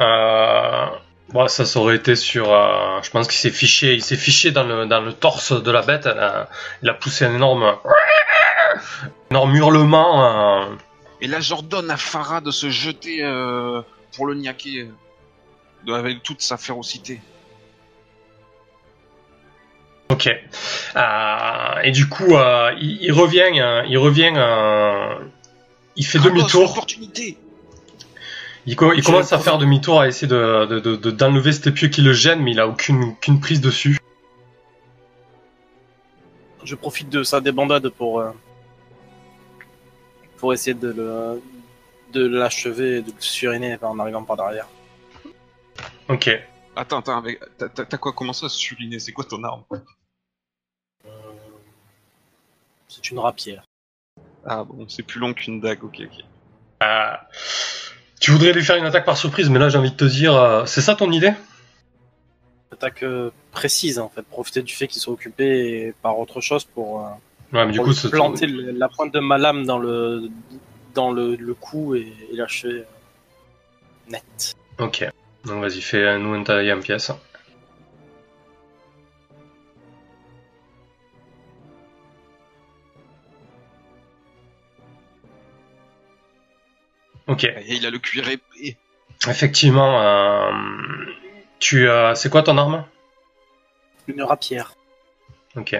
[0.00, 0.86] Euh...
[1.30, 2.50] Bon, ça, ça aurait été sur.
[2.52, 5.70] euh, Je pense qu'il s'est fiché, il s'est fiché dans le, dans le torse de
[5.70, 6.06] la bête.
[6.06, 6.48] Elle a-
[6.82, 7.76] il a poussé un énorme,
[9.30, 10.24] énorme hurlement.
[10.62, 10.74] euh,
[11.20, 13.82] Et là, j'ordonne à Farah de se jeter euh,
[14.16, 14.88] pour le niaquer
[15.86, 17.20] avec toute sa férocité.
[20.08, 20.28] Ok.
[21.84, 22.34] Et du coup,
[22.80, 24.32] il, il revient, il revient,
[25.96, 26.70] il fait demi-tour.
[26.70, 27.36] Opportunité.
[28.68, 31.52] Il, co- il Je commence à faire demi-tour à essayer de, de, de- de- d'enlever
[31.52, 33.98] cet épieu qui le gêne, mais il a aucune, aucune prise dessus.
[36.64, 38.30] Je profite de sa débandade pour euh,
[40.36, 41.42] pour essayer de le
[42.12, 44.68] de l'achever et de le suriner en arrivant par derrière.
[46.10, 46.28] Ok.
[46.76, 47.40] Attends, attends, avec...
[47.56, 48.98] t'as- quoi commencé à suriner?
[48.98, 49.64] C'est quoi ton arme?
[51.06, 51.08] Euh,
[52.86, 53.64] C'est une rapière.
[54.44, 56.24] Ah bon, c'est plus long qu'une dague, ok, ok.
[56.82, 57.12] Euh,
[58.20, 60.34] tu voudrais lui faire une attaque par surprise, mais là j'ai envie de te dire,
[60.34, 61.32] euh, c'est ça ton idée?
[62.72, 65.44] Attaque euh, précise en fait, profiter du fait qu'il soit occupé
[65.86, 67.10] et par autre chose pour, euh,
[67.52, 70.28] Ouais, mais du pour coup, planter le- la pointe de ma lame dans le
[70.94, 72.84] dans le, le cou et, et l'achever euh,
[74.10, 74.54] net.
[74.78, 75.08] Ok.
[75.44, 77.10] Donc vas-y, fais nous une taille en pièce.
[87.28, 87.44] Ok.
[87.44, 88.76] Et il a le cuir épais.
[89.28, 90.50] Effectivement, euh,
[91.58, 92.14] tu as.
[92.14, 92.84] C'est quoi ton arme?
[94.06, 94.74] Une rapière.
[95.56, 95.76] Ok.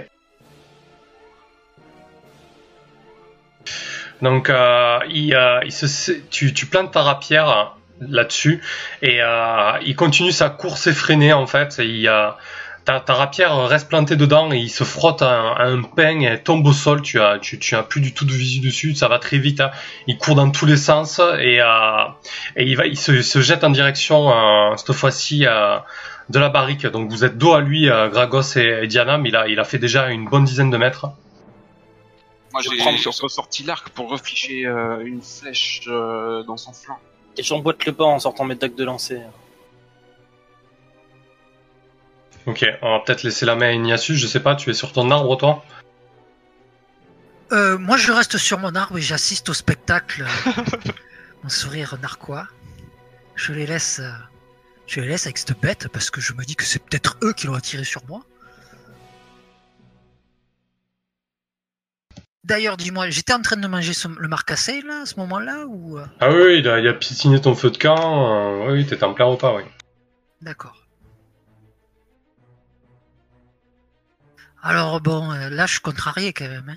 [4.21, 7.65] Donc, euh, il, euh, il se, tu, tu plantes ta rapière euh,
[8.01, 8.61] là-dessus
[9.01, 11.79] et euh, il continue sa course effrénée en fait.
[11.79, 12.31] Et il, euh,
[12.89, 16.21] ta, ta rapière reste plantée dedans et il se frotte à un, à un pain
[16.21, 17.03] et elle tombe au sol.
[17.03, 18.95] Tu as, tu, tu as plus du tout de visu dessus.
[18.95, 19.61] Ça va très vite.
[19.61, 19.71] hein.
[20.07, 22.05] Il court dans tous les sens et, euh,
[22.57, 25.47] et il va, il se, se jette en direction euh, cette fois-ci.
[25.47, 25.79] euh,
[26.29, 26.87] de la barrique.
[26.87, 29.59] Donc vous êtes dos à lui, euh, Gragos et, et Diana, mais il a, il
[29.59, 31.07] a fait déjà une bonne dizaine de mètres.
[32.53, 36.99] Moi, Je j'ai ressorti l'arc pour reficher euh, une flèche euh, dans son flanc.
[37.37, 39.21] Et j'emboîte le pas en sortant mes dagues de lancer.
[42.49, 44.93] Ok, on va peut-être laisser la main à Ignacius, je sais pas, tu es sur
[44.93, 45.65] ton arbre toi
[47.53, 50.25] Euh, moi, je reste sur mon arbre et j'assiste au spectacle.
[51.43, 52.49] mon sourire narquois.
[53.37, 54.11] Je les laisse, euh,
[54.87, 57.33] je les laisse avec cette bête parce que je me dis que c'est peut-être eux
[57.35, 58.21] qui l'ont attiré sur moi.
[62.45, 65.99] D'ailleurs, dis-moi, j'étais en train de manger ce- le marcassé là à ce moment-là ou
[65.99, 68.87] euh, Ah oui, oui, il a, il a piétiné ton feu de camp, euh, oui,
[68.87, 69.65] t'étais en plein repas, oui.
[70.41, 70.77] D'accord.
[74.63, 76.69] Alors bon, euh, là je suis contrarié quand même.
[76.69, 76.77] Hein.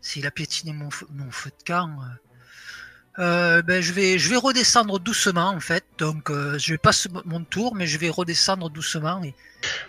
[0.00, 4.28] S'il a piétiné mon feu, mon feu de camp, euh, euh, ben je vais je
[4.28, 5.84] vais redescendre doucement en fait.
[5.98, 6.90] Donc euh, je vais pas
[7.24, 9.34] mon tour, mais je vais redescendre doucement et,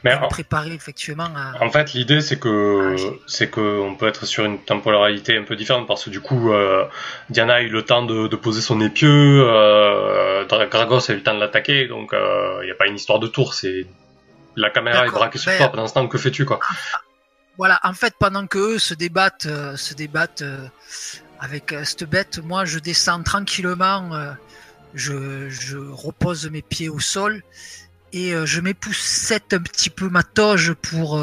[0.03, 1.61] Mais et me en, préparer effectivement à.
[1.61, 5.35] en fait, l'idée c'est Ah, que j'ai- c'est que on peut être sur une temporalité
[5.37, 6.85] un peu différente parce que du coup, euh,
[7.31, 9.41] Diana a eu le temps de, de poser son épieu,
[10.47, 13.19] Dra- Gragos a eu le temps de l'attaquer, donc il n'y a pas une histoire
[13.19, 13.87] de tour, c'est
[14.55, 16.59] la caméra est braquée sur ben- toi pendant ce temps, que fais-tu quoi?
[17.57, 20.67] Voilà, en fait, pendant que eux se débattent, euh, se débattent euh,
[21.39, 24.11] avec euh, cette bête, moi je descends tranquillement,
[24.93, 27.43] je, je repose mes pieds au sol
[28.13, 31.21] et je m'époussette un petit peu ma toge pour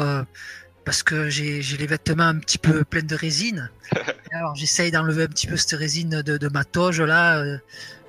[0.85, 3.71] parce que j'ai les vêtements un petit peu pleins de résine.
[3.95, 7.43] Et alors j'essaye d'enlever un petit peu cette résine de, de ma toge là,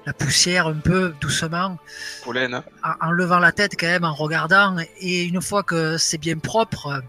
[0.04, 1.78] la poussière un peu doucement
[2.24, 2.52] Pollen.
[2.52, 2.64] hein.
[2.82, 6.36] en, en levant la tête quand même, en regardant, et une fois que c'est bien
[6.38, 7.02] propre,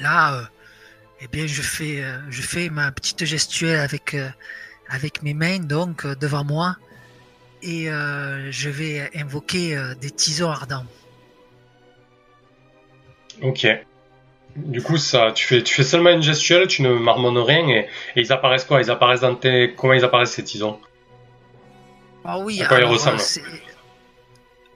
[0.00, 0.42] là, euh,
[1.20, 4.28] eh bien, je fais, euh, je fais ma petite gestuelle avec, euh,
[4.88, 6.76] avec mes mains, donc devant moi,
[7.62, 10.86] et je vais invoquer des tisons ardents.
[13.42, 13.66] Ok.
[14.56, 17.78] Du coup, ça, tu fais, tu fais seulement une gestuelle, tu ne marmonnes rien et,
[17.80, 17.88] et
[18.22, 18.80] ils apparaissent quoi?
[18.80, 20.80] Ils apparaissent dans tes, comment ils apparaissent ces tisons
[22.24, 23.42] Ah oui, À quoi il alors, ressemble euh, c'est-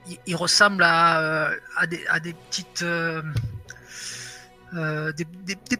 [0.07, 2.81] il, il ressemble à, à, des, à des petites.
[2.83, 3.21] euh,
[4.73, 5.77] des, des- des-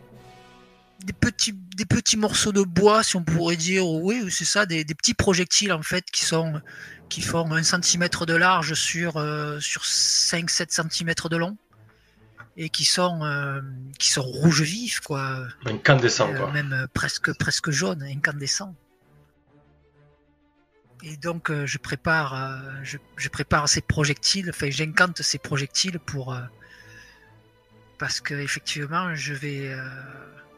[1.06, 4.86] des petits, des petits morceaux de bois, si on pourrait dire, oui, c'est ça, des,
[4.86, 6.62] des petits projectiles en fait qui sont
[7.10, 11.58] qui font un centimètre de large sur, euh, sur 5-7 cm de long
[12.58, 13.62] et qui sont, euh,
[14.00, 15.46] qui sont rouges vifs, quoi.
[15.66, 16.52] Incandescent, Euh, quoi.
[16.54, 18.74] Même euh, presque, presque jaune, incandescent.
[21.04, 26.00] Et donc, euh, je, prépare, euh, je, je prépare ces projectiles, enfin, j'incante ces projectiles
[26.00, 26.34] pour.
[28.04, 29.74] Euh, parce que, effectivement, je vais.
[29.74, 29.88] euh,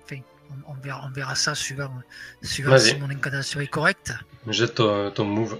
[0.03, 0.21] enfin,
[0.67, 1.91] on, on verra, on verra ça suivant,
[2.41, 4.13] si mon incantation est correcte.
[4.47, 5.59] Jette ton, ton move.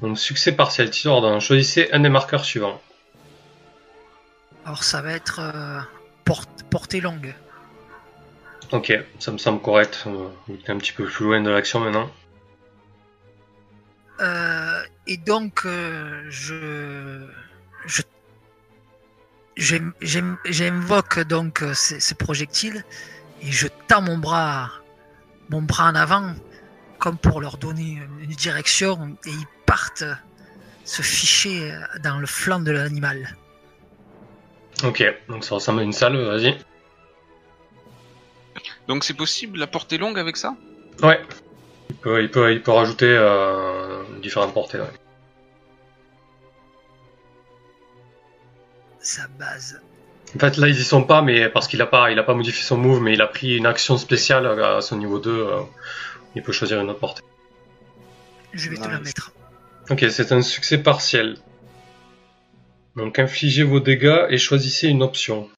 [0.00, 1.38] Donc, succès partiel, Tisordin.
[1.40, 2.82] Choisissez un des marqueurs suivants.
[4.64, 5.80] Alors, ça va être euh,
[6.70, 7.34] portée longue.
[8.72, 10.04] Ok, ça me semble correct.
[10.06, 12.10] Euh, On est un petit peu plus loin de l'action maintenant.
[14.20, 17.26] Euh, et donc, euh, je,
[17.86, 18.02] je,
[20.44, 22.84] j'invoque donc euh, ces, ces projectiles
[23.42, 24.70] et je tends mon bras,
[25.50, 26.34] mon bras en avant,
[26.98, 30.04] comme pour leur donner une, direction, et ils partent
[30.84, 33.36] se ficher dans le flanc de l'animal.
[34.84, 36.56] Ok, donc ça ressemble à une salle, vas-y.
[38.88, 40.54] Donc c'est possible la portée longue avec ça?
[41.02, 41.20] Ouais.
[41.90, 44.78] Il peut, il peut, il peut rajouter euh, différentes portées.
[44.78, 44.86] ouais.
[49.00, 49.80] Sa base.
[50.34, 52.34] En fait, là, ils y sont pas, mais parce qu'il a pas, il a pas
[52.34, 55.30] modifié son move, mais il a pris une action spéciale à son niveau 2.
[55.30, 55.60] euh,
[56.34, 57.22] il peut choisir une autre portée.
[58.54, 59.32] Je vais te la mettre.
[59.90, 61.36] Ok, c'est un succès partiel.
[62.96, 65.50] Donc, infligez vos dégâts et choisissez une option.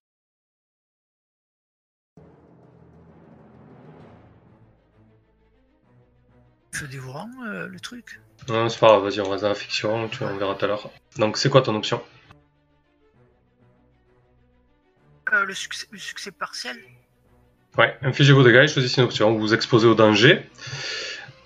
[6.73, 8.21] Feu dévorant, euh, le truc.
[8.49, 10.69] Non, c'est pas grave, vas-y, on reste dans la fiction, tu on verra tout à
[10.69, 10.91] l'heure.
[11.17, 12.03] Donc, c'est quoi ton option?
[15.33, 16.77] Euh, le, succès, le succès partiel?
[17.79, 19.33] Ouais, infligez vos dégâts et choisissez une option.
[19.33, 20.47] Vous vous exposez au danger.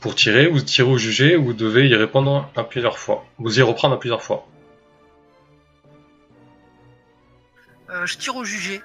[0.01, 3.25] Pour tirer, vous tirez ou jugez, vous devez y répondre à plusieurs fois.
[3.39, 4.47] Vous y reprendre à plusieurs fois.
[7.91, 8.83] Euh, je tire au jugé.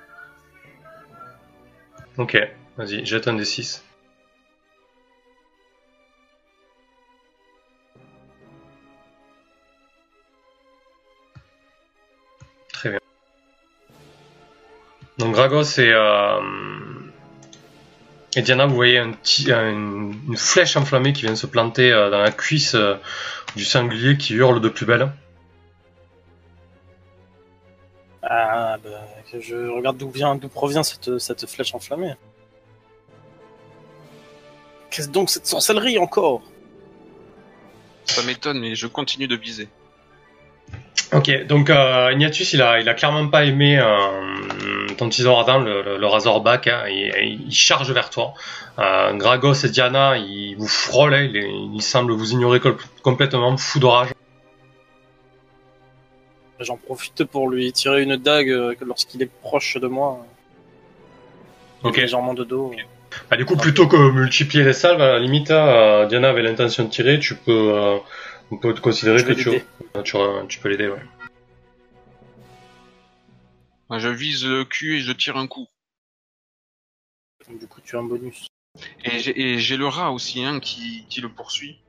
[2.18, 2.38] Ok,
[2.78, 3.84] vas-y, jette un des 6.
[15.20, 16.39] Donc Gragos et, euh,
[18.36, 22.09] et Diana, vous voyez un petit, un- une flèche enflammée qui vient se planter euh,
[22.09, 22.95] dans la cuisse euh,
[23.55, 25.11] du sanglier qui hurle de plus belle.
[28.24, 28.89] Ah, bah,
[29.39, 32.14] je regarde d'où vient, d'où provient cette, cette flèche enflammée.
[34.89, 36.41] Qu'est-ce donc cette sorcellerie encore?
[38.05, 39.68] Ça m'étonne, mais je continue de viser.
[41.11, 45.84] Ok, donc euh, Ignatius, il a, il a clairement pas aimé euh, ton Tizoradan, le,
[45.84, 48.34] le, le Razorback, hein, il, il charge vers toi.
[48.80, 52.59] Euh, Gragos et Diana, ils vous frôlent, hein, il, il semble vous ignorer
[53.03, 54.09] complètement, fou de rage.
[56.59, 60.26] J'en profite pour lui tirer une dague euh, lorsqu'il est proche de moi.
[61.84, 61.97] Ok.
[61.97, 62.74] Légèrement de dos.
[63.30, 66.86] Bah, du coup, plutôt que multiplier les salves, à la limite, euh, Diana avait l'intention
[66.86, 67.99] de tirer, tu peux,
[68.54, 69.49] on peut te considérer que tu,
[70.04, 71.01] tu, tu peux l'aider, ouais.
[73.89, 75.68] Moi, Je vise le cul et je tire un coup.
[77.49, 78.47] Du coup, tu as un bonus.
[79.04, 81.80] Et j'ai le rat aussi, hein, qui, qui le poursuit.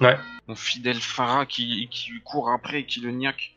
[0.00, 0.16] Ouais.
[0.46, 3.56] Mon fidèle Farah qui, qui court après et qui le niaque.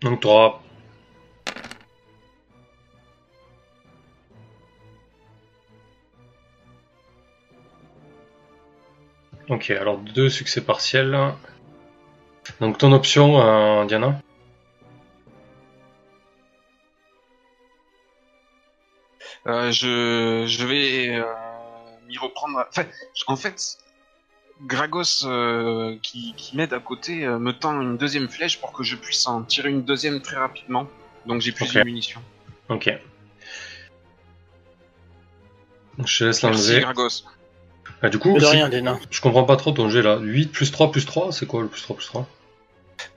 [0.00, 0.28] Donc tu
[9.48, 11.16] Ok, alors deux succès partiels.
[12.60, 14.20] Donc ton option, euh, Diana
[19.46, 21.24] Euh, je, je vais euh,
[22.06, 22.66] m'y reprendre.
[22.68, 22.84] Enfin,
[23.28, 23.78] en fait,
[24.62, 25.24] Gragos
[26.02, 29.42] qui, qui m'aide à côté me tend une deuxième flèche pour que je puisse en
[29.44, 30.86] tirer une deuxième très rapidement.
[31.24, 32.22] Donc j'ai plus de munitions.
[32.68, 32.90] Ok.
[36.04, 36.80] Je laisse Merci l'enlever.
[36.80, 37.24] Gragos.
[38.02, 38.98] Ah, du coup, de rien, Dena.
[39.10, 40.18] je comprends pas trop ton jet là.
[40.20, 42.26] 8 plus 3 plus 3, c'est quoi le plus 3 plus 3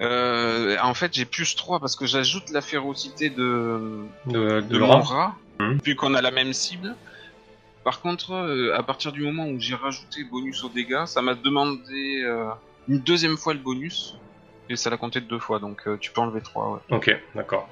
[0.01, 5.01] Euh, en fait, j'ai plus 3 parce que j'ajoute la férocité de, De, de mon
[5.01, 5.36] rat,
[5.84, 6.95] vu qu'on a la même cible.
[7.84, 11.34] Par contre, euh, à partir du moment où j'ai rajouté bonus aux dégâts, ça m'a
[11.34, 12.45] demandé euh,
[12.88, 14.17] une deuxième fois le bonus,
[14.69, 16.95] et ça l'a compté de deux fois, donc euh, tu peux enlever 3, ouais.
[16.95, 17.67] Ok, d'accord.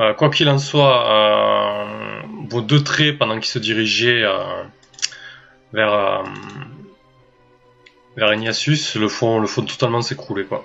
[0.00, 4.62] Euh, quoi qu'il en soit, euh, vos deux traits, pendant qu'ils se dirigeaient euh,
[5.74, 6.22] vers, euh,
[8.16, 10.44] vers Ignatius, le font, le font totalement s'écrouler.
[10.44, 10.64] quoi.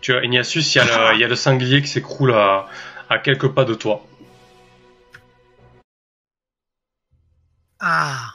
[0.00, 2.68] Tu vois, Ignatius, il y, a le- sanglier qui s'écroule à,
[3.08, 4.06] à quelques pas de toi.
[7.80, 8.34] Ah.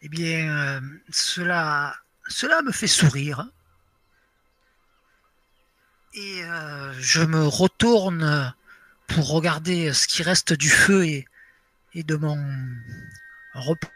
[0.00, 0.80] Eh bien, euh,
[1.10, 1.94] cela,
[2.26, 3.46] cela me fait sourire.
[6.14, 8.54] Et euh, je me retourne
[9.06, 11.26] pour regarder ce qui reste du feu et,
[11.94, 12.38] et de mon
[13.54, 13.88] repas.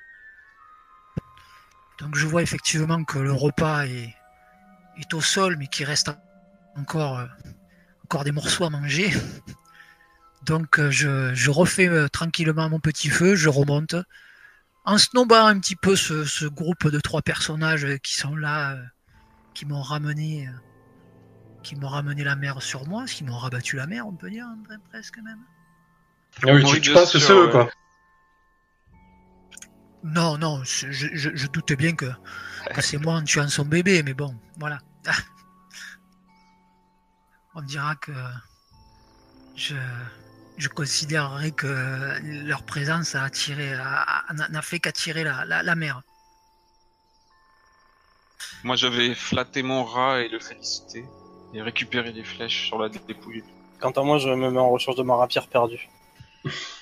[1.99, 4.15] Donc je vois effectivement que le repas est,
[4.99, 6.11] est au sol, mais qu'il reste
[6.77, 7.27] encore, euh,
[8.05, 9.13] encore des morceaux à manger.
[10.43, 13.97] Donc euh, je, je refais euh, tranquillement mon petit feu, je remonte,
[14.85, 18.79] en snobant un petit peu ce, ce groupe de trois personnages qui sont là,
[19.55, 20.49] qui m'ont ramené,
[21.65, 24.47] qui m'ont ramené la mer sur moi, qui m'ont rabattu la mer, on peut dire,
[24.47, 24.57] hein,
[24.89, 25.41] presque même.
[26.47, 27.51] Ah oui, tu, tu de penses que sur, c'est eux, ouais.
[27.51, 27.69] quoi.
[30.15, 32.07] Non, non, je, je, je- je doute bien que,
[32.75, 34.79] que c'est moi en tuant son bébé, mais bon, voilà.
[37.55, 38.13] On dira que
[39.57, 39.75] je,
[40.57, 43.77] je considérerais que leur présence a attiré,
[44.51, 46.03] n'a fait qu'attirer la, la, la mer.
[48.65, 51.05] Moi, j'avais flatté mon rat et le félicité.
[51.55, 53.43] Et récupéré des flèches sur la dépouille.
[53.81, 55.89] Quant à moi, je me mets en recherche de ma rapière perdue.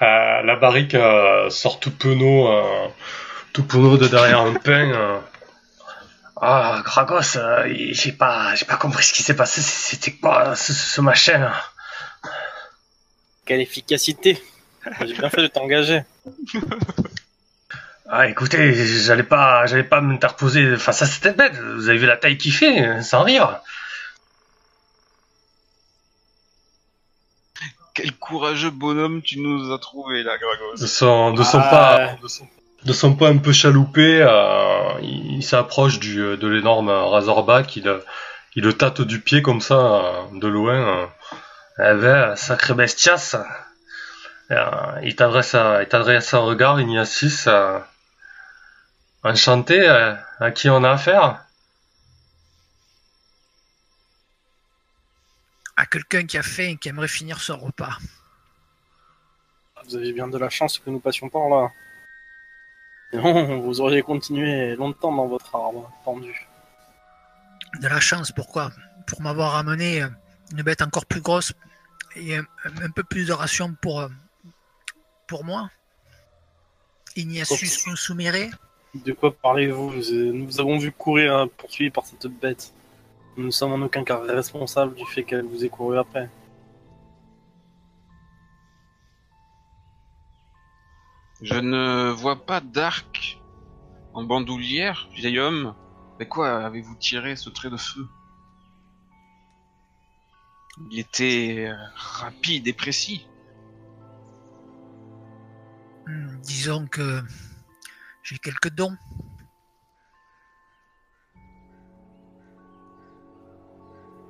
[0.00, 2.86] Euh, la barrique euh, sort tout penaud, euh,
[3.52, 4.90] tout penaud de derrière un pain.
[4.92, 5.18] euh.
[6.40, 9.60] Ah, Gragos, euh, j'ai pas, j'ai pas compris ce qui s'est passé.
[9.60, 11.52] C'était quoi ce, ce machin là?
[13.44, 14.40] Quelle efficacité
[15.04, 16.02] J'ai bien fait de t'engager.
[18.10, 18.72] Ah, écoutez,
[19.02, 21.54] j'allais pas, j'allais pas m'interposer face à cette bête.
[21.56, 23.60] Vous avez vu la taille qu'il fait, sans rire.
[27.98, 30.80] Quel courageux bonhomme tu nous as trouvé là, Gragos.
[30.80, 32.46] De son, de son Ah, pas, de son,
[32.84, 37.84] de son pas un peu chaloupé, euh, il, il s'approche du, de l'énorme Razorback, il,
[37.84, 38.04] le-
[38.54, 40.74] il le tâte du pied comme ça, euh, de loin.
[40.74, 41.06] euh.
[41.80, 43.36] Eh ben, sacré bestiasse.
[44.50, 44.64] Euh,
[45.02, 47.46] il t'adresse un, il t'adresse un regard, Ignatius.
[47.48, 47.78] euh,
[49.24, 51.40] enchanté, euh, à qui on a affaire?
[55.80, 57.98] À quelqu'un qui a faim et qui aimerait finir son repas.
[59.84, 61.70] Vous avez bien de la chance que nous passions par là.
[63.12, 66.48] Non, vous auriez continué longtemps dans votre arbre pendu.
[67.80, 68.72] De la chance, pourquoi?
[69.06, 70.08] Pour m'avoir amené euh,
[70.50, 71.52] une bête encore plus grosse
[72.16, 74.08] et un, un peu plus de ration pour, euh,
[75.28, 75.70] pour moi.
[77.14, 78.50] Ignatius Consumere.
[78.94, 79.94] De quoi parlez-vous?
[80.32, 82.74] Nous avons vu courir hein, poursuivi par cette bête.
[83.38, 86.28] Nous ne sommes en aucun cas responsables du fait qu'elle vous ait couru après.
[91.40, 93.40] Je ne vois pas d'arc
[94.12, 95.76] en bandoulière, vieil homme.
[96.18, 98.08] Mais quoi avez-vous tiré ce trait de feu?
[100.90, 103.24] Il était euh, rapide et précis.
[106.08, 107.22] Hmm, disons que
[108.24, 108.96] j'ai quelques dons.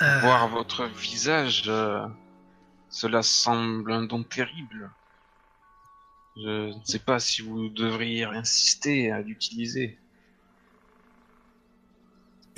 [0.00, 2.06] Euh, Voir votre visage, euh,
[2.88, 4.90] cela semble un don terrible.
[6.36, 9.98] Je ne sais pas si vous devriez insister à l'utiliser.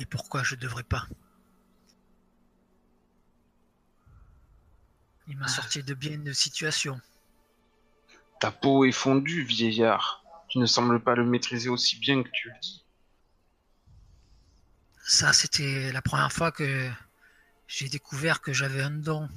[0.01, 1.07] et pourquoi je devrais pas?
[5.29, 7.01] Il m'a sorti de bien de situations.
[8.41, 10.25] Ta peau est fondue, vieillard.
[10.49, 12.85] Tu ne sembles pas le maîtriser aussi bien que tu le dis.
[15.05, 16.91] Ça, c'était la première fois que
[17.71, 19.29] j'ai découvert que j'avais un don.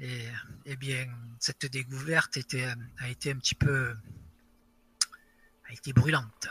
[0.00, 0.26] Et,
[0.66, 1.06] eh bien,
[1.40, 2.68] cette découverte était,
[2.98, 3.96] a été un petit peu.
[5.66, 6.48] a été brûlante.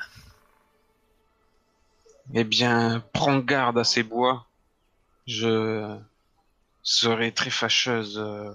[2.33, 4.47] Eh bien, prends garde à ces bois.
[5.27, 5.99] Je
[6.81, 8.51] serais très fâcheuse, euh,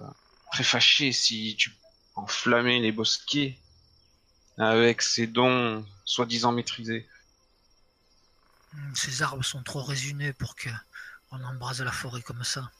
[0.50, 1.72] très fâchée si tu
[2.16, 3.56] enflammais les bosquets
[4.58, 7.08] avec ces dons soi-disant maîtrisés.
[8.94, 10.68] Ces arbres sont trop résineux pour que
[11.30, 12.70] on embrase la forêt comme ça.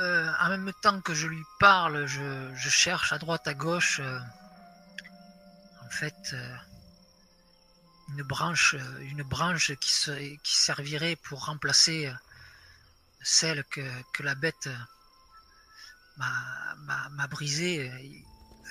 [0.00, 4.18] Euh, en même temps que je lui parle, je, cherche à droite, à gauche, euh,
[5.84, 6.56] en fait, euh,
[8.08, 12.10] une branche, une branche qui, se- qui servirait pour remplacer
[13.22, 13.82] celle que,
[14.22, 14.68] la bête
[16.16, 17.98] m'a- m'a m'a brisé, euh,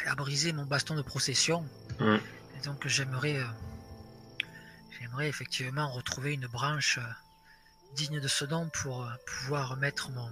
[0.01, 1.65] elle a brisé mon baston de procession.
[1.99, 3.45] Et donc j'aimerais, euh,
[4.99, 7.07] j'aimerais effectivement retrouver une branche euh,
[7.95, 10.29] digne de ce nom pour euh, pouvoir mettre mon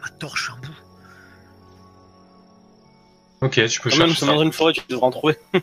[0.00, 0.76] ma torche en bout.
[3.40, 4.32] Ok, tu peux Quand même, chercher c'est ça.
[4.34, 5.38] dans une forêt, tu devrais en trouver.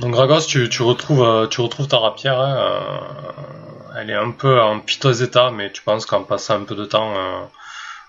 [0.00, 2.38] Donc Gragos, tu, tu retrouves euh, tu retrouves ta rapière.
[2.40, 3.32] hein, euh,
[3.96, 6.84] elle est un peu en piteux état, mais tu penses qu'en passant un peu de
[6.84, 7.44] temps euh,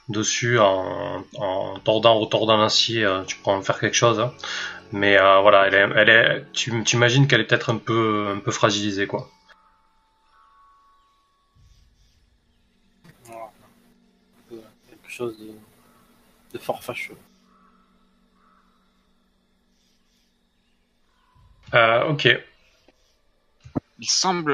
[0.10, 4.20] dessus, en, en tordant, retordant l'acier, euh, tu pourras en faire quelque chose.
[4.20, 4.34] hein.
[4.92, 8.28] Mais euh, voilà, elle est, elle est, tu tu imagines qu'elle est peut-être un peu
[8.36, 9.30] un peu fragilisée quoi.
[14.50, 15.52] Quelque chose de,
[16.54, 17.18] de fort fâcheux.
[21.74, 22.28] Euh, ok.
[24.00, 24.54] Il semble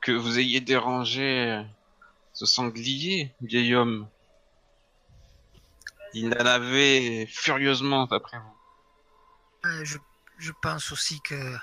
[0.00, 1.60] que vous ayez dérangé
[2.38, 4.06] ce sanglier, vieil homme.
[6.14, 9.68] Il en avait furieusement après vous.
[9.68, 9.98] Euh, je,
[10.38, 11.56] je pense aussi que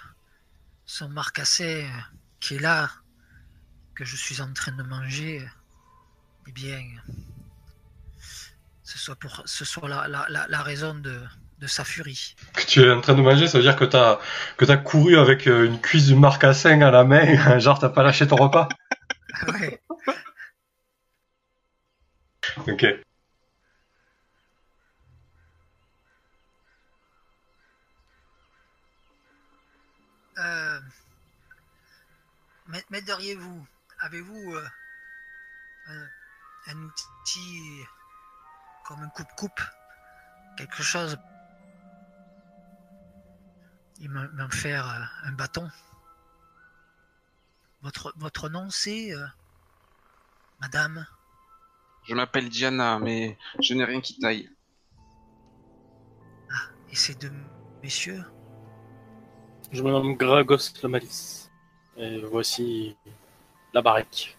[0.85, 2.01] son marcassé euh,
[2.41, 2.89] qui est là,
[3.95, 5.47] que je suis en train de manger, euh,
[6.49, 6.83] eh bien,
[8.83, 11.21] ce soit pour ce soit la, la, la, la raison de,
[11.59, 12.35] de sa furie.
[12.53, 14.19] Que tu es en train de manger, ça veut dire que t'as
[14.57, 18.03] que t'as couru avec euh, une cuisse de marcassin à la main, genre t'as pas
[18.03, 18.67] lâché ton repas.
[19.47, 19.81] Ouais.
[22.67, 22.85] Ok.
[30.37, 30.79] Euh,
[32.89, 33.67] M'aideriez-vous
[33.99, 36.07] Avez-vous euh,
[36.67, 37.83] un, outil
[38.85, 39.61] comme un coupe-coupe
[40.57, 41.17] Quelque chose
[43.99, 45.69] Il m'en faire euh, un bâton?
[47.81, 49.11] Votre, votre nom c'est
[50.59, 51.05] Madame?
[52.07, 54.49] Je m'appelle Diana, mais je n'ai rien qui taille.
[56.91, 57.31] et ces deux
[57.81, 58.23] messieurs?
[59.71, 61.51] Je me nomme Gragos le Malice.
[61.97, 62.95] Et voici
[63.73, 64.37] la barrique.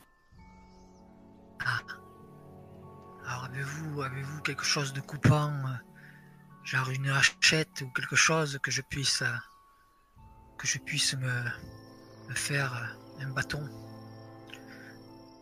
[3.26, 5.74] Alors avez-vous avez-vous quelque chose de coupant, euh,
[6.64, 9.36] genre une hachette ou quelque chose que je puisse euh,
[10.58, 11.44] que je puisse me,
[12.28, 13.68] me faire euh, un bâton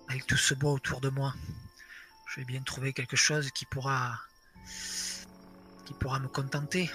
[0.09, 1.35] avec tout ce bois autour de moi?
[2.35, 4.18] Je vais bien trouver quelque chose qui pourra
[5.87, 6.91] qui pourra me contenter.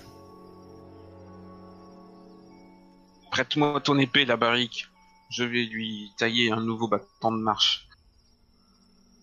[3.31, 4.89] Prête-moi ton épée, la barrique.
[5.29, 7.87] Je vais lui tailler un nouveau bâton de marche.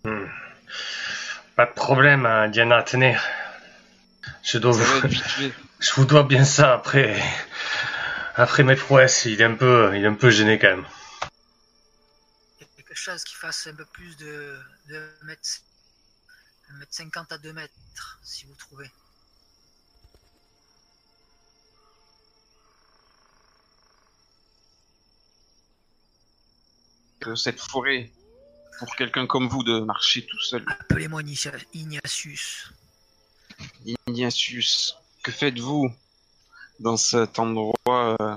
[0.05, 0.25] Hmm.
[1.55, 3.19] Pas de problème, hein, Diana, tenez.
[4.43, 5.09] Je, dois vous...
[5.81, 7.23] je vous dois bien ça après.
[8.37, 10.87] Après mes prouesses, il est un peu, il est un peu gêné quand même.
[12.59, 14.59] Quelque chose qui fasse un peu plus de,
[14.89, 15.43] de 1 mètre,
[16.71, 18.91] 1 mètre 50 à 2 mètres, si vous trouvez.
[27.21, 28.11] Que cette forêt,
[28.79, 30.65] pour quelqu'un comme vous, de marcher tout seul.
[30.67, 31.23] Appelez-moi
[31.73, 32.71] Ignatius.
[34.07, 35.93] Ignatius, que faites-vous
[36.81, 38.37] dans cet endroit euh,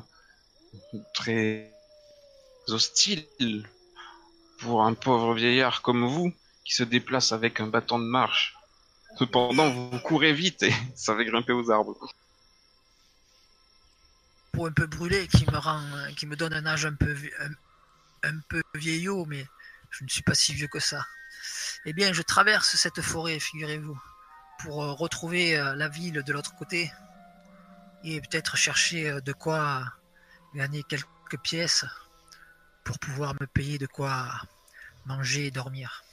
[1.13, 1.71] très
[2.67, 3.67] hostile
[4.59, 6.33] pour un pauvre vieillard comme vous?
[6.73, 8.55] Se déplace avec un bâton de marche
[9.17, 11.97] Cependant, vous courez vite et savez grimper aux arbres.
[14.51, 17.15] Pour un peu brûlé, qui me rend, euh, qui me donne un âge un peu,
[18.23, 19.45] un, peu vieillot, mais
[19.91, 21.05] je ne suis pas si vieux que ça.
[21.85, 23.99] Eh bien, je traverse cette forêt, figurez-vous,
[24.59, 26.91] pour euh, retrouver euh, la ville de l'autre côté
[28.03, 29.83] et peut-être chercher de quoi
[30.55, 31.85] gagner quelques pièces
[32.85, 34.31] pour pouvoir me payer de quoi
[35.05, 36.03] manger et dormir.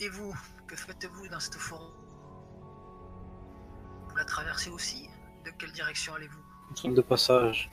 [0.00, 0.34] Et vous,
[0.66, 1.92] que faites-vous dans cette forêt
[4.08, 5.08] Vous la traversez aussi?
[5.44, 6.42] De quelle direction allez-vous?
[6.70, 7.70] Nous sommes de passage.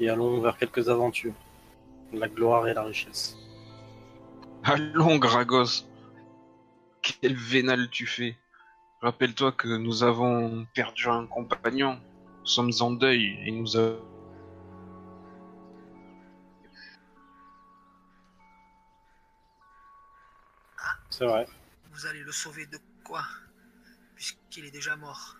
[0.00, 1.34] Et allons vers quelques aventures.
[2.12, 3.36] La gloire et la richesse.
[4.64, 5.86] Allons, Gragos.
[7.02, 8.36] Quel vénal tu fais.
[9.00, 12.00] Rappelle-toi que nous avons perdu un compagnon.
[12.40, 14.11] Nous sommes en deuil et nous avons...
[21.12, 21.46] C'est vrai.
[21.92, 23.22] Vous allez le sauver de quoi?
[24.16, 25.36] Puisqu'il est déjà mort.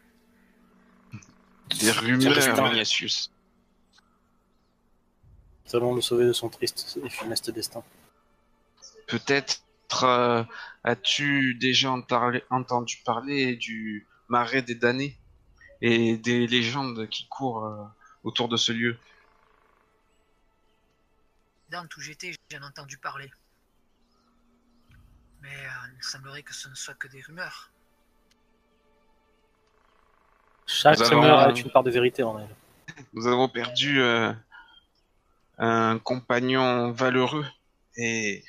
[1.80, 2.68] des rumeurs.
[2.72, 3.32] Ignatius.
[5.64, 7.82] Nous allons le sauver de son triste et funeste destin.
[9.06, 9.62] Peut-être
[10.02, 10.44] euh,
[10.84, 15.18] as-tu déjà entendu parler du marais des damnés
[15.80, 17.84] et des légendes qui courent euh,
[18.24, 18.98] autour de ce lieu?
[21.70, 23.32] Dans tout j'étais, j'en ai entendu parler.
[25.43, 27.70] Mais euh, il semblerait que ce ne soit que des rumeurs.
[30.66, 32.55] Chaque Nous avons- rumeur a une part de vérité en elle.
[33.12, 34.32] Nous avons perdu euh,
[35.59, 37.47] un compagnon valeureux
[37.97, 38.44] et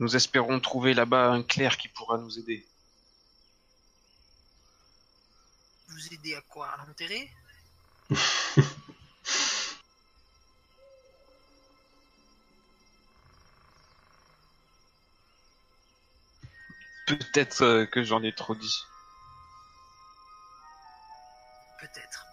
[0.00, 2.66] nous espérons trouver là-bas un clerc qui pourra nous aider.
[5.88, 6.68] Vous aider à quoi?
[6.68, 7.30] À l'enterrer?
[17.18, 18.84] Peut-être euh, que j'en ai trop dit.
[21.80, 22.26] Peut-être.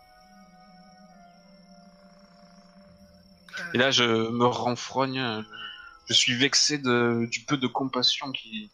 [3.73, 5.19] Et là, je me renfrogne.
[5.19, 5.41] euh,
[6.07, 8.69] Je suis vexé de, du peu de compassion qu'il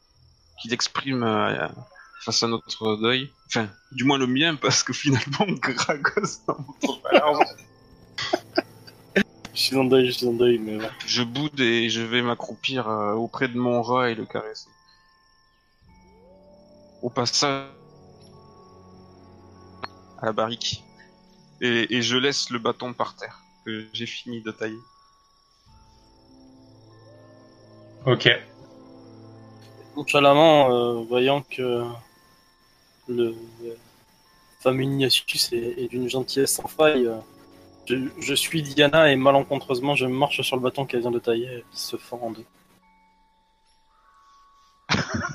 [0.71, 1.67] exprime euh,
[2.21, 3.31] face à notre deuil.
[3.47, 7.39] Enfin, du moins le mien, parce que finalement, Gragos n'en montre pas.
[9.53, 10.77] Je suis en deuil, je suis en deuil, mais.
[11.07, 14.69] Je boude et je vais m'accroupir euh, auprès de mon rat et le caresser.
[17.05, 17.67] Au passage,
[20.17, 20.83] à la barrique.
[21.61, 24.79] Et, et je laisse le bâton par terre, que j'ai fini de tailler.
[28.07, 28.27] Ok.
[29.95, 31.85] Nonchalamment, euh, voyant que
[33.07, 33.35] le
[34.61, 37.17] femme Ignatius est, est d'une gentillesse sans faille, euh,
[37.85, 41.63] je, je suis Diana et malencontreusement je marche sur le bâton qu'elle vient de tailler
[41.69, 42.45] qui se fend en deux.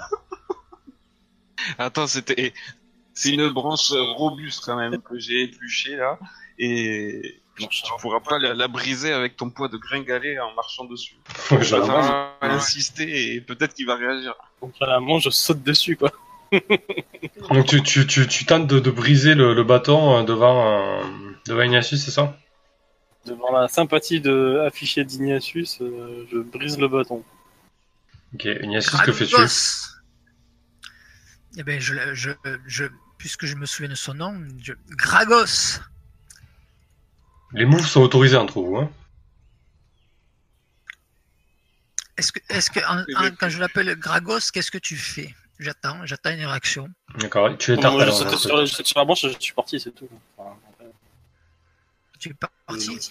[1.78, 2.52] Attends, c'était.
[3.12, 6.18] C'est une branche robuste quand même que j'ai épluchée là.
[6.58, 7.68] Et tu
[8.00, 11.16] pourras pas la, la briser avec ton poids de gringalet en marchant dessus.
[11.50, 14.34] Je vais insister et peut-être qu'il va réagir.
[14.62, 16.12] Nonchalamment, je saute dessus quoi.
[17.50, 21.02] Donc tu, tu, tu, tu tentes de, de briser le, le bâton euh, devant, euh,
[21.46, 22.36] devant Ignatius, c'est ça?
[23.26, 27.22] Devant la sympathie de affichée d'Ignatius, euh, je brise le bâton.
[28.34, 29.36] Ok, Ignatius, que fais-tu?
[31.56, 32.30] Eh ben, je, je,
[32.66, 32.84] je,
[33.18, 34.72] puisque je me souviens de son nom, je...
[34.90, 35.80] Gragos
[37.52, 38.90] Les moves sont autorisés entre vous, hein
[42.16, 45.34] Est-ce que, est-ce que en- en- quand je l'appelle Gragos, qu'est-ce que tu fais?
[45.58, 46.88] J'attends, j'attends une réaction.
[47.18, 47.92] D'accord, tu es tard.
[48.38, 48.56] sur,
[48.96, 50.08] la branche, je suis parti, c'est tout.
[50.36, 50.56] Enfin,
[52.18, 53.10] Tu es pas parti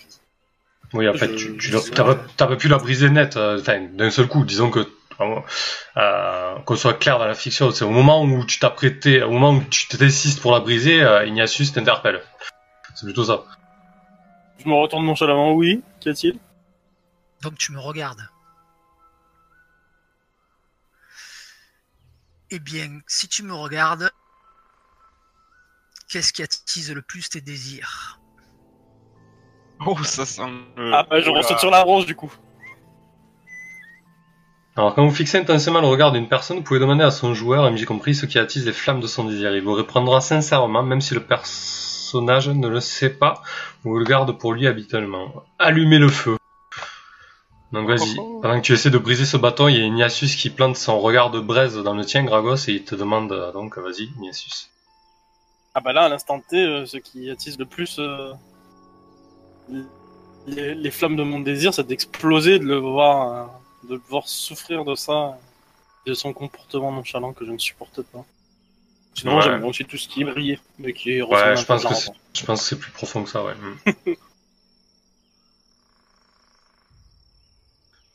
[0.93, 1.57] Oui, en fait, tu,
[1.93, 4.43] t'as pas, t'as pas pu la briser net, euh, d'un seul coup.
[4.45, 4.87] Disons que,
[5.21, 9.51] euh, qu'on soit clair dans la fiction, c'est au moment où tu t'apprêtais, au moment
[9.57, 12.21] où tu te désistes pour la briser, euh, Ignatius t'interpelle.
[12.95, 13.43] C'est plutôt ça.
[14.63, 16.39] Je me retourne nonchalamment, oui, qu'y a-t-il
[17.41, 18.27] Donc tu me regardes.
[22.51, 24.09] Eh bien, si tu me regardes,
[26.09, 28.19] qu'est-ce qui attise le plus tes désirs?
[29.85, 30.41] Oh, ça sent.
[30.75, 32.33] le- Ah bah je ressaute sur la branche du coup.
[34.79, 37.69] Alors, quand vous fixez intensément le regard d'une personne, vous pouvez demander à son joueur,
[37.69, 39.53] MJ compris, ce qui attise les flammes de son désir.
[39.53, 43.43] Il vous répondra sincèrement, même si le personnage ne le sait pas,
[43.83, 45.43] ou le garde pour lui habituellement.
[45.59, 46.37] Allumez le feu.
[47.73, 50.49] Donc vas-y, pendant que tu essaies de briser ce bâton, il y a Ignatius qui
[50.49, 53.77] plante son regard de braise dans le tien, Gragos, et il te demande, euh, donc
[53.77, 54.69] vas-y, Ignatius.
[55.75, 58.31] Ah bah là, à l'instant T, euh, ce qui attise le plus euh,
[60.47, 63.58] les, les flammes de mon désir, c'est d'exploser, de le voir, euh,
[63.89, 65.37] de le voir souffrir de ça,
[66.05, 68.23] de son comportement nonchalant que je ne supporte pas.
[69.15, 69.41] Sinon, Ouais.
[69.43, 71.95] j'aime aussi tout ce qui est brillé, mais qui ressemble Ouais, je pense à que
[71.95, 73.55] c'est, je pense que c'est plus profond que ça, ouais.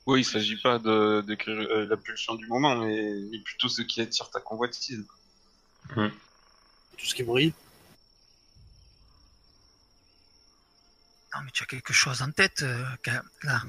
[0.06, 3.80] Oui, il s'agit pas de d'écrire euh, la pulsion du moment, mais, mais plutôt ce
[3.82, 5.05] qui attire ta convoitise.
[5.94, 6.10] Tout
[7.06, 7.55] ce qui brille.
[11.34, 12.84] Non, mais tu as quelque chose en tête, euh,
[13.44, 13.62] là,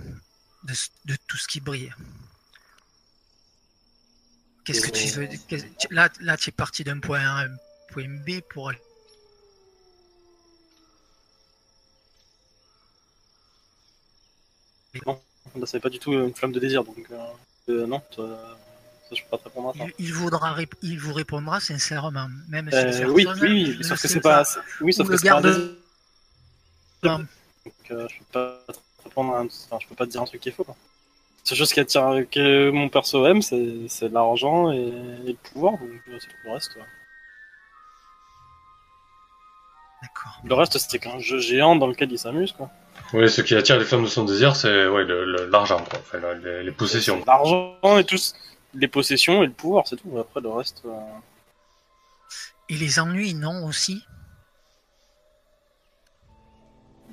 [0.66, 1.94] de, tout ce qui brille.
[4.64, 5.30] Qu'est-ce que tu veux
[5.92, 7.56] Là, là, tu es parti d'un point A à un
[7.92, 8.82] point B pour aller.
[15.06, 15.22] Non,
[15.56, 17.18] là, c'est pas du tout une flamme de désir, donc euh,
[17.70, 18.24] euh, non, ça,
[19.10, 19.86] ça, je peux pas te répondre à ça.
[20.00, 24.22] Il, il voudra, il vous répondra sincèrement, même si Euh, oui, oui, sauf que c'est
[24.22, 24.44] pas,
[24.80, 25.76] oui, sauf que c'est pas un désir.
[27.04, 27.28] Donc,
[27.92, 28.80] euh, je peux pas te
[29.16, 29.46] répondre à un...
[29.46, 30.64] enfin, je peux pas te dire un truc qui est faux.
[30.64, 30.76] Quoi.
[31.50, 34.78] La chose qui attire que mon perso aime, c'est c'est l'argent et...
[35.26, 35.90] et le pouvoir, donc
[36.20, 36.76] c'est tout le reste.
[36.76, 36.82] ouais.
[40.02, 40.42] D'accord.
[40.44, 42.70] Le reste, c'est qu'un jeu géant dans lequel il s'amuse, quoi.
[43.14, 46.00] Oui, ce qui attire les flammes de son désir, c'est ouais, le- le- l'argent, quoi.
[46.00, 47.20] Enfin, le- les, les possessions.
[47.20, 48.34] C'est L'argent et tout, ce-
[48.74, 50.18] les possessions et le pouvoir, c'est tout.
[50.20, 50.82] Après, le reste.
[50.86, 51.00] euh,
[52.70, 54.04] Et les ennuis, non, aussi?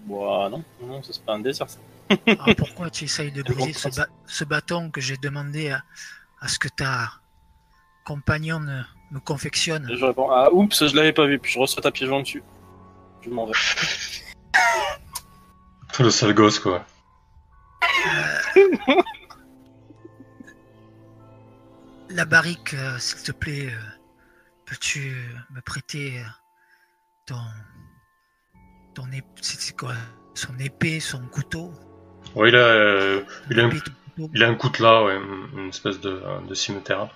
[0.06, 1.78] Bah non, non, ça, c'est pas un désir ça.
[2.26, 5.82] Alors Ah, pourquoi tu essayes de briser ce, ba- ce bâton que j'ai demandé à,
[6.40, 7.12] à ce que ta
[8.04, 9.88] compagnonne me confectionne?
[9.90, 12.22] Et je réponds Ah oups, je l'avais pas vu, puis je reçois ta pied joint
[12.22, 12.42] dessus.
[13.22, 13.52] Je m'en vais.
[15.98, 16.84] Le sale gosse, quoi.
[22.08, 23.78] La barrique, euh, s'il te plaît, euh,
[24.66, 25.14] peux-tu
[25.50, 26.24] me prêter euh,
[27.26, 27.40] ton,
[28.94, 29.94] ton ép- c'est c'est quoi?
[30.34, 31.72] Son épée, son couteau?
[32.34, 35.16] Ouais, il a, euh, il a, un, ton il a un coutelas, ouais,
[35.56, 37.08] une espèce de, de cimetière.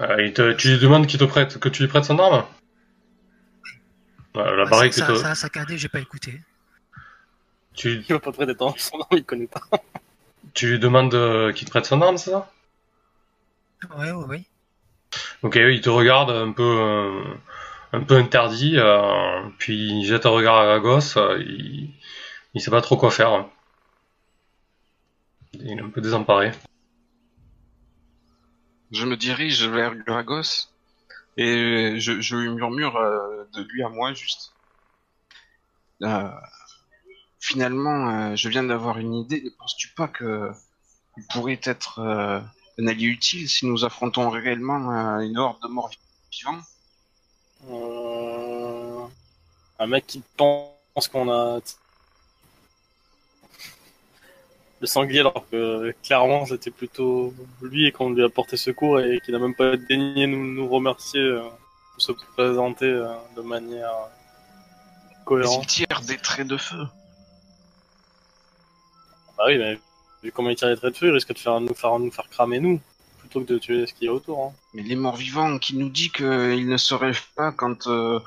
[0.00, 2.44] Euh, il te- tu lui demandes qu'il te prête, que tu lui prêtes son arme
[4.34, 6.40] La Ah, barrique, ça, te- ça, ça a saccadé, j'ai pas écouté.
[7.74, 9.62] tu, Il va pas prêter temps, son nom il connaît pas.
[10.54, 12.50] tu lui demandes euh, qu'il te prête son arme, c'est ça
[13.96, 14.42] Ouais, ouais, ouais.
[15.42, 17.24] Ok, il te regarde un peu, euh,
[17.92, 21.92] un peu interdit, euh, puis il jette un regard à la gosse, euh, il,
[22.54, 23.48] il sait pas trop quoi faire.
[25.54, 26.52] Il est un peu désemparé.
[28.92, 30.68] Je me dirige vers Gragos
[31.36, 34.52] et je, lui murmure euh, de lui à moi juste.
[37.40, 39.42] Finalement, je viens d'avoir une idée.
[39.42, 40.50] Ne penses-tu pas que
[41.16, 44.76] il pourrait être un allié utile si nous affrontons réellement
[45.20, 45.90] une horde de morts
[46.32, 46.60] vivants?
[47.68, 49.04] Euh...
[49.78, 51.60] Un mec qui pense qu'on a.
[54.80, 59.20] Le sanglier, alors que clairement c'était plutôt lui et qu'on lui a porté secours et
[59.20, 61.42] qu'il n'a même pas daigné nous, nous remercier euh,
[61.92, 63.92] pour se présenter euh, de manière
[65.10, 65.66] Mais il cohérente.
[65.66, 66.82] tire des traits de feu.
[69.36, 69.78] Bah oui, mais
[70.22, 72.10] vu comment il tire les traits de feu, il risque de faire, nous, faire, nous
[72.10, 72.80] faire cramer nous,
[73.30, 74.44] plutôt que de tuer ce qu'il y a autour.
[74.44, 74.52] Hein.
[74.74, 78.18] Mais les morts vivants qui nous dit qu'ils ne se rêvent pas quand euh,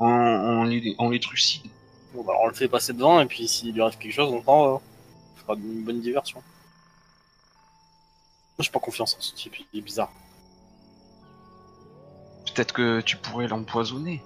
[0.00, 1.70] on, on les, on les trucide?
[2.12, 4.32] Bon, bah alors on le fait passer devant et puis s'il lui arrive quelque chose,
[4.32, 4.80] on va.
[5.36, 6.42] Ce sera une bonne diversion.
[8.58, 10.10] Moi, j'ai pas confiance en ce type, il est bizarre.
[12.46, 14.22] Peut-être que tu pourrais l'empoisonner.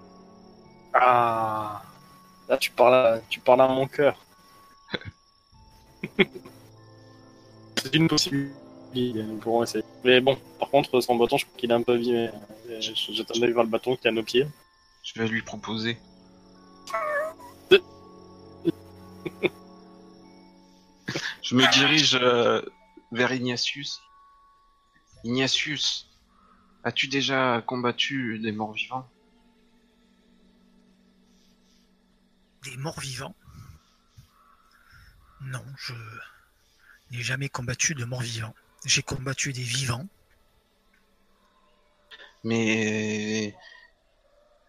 [0.95, 1.83] Ah
[2.49, 4.17] Là, tu parles à, tu parles à mon cœur.
[7.77, 8.55] C'est une possibilité,
[8.95, 9.85] nous pourrons essayer.
[10.05, 12.31] Mais bon, par contre, son bâton, je crois qu'il est un peu abîmé.
[12.69, 14.47] Un œil vers le bâton qui est à nos pieds.
[15.03, 15.99] Je vais lui proposer.
[21.43, 22.63] Je me dirige euh,
[23.13, 24.01] vers Ignatius.
[25.25, 26.09] Ignatius,
[26.85, 29.07] as-tu déjà combattu des morts vivants?
[32.65, 33.35] Des morts vivants?
[35.43, 35.93] Non, je
[37.11, 38.55] n'ai jamais combattu de morts vivants.
[38.85, 40.07] J'ai combattu des vivants.
[42.43, 43.57] Mais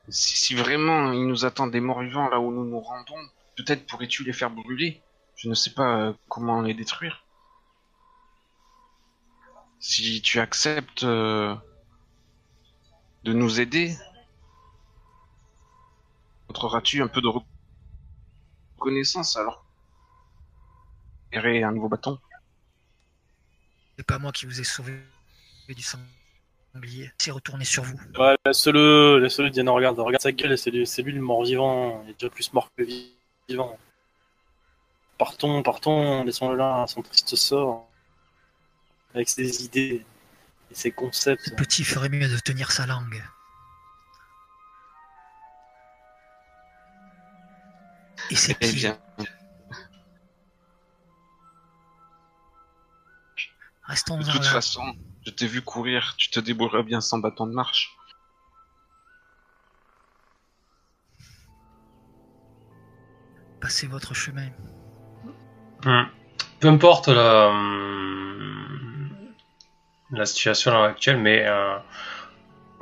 [0.08, 3.20] si, vraiment il nous attend des morts vivants là où nous nous rendons,
[3.58, 5.02] peut-être pourrais-tu les faire brûler?
[5.36, 7.26] Je ne sais pas euh, comment les détruire.
[9.80, 11.54] Si tu acceptes euh,
[13.26, 13.98] de nous aider,
[16.48, 17.30] montreras-tu un peu de
[18.78, 19.66] reconnaissance alors?
[21.34, 22.18] Et un nouveau bâton?
[23.98, 24.94] C'est pas moi qui vous ai sauvé
[25.70, 27.12] du sanglier.
[27.18, 27.98] C'est retourné sur vous.
[28.20, 32.04] Ouais, laisse-le, laisse-le, Diana, regarde, regarde sa gueule, et c'est lui, c'est lui le mort-vivant.
[32.06, 33.14] Il est déjà plus mort que vi-
[33.48, 33.78] vivant.
[35.18, 37.88] Partons, partons, laissons-le là à son triste sort.
[39.14, 40.06] Avec ses idées
[40.70, 41.42] et ses concepts.
[41.46, 43.24] Ce petit ferait mieux de tenir sa langue.
[48.30, 48.98] Et c'est Eh bien,
[53.88, 54.49] Restons de toute là.
[54.49, 54.82] façon,
[55.26, 57.95] je t'ai vu courir, tu te débrouillerais bien sans bâton de marche.
[63.62, 64.49] Passez votre chemin.
[65.84, 66.03] Hmm.
[66.60, 67.52] Peu importe la,
[70.12, 71.78] la situation actuelle, mais euh,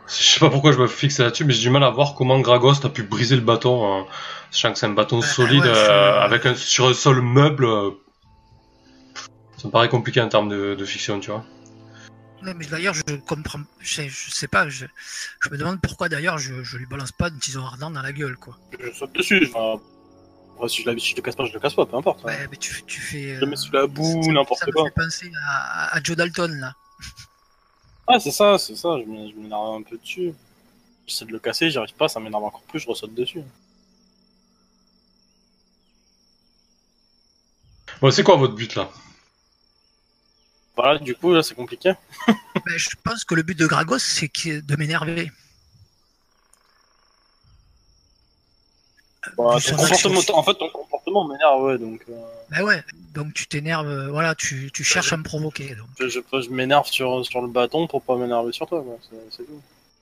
[0.08, 2.40] je sais pas pourquoi je me fixe là-dessus, mais j'ai du mal à voir comment
[2.40, 4.04] Gragos a pu briser le bâton, euh,
[4.52, 7.66] sachant que c'est un bâton Bah, solide ouais, euh, avec un sur un sol meuble.
[9.64, 11.44] Euh, ça me paraît compliqué en termes de, de fiction, tu vois.
[12.42, 13.62] Non, mais d'ailleurs, je comprends.
[13.80, 14.68] Je sais, je sais pas.
[14.68, 14.86] Je,
[15.42, 18.12] je me demande pourquoi d'ailleurs je, je lui balance pas une tison ardent dans la
[18.12, 18.58] gueule, quoi.
[18.80, 19.50] Je saute dessus.
[19.56, 19.80] Enfin,
[20.68, 22.20] si je, la, si je le casse pas, je le casse pas, peu importe.
[22.24, 22.28] hein.
[22.28, 23.36] Ouais, mais tu, tu fais.
[23.36, 24.86] Je le mets sous la boue, ça- n'importe Ça me quoi.
[24.86, 26.74] fait penser à, à Joe Dalton, là.
[28.06, 30.34] Ah, c'est ça, c'est ça, je m'énerve un peu dessus.
[31.08, 33.42] J'essaie de le casser, j'y arrive pas, ça m'énerve encore plus, je ressaute dessus.
[38.02, 38.90] Bon, c'est quoi votre but là?
[40.76, 41.94] Voilà, du coup, là, c'est compliqué.
[42.28, 42.34] Mais
[42.78, 45.32] je pense que le but de Gragos, c'est de m'énerver.
[49.38, 52.14] Bah, ton comportement, en fait, ton comportement m'énerve, ouais, donc euh,
[52.52, 52.84] Bah ouais,
[53.14, 55.76] donc tu t'énerves, euh, voilà, tu, tu cherches à me provoquer.
[55.76, 55.88] Donc.
[56.00, 58.84] je, je, je m'énerve sur, sur le bâton pour pas m'énerver sur toi,
[59.32, 59.62] C'est tout.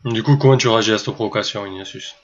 [0.10, 2.16] Du coup, comment tu réagis à cette provocation, Ignatius?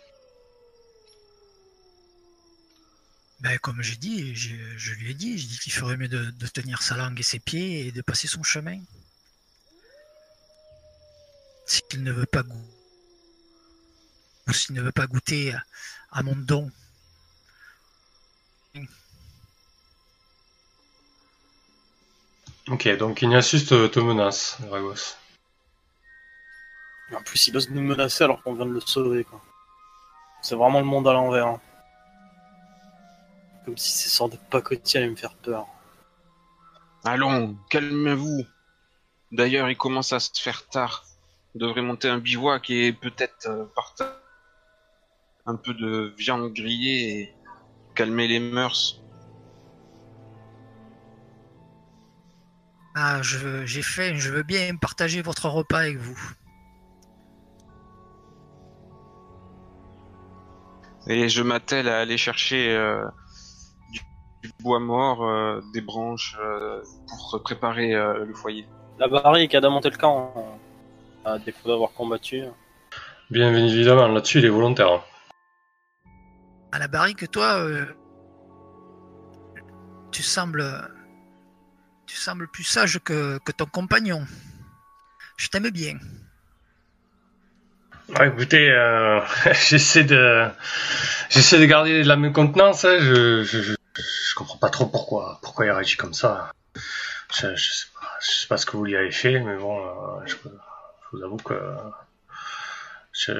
[3.39, 6.47] Ben, comme j'ai dit, je lui ai dit, j'ai dit qu'il ferait mieux de, de
[6.47, 8.79] tenir sa langue et ses pieds et de passer son chemin.
[11.67, 12.73] S'il ne veut pas goûter,
[14.47, 15.63] ou s'il ne veut pas goûter à,
[16.11, 16.71] à mon don.
[22.69, 25.15] Ok, donc Ignatius te, te menace, Dragos.
[27.13, 29.41] En plus, il ose nous menacer alors qu'on vient de le sauver, quoi.
[30.41, 31.47] C'est vraiment le monde à l'envers.
[31.47, 31.61] hein.
[33.67, 35.67] Comme si ces sortes de pacotiers allaient me faire peur.
[37.03, 38.45] Allons, calmez-vous.
[39.33, 41.03] D'ailleurs, il commence à se faire tard.
[41.53, 44.09] On devrait monter un bivouac et peut-être euh, partager
[45.45, 47.35] un peu de viande grillée et
[47.93, 49.01] calmer les mœurs.
[52.95, 56.17] Ah, je- j'ai faim, je veux bien partager votre repas avec vous.
[61.07, 63.05] Et je m'attelle à aller chercher euh,
[64.47, 68.65] du, bois mort, euh, des branches euh, pour préparer euh, le foyer.
[68.99, 70.33] La barrique a démonté le camp,
[71.25, 72.43] à défaut d'avoir combattu.
[73.29, 75.03] Bien évidemment, là-dessus, il est volontaire.
[76.71, 77.85] À la barrique, toi, euh,
[80.11, 80.63] tu sembles,
[82.05, 84.25] tu sembles plus sage que, que ton compagnon.
[85.37, 85.97] Je t'aime bien.
[88.17, 89.19] Ouais, écoutez, euh,
[89.69, 90.45] j'essaie de,
[91.29, 92.85] j'essaie de garder de la même contenance.
[92.85, 93.76] hein, Je, je, je, je
[94.37, 96.51] comprends pas trop pourquoi, pourquoi il réagit comme ça.
[97.33, 99.77] Je, je sais pas, je sais pas ce que vous lui avez fait, mais bon,
[99.85, 101.59] euh, je, je vous avoue que,
[103.11, 103.33] je,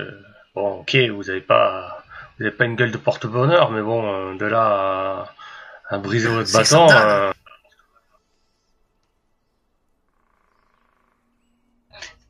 [0.56, 2.04] bon, ok, vous avez pas,
[2.38, 5.30] vous avez pas une gueule de porte-bonheur, mais bon, euh, de là
[5.90, 6.88] à, à briser votre bâton.
[6.92, 7.32] euh,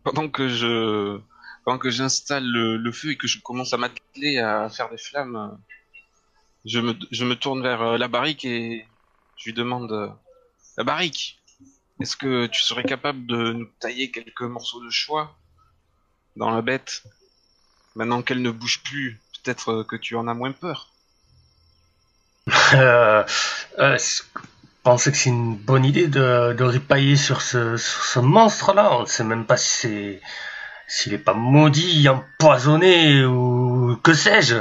[0.04, 1.20] Pendant que je,
[1.66, 4.98] pendant que j'installe le, le feu et que je commence à m'atteler à faire des
[4.98, 5.48] flammes, euh,
[6.68, 8.86] je me, tourne vers euh, la barrique et
[9.38, 10.10] je lui demande euh,
[10.78, 11.40] la barrique.
[12.00, 15.36] Est-ce que tu serais capable de nous tailler quelques morceaux de choix
[16.36, 17.04] dans la bête
[17.96, 20.90] Maintenant qu'elle ne bouge plus, peut-être euh, que tu en as moins peur?
[22.74, 23.24] Euh,
[23.78, 24.22] je
[25.12, 28.94] que c'est une bonne idée de, ripailler sur ce, monstre-là.
[28.94, 30.22] On ne sait même pas si c'est
[30.88, 34.56] s'il est pas maudit, empoisonné ou que sais-je.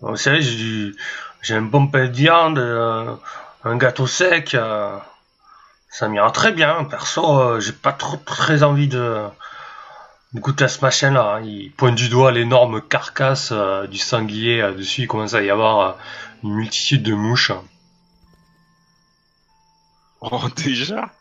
[0.00, 0.96] Vous savez, j'ai du-
[1.42, 3.14] j'ai un bon pain de viande, euh,
[3.64, 4.54] un gâteau sec.
[4.54, 4.96] euh,
[5.90, 6.84] ça m'ira très bien.
[6.84, 9.24] Perso, euh, j'ai pas trop très envie de,
[10.36, 13.52] Écoute à ce machin-là, hein, il pointe du doigt l'énorme carcasse
[13.88, 15.98] du sanglier dessus, il commence à y avoir
[16.42, 17.52] une multitude de mouches.
[20.22, 21.14] Oh, déjà?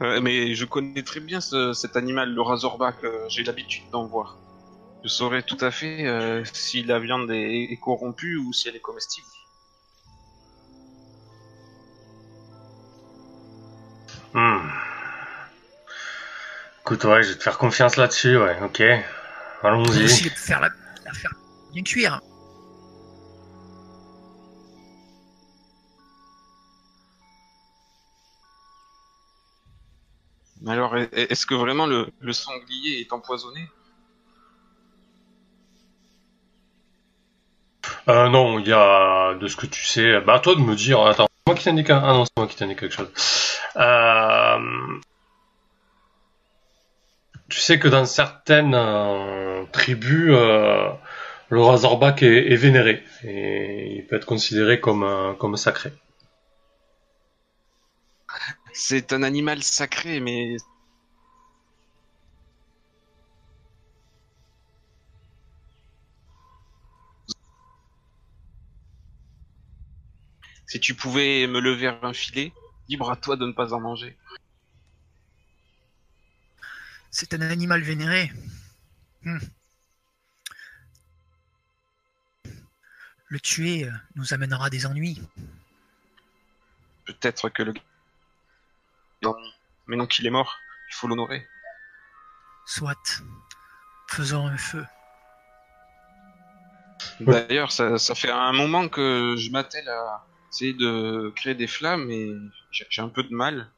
[0.00, 2.96] Mais je connais très bien ce- cet animal, le razorback,
[3.28, 4.43] j'ai l'habitude d'en voir.
[5.04, 8.76] Je saurais tout à fait euh, si la viande est, est corrompue ou si elle
[8.76, 9.26] est comestible.
[14.32, 14.66] Hmm.
[16.80, 18.82] Écoute, ouais, je vais te faire confiance là-dessus, ouais, ok.
[19.62, 20.04] Allons-y.
[20.04, 20.70] aussi faire la,
[21.04, 21.32] la faire
[21.70, 22.20] bien cuire.
[30.62, 33.68] Mais Alors, est- est-ce que vraiment le, le sanglier est empoisonné?
[38.08, 41.00] Euh, non, il y a, de ce que tu sais, bah toi de me dire,
[41.06, 42.02] attends, c'est moi qui t'indique un...
[42.04, 43.10] Ah non, c'est moi qui t'indique quelque chose.
[43.76, 44.58] Euh...
[47.48, 50.90] Tu sais que dans certaines euh, tribus, euh,
[51.50, 55.92] le Razorback est, est vénéré et il peut être considéré comme, euh, comme sacré.
[58.72, 60.56] C'est un animal sacré, mais
[70.74, 72.52] si tu pouvais me lever un filet,
[72.88, 74.18] libre à toi de ne pas en manger.
[77.12, 78.32] C'est un animal vénéré.
[79.22, 79.38] Hmm.
[83.28, 85.22] Le tuer euh, nous amènera des ennuis.
[87.04, 87.72] Peut-être que le
[89.22, 89.36] non,
[89.86, 90.58] mais non qu'il est mort,
[90.90, 91.46] il faut l'honorer.
[92.66, 93.22] Soit.
[94.08, 94.84] Faisons un feu.
[97.20, 100.26] D'ailleurs, ça, ça fait un moment que je m'attelle à
[100.56, 102.32] c'est de créer des flammes et
[102.70, 103.72] j'ai un peu de mal.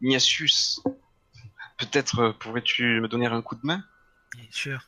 [0.00, 0.80] Ignatius,
[1.76, 3.84] peut-être euh, pourrais-tu me donner un coup de main?
[4.34, 4.82] Bien sûr.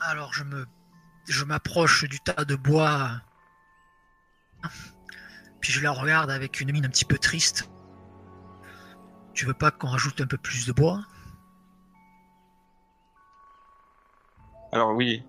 [0.00, 0.66] Alors je me
[1.28, 3.20] je m'approche du tas de bois.
[5.60, 7.68] Puis je la regarde avec une mine un petit peu triste.
[9.34, 11.04] Tu veux pas qu'on rajoute un peu plus de bois?
[14.74, 15.22] Alors oui,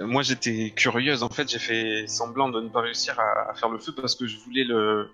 [0.00, 1.22] moi j'étais curieuse.
[1.22, 4.26] En fait, j'ai fait semblant de ne pas réussir à, faire le feu parce que
[4.26, 5.10] je voulais le,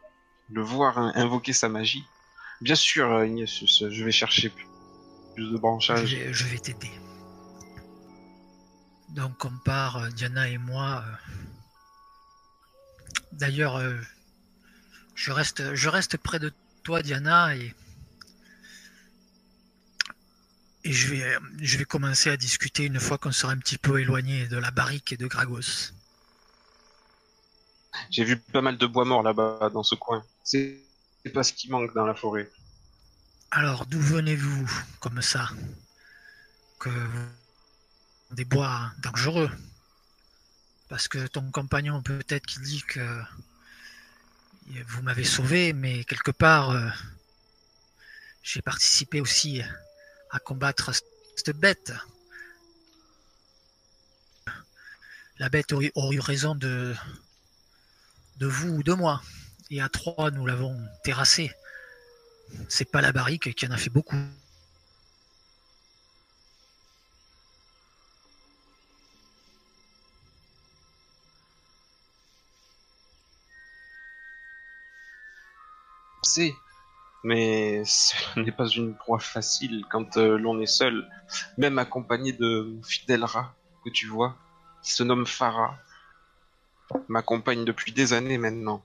[0.48, 2.04] voir in- invoquer sa magie.
[2.60, 4.50] Bien sûr, euh, Ignatius, je vais chercher
[5.34, 6.06] plus, de branchages.
[6.06, 6.90] je vais t'aider.
[9.08, 11.02] Donc on part, euh, Diana et moi.
[11.04, 11.32] euh.
[13.32, 13.82] D'ailleurs,
[15.16, 16.52] je reste, je reste près de
[16.84, 17.74] toi, Diana, et
[20.84, 24.00] et je vais, je vais commencer à discuter une fois qu'on sera un petit peu
[24.00, 25.92] éloigné de la barrique et de Gragos.
[28.10, 30.24] J'ai vu pas mal de bois morts là-bas dans ce coin.
[30.42, 30.80] C'est
[31.32, 32.50] pas ce qui manque dans la forêt.
[33.50, 34.70] Alors, d'où venez-vous
[35.00, 35.48] comme ça
[36.80, 37.28] Que vous-
[38.32, 39.50] des bois dangereux?
[40.88, 43.22] Parce que ton compagnon peut-être qu'il dit que
[44.88, 46.88] vous m'avez sauvé, mais quelque part, euh,
[48.42, 49.62] j'ai participé aussi
[50.34, 50.90] à combattre
[51.36, 51.92] cette bête.
[55.38, 56.94] La bête aurait, eu raison de,
[58.38, 59.22] de vous ou de moi.
[59.70, 61.52] Et à trois, nous l'avons terrassé.
[62.68, 64.16] C'est pas la barrique qui en a fait beaucoup.
[77.24, 81.10] Mais ce n'est pas une proie facile quand euh, l'on est seul,
[81.56, 84.36] même accompagné de mon fidèle rat que tu vois,
[84.82, 85.76] qui se nomme Farah,
[87.08, 88.84] m'accompagne depuis des années maintenant.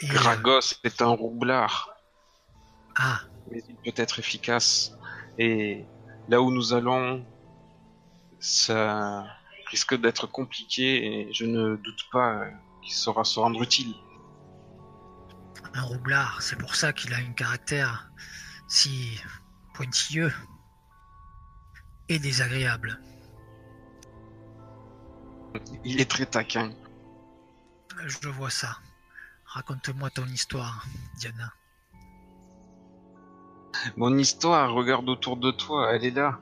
[0.00, 1.96] Et, euh, Gragos est un roublard,
[2.96, 3.20] ah,
[3.50, 4.92] mais il peut être efficace.
[5.38, 5.84] Et
[6.28, 7.24] là où nous allons,
[8.38, 9.26] ça
[9.66, 12.50] risque d'être compliqué et je ne doute pas euh,
[12.82, 13.94] qu'il saura se rendre utile.
[15.74, 18.10] Un roublard, c'est pour ça qu'il a un caractère
[18.68, 19.20] si
[19.74, 20.32] pointilleux
[22.08, 23.00] et désagréable.
[25.84, 26.72] Il est très taquin.
[28.04, 28.78] Je vois ça.
[29.46, 30.84] Raconte-moi ton histoire,
[31.16, 31.52] Diana.
[33.96, 36.40] Mon histoire, regarde autour de toi, elle est là.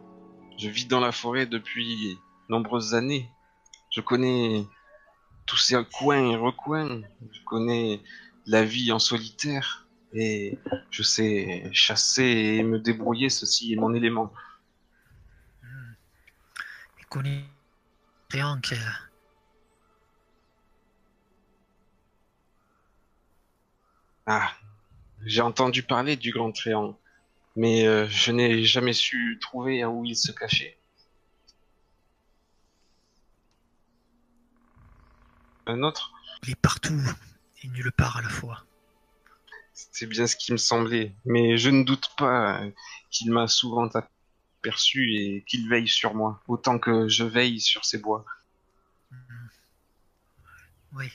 [0.59, 2.19] Je vis dans la forêt depuis
[2.49, 3.31] nombreuses années.
[3.91, 4.67] Je connais
[5.47, 7.03] tous ces coins et recoins.
[7.33, 8.01] Je connais
[8.47, 9.87] la vie en solitaire.
[10.13, 10.59] Et
[10.91, 14.33] je sais chasser et me débrouiller, ceci est mon élément.
[17.11, 17.19] Que
[24.27, 24.53] Ah,
[25.25, 26.99] j'ai entendu parler du Grand Tréant,
[27.57, 30.79] mais euh, je n'ai jamais su trouver où il se cachait.
[35.67, 36.13] Un autre?
[36.45, 37.01] Il est partout
[37.65, 38.65] et nulle part à la fois.
[39.73, 42.61] C'est bien ce qui me semblait, mais je ne doute pas
[43.11, 47.99] qu'il m'a souvent aperçu et qu'il veille sur moi, autant que je veille sur ces
[47.99, 48.25] bois.
[50.93, 51.11] Oui.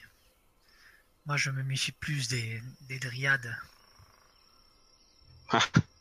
[1.26, 3.56] Moi, je me méfie plus des, des dryades.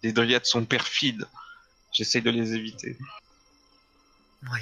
[0.03, 1.29] Les dryades sont perfides.
[1.93, 2.99] J'essaie de les éviter.
[4.51, 4.61] Oui.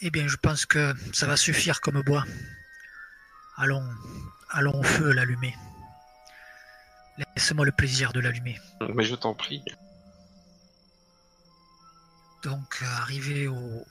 [0.00, 2.24] Eh bien, je pense que ça va suffire comme bois.
[3.58, 3.84] Allons,
[4.50, 5.54] allons au feu l'allumer.
[7.36, 8.58] Laisse-moi le plaisir de l'allumer.
[8.94, 9.62] Mais je t'en prie.
[12.44, 13.86] Donc, arrivé au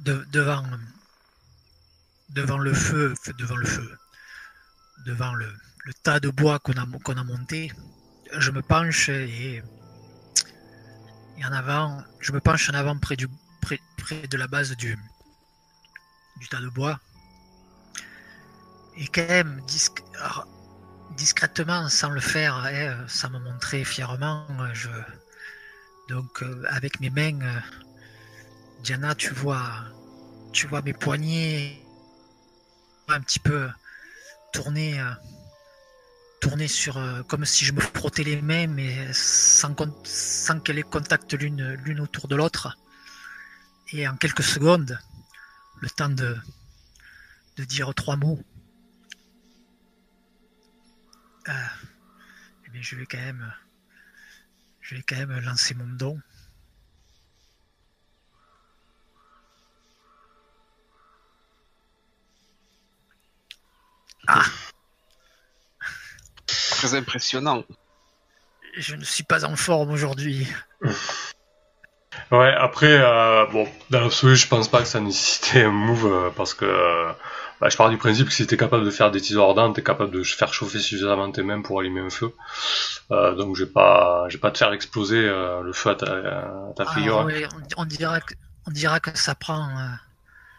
[0.00, 0.64] de- devant
[2.30, 3.96] devant le feu, devant le feu,
[5.06, 5.46] devant le,
[5.84, 7.72] le tas de bois qu'on a qu'on a monté,
[8.36, 9.62] je me penche et,
[11.38, 13.28] et en avant, je me penche en avant près du
[13.62, 14.98] près, près de la base du
[16.38, 16.98] du tas de bois
[18.96, 19.60] et quand même
[21.16, 24.88] discrètement sans le faire, hein, sans me montrer fièrement, euh, je
[26.08, 27.60] donc euh, avec mes mains, euh,
[28.82, 29.84] Diana, tu vois,
[30.52, 31.82] tu vois mes poignets
[33.08, 33.68] un petit peu
[34.52, 35.00] tourner,
[36.40, 36.98] tourner sur,
[37.28, 39.74] comme si je me frottais les mains, mais sans,
[40.04, 42.76] sans qu'elles aient contact l'une l'une autour de l'autre.
[43.92, 44.98] Et en quelques secondes,
[45.80, 46.36] le temps de,
[47.56, 48.40] de dire trois mots.
[51.48, 51.52] Euh,
[52.66, 53.52] eh bien, je vais quand même,
[54.80, 56.20] je vais quand même lancer mon don.
[66.46, 67.64] Très impressionnant.
[68.76, 70.46] Je ne suis pas en forme aujourd'hui.
[72.30, 76.30] Ouais, après, euh, bon, dans l'absolu, je pense pas que ça nécessitait un move euh,
[76.30, 77.12] parce que euh,
[77.60, 79.82] bah, je pars du principe que si t'es capable de faire des tises ardents, t'es
[79.82, 82.34] capable de faire chauffer suffisamment tes mains pour allumer un feu.
[83.10, 85.94] Euh, donc, je vais pas, je vais pas te faire exploser euh, le feu à
[85.94, 87.28] ta, à ta Ah, on,
[87.78, 88.34] on dira que,
[88.66, 89.88] on dira que ça prend, euh,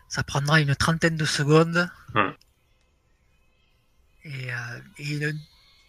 [0.09, 1.89] ça prendra une trentaine de secondes.
[2.15, 2.31] Hmm.
[4.23, 5.33] Et, euh, et le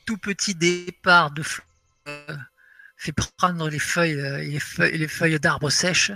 [0.04, 1.66] tout petit départ de fleurs
[2.08, 2.36] euh,
[2.96, 4.16] fait prendre les feuilles,
[4.50, 6.12] les feuilles, les feuilles d'arbres sèches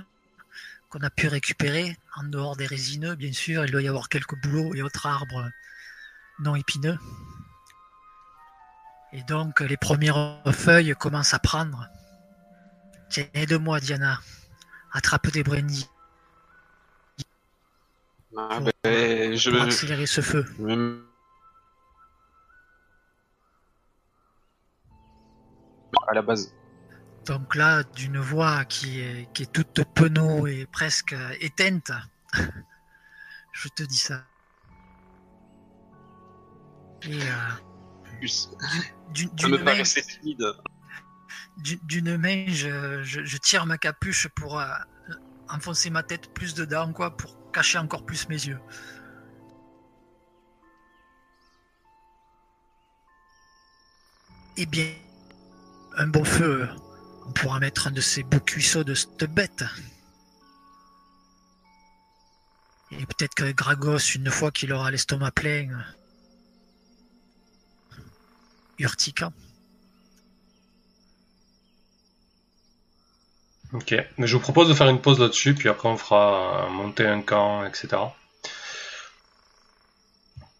[0.93, 3.65] qu'on a pu récupérer en dehors des résineux, bien sûr.
[3.65, 5.49] Il doit y avoir quelques bouleaux et autres arbres
[6.41, 6.99] non épineux.
[9.15, 11.89] Et donc les premières feuilles commencent à prendre.
[13.09, 14.21] Tiens, aide-moi, Diana.
[14.93, 15.89] Attrape des brindilles
[18.37, 20.45] Ah, Pour- ben, je pour accélérer ce feu.
[20.59, 21.01] je
[26.09, 26.53] à la base.
[27.27, 31.93] Donc là, d'une voix qui est, qui est toute penaud et presque éteinte,
[33.53, 34.25] je te dis ça.
[37.05, 37.37] Et euh,
[38.21, 40.45] d'une Ça d'une me main, paraissait timide.
[41.59, 44.67] d'une- d'une main, je, je- je tire ma capuche pour euh,
[45.49, 48.61] enfoncer ma tête plus dedans, quoi, pour cacher encore plus mes yeux.
[54.57, 54.87] Eh bien,
[55.97, 56.69] un bon feu,
[57.27, 59.65] on pourra mettre un de ces beaux cuisseaux de cette bête.
[62.91, 65.69] Et peut-être que Gragos, une fois qu'il aura l'estomac plein,
[68.79, 69.33] urticant.
[73.73, 77.07] Ok, mais je vous propose de faire une pause là-dessus, puis après on fera monter
[77.07, 77.97] un camp, etc.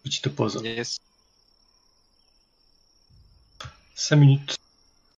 [0.03, 0.59] Petite pause.
[0.63, 0.99] Yes.
[3.95, 4.62] 5 minutes.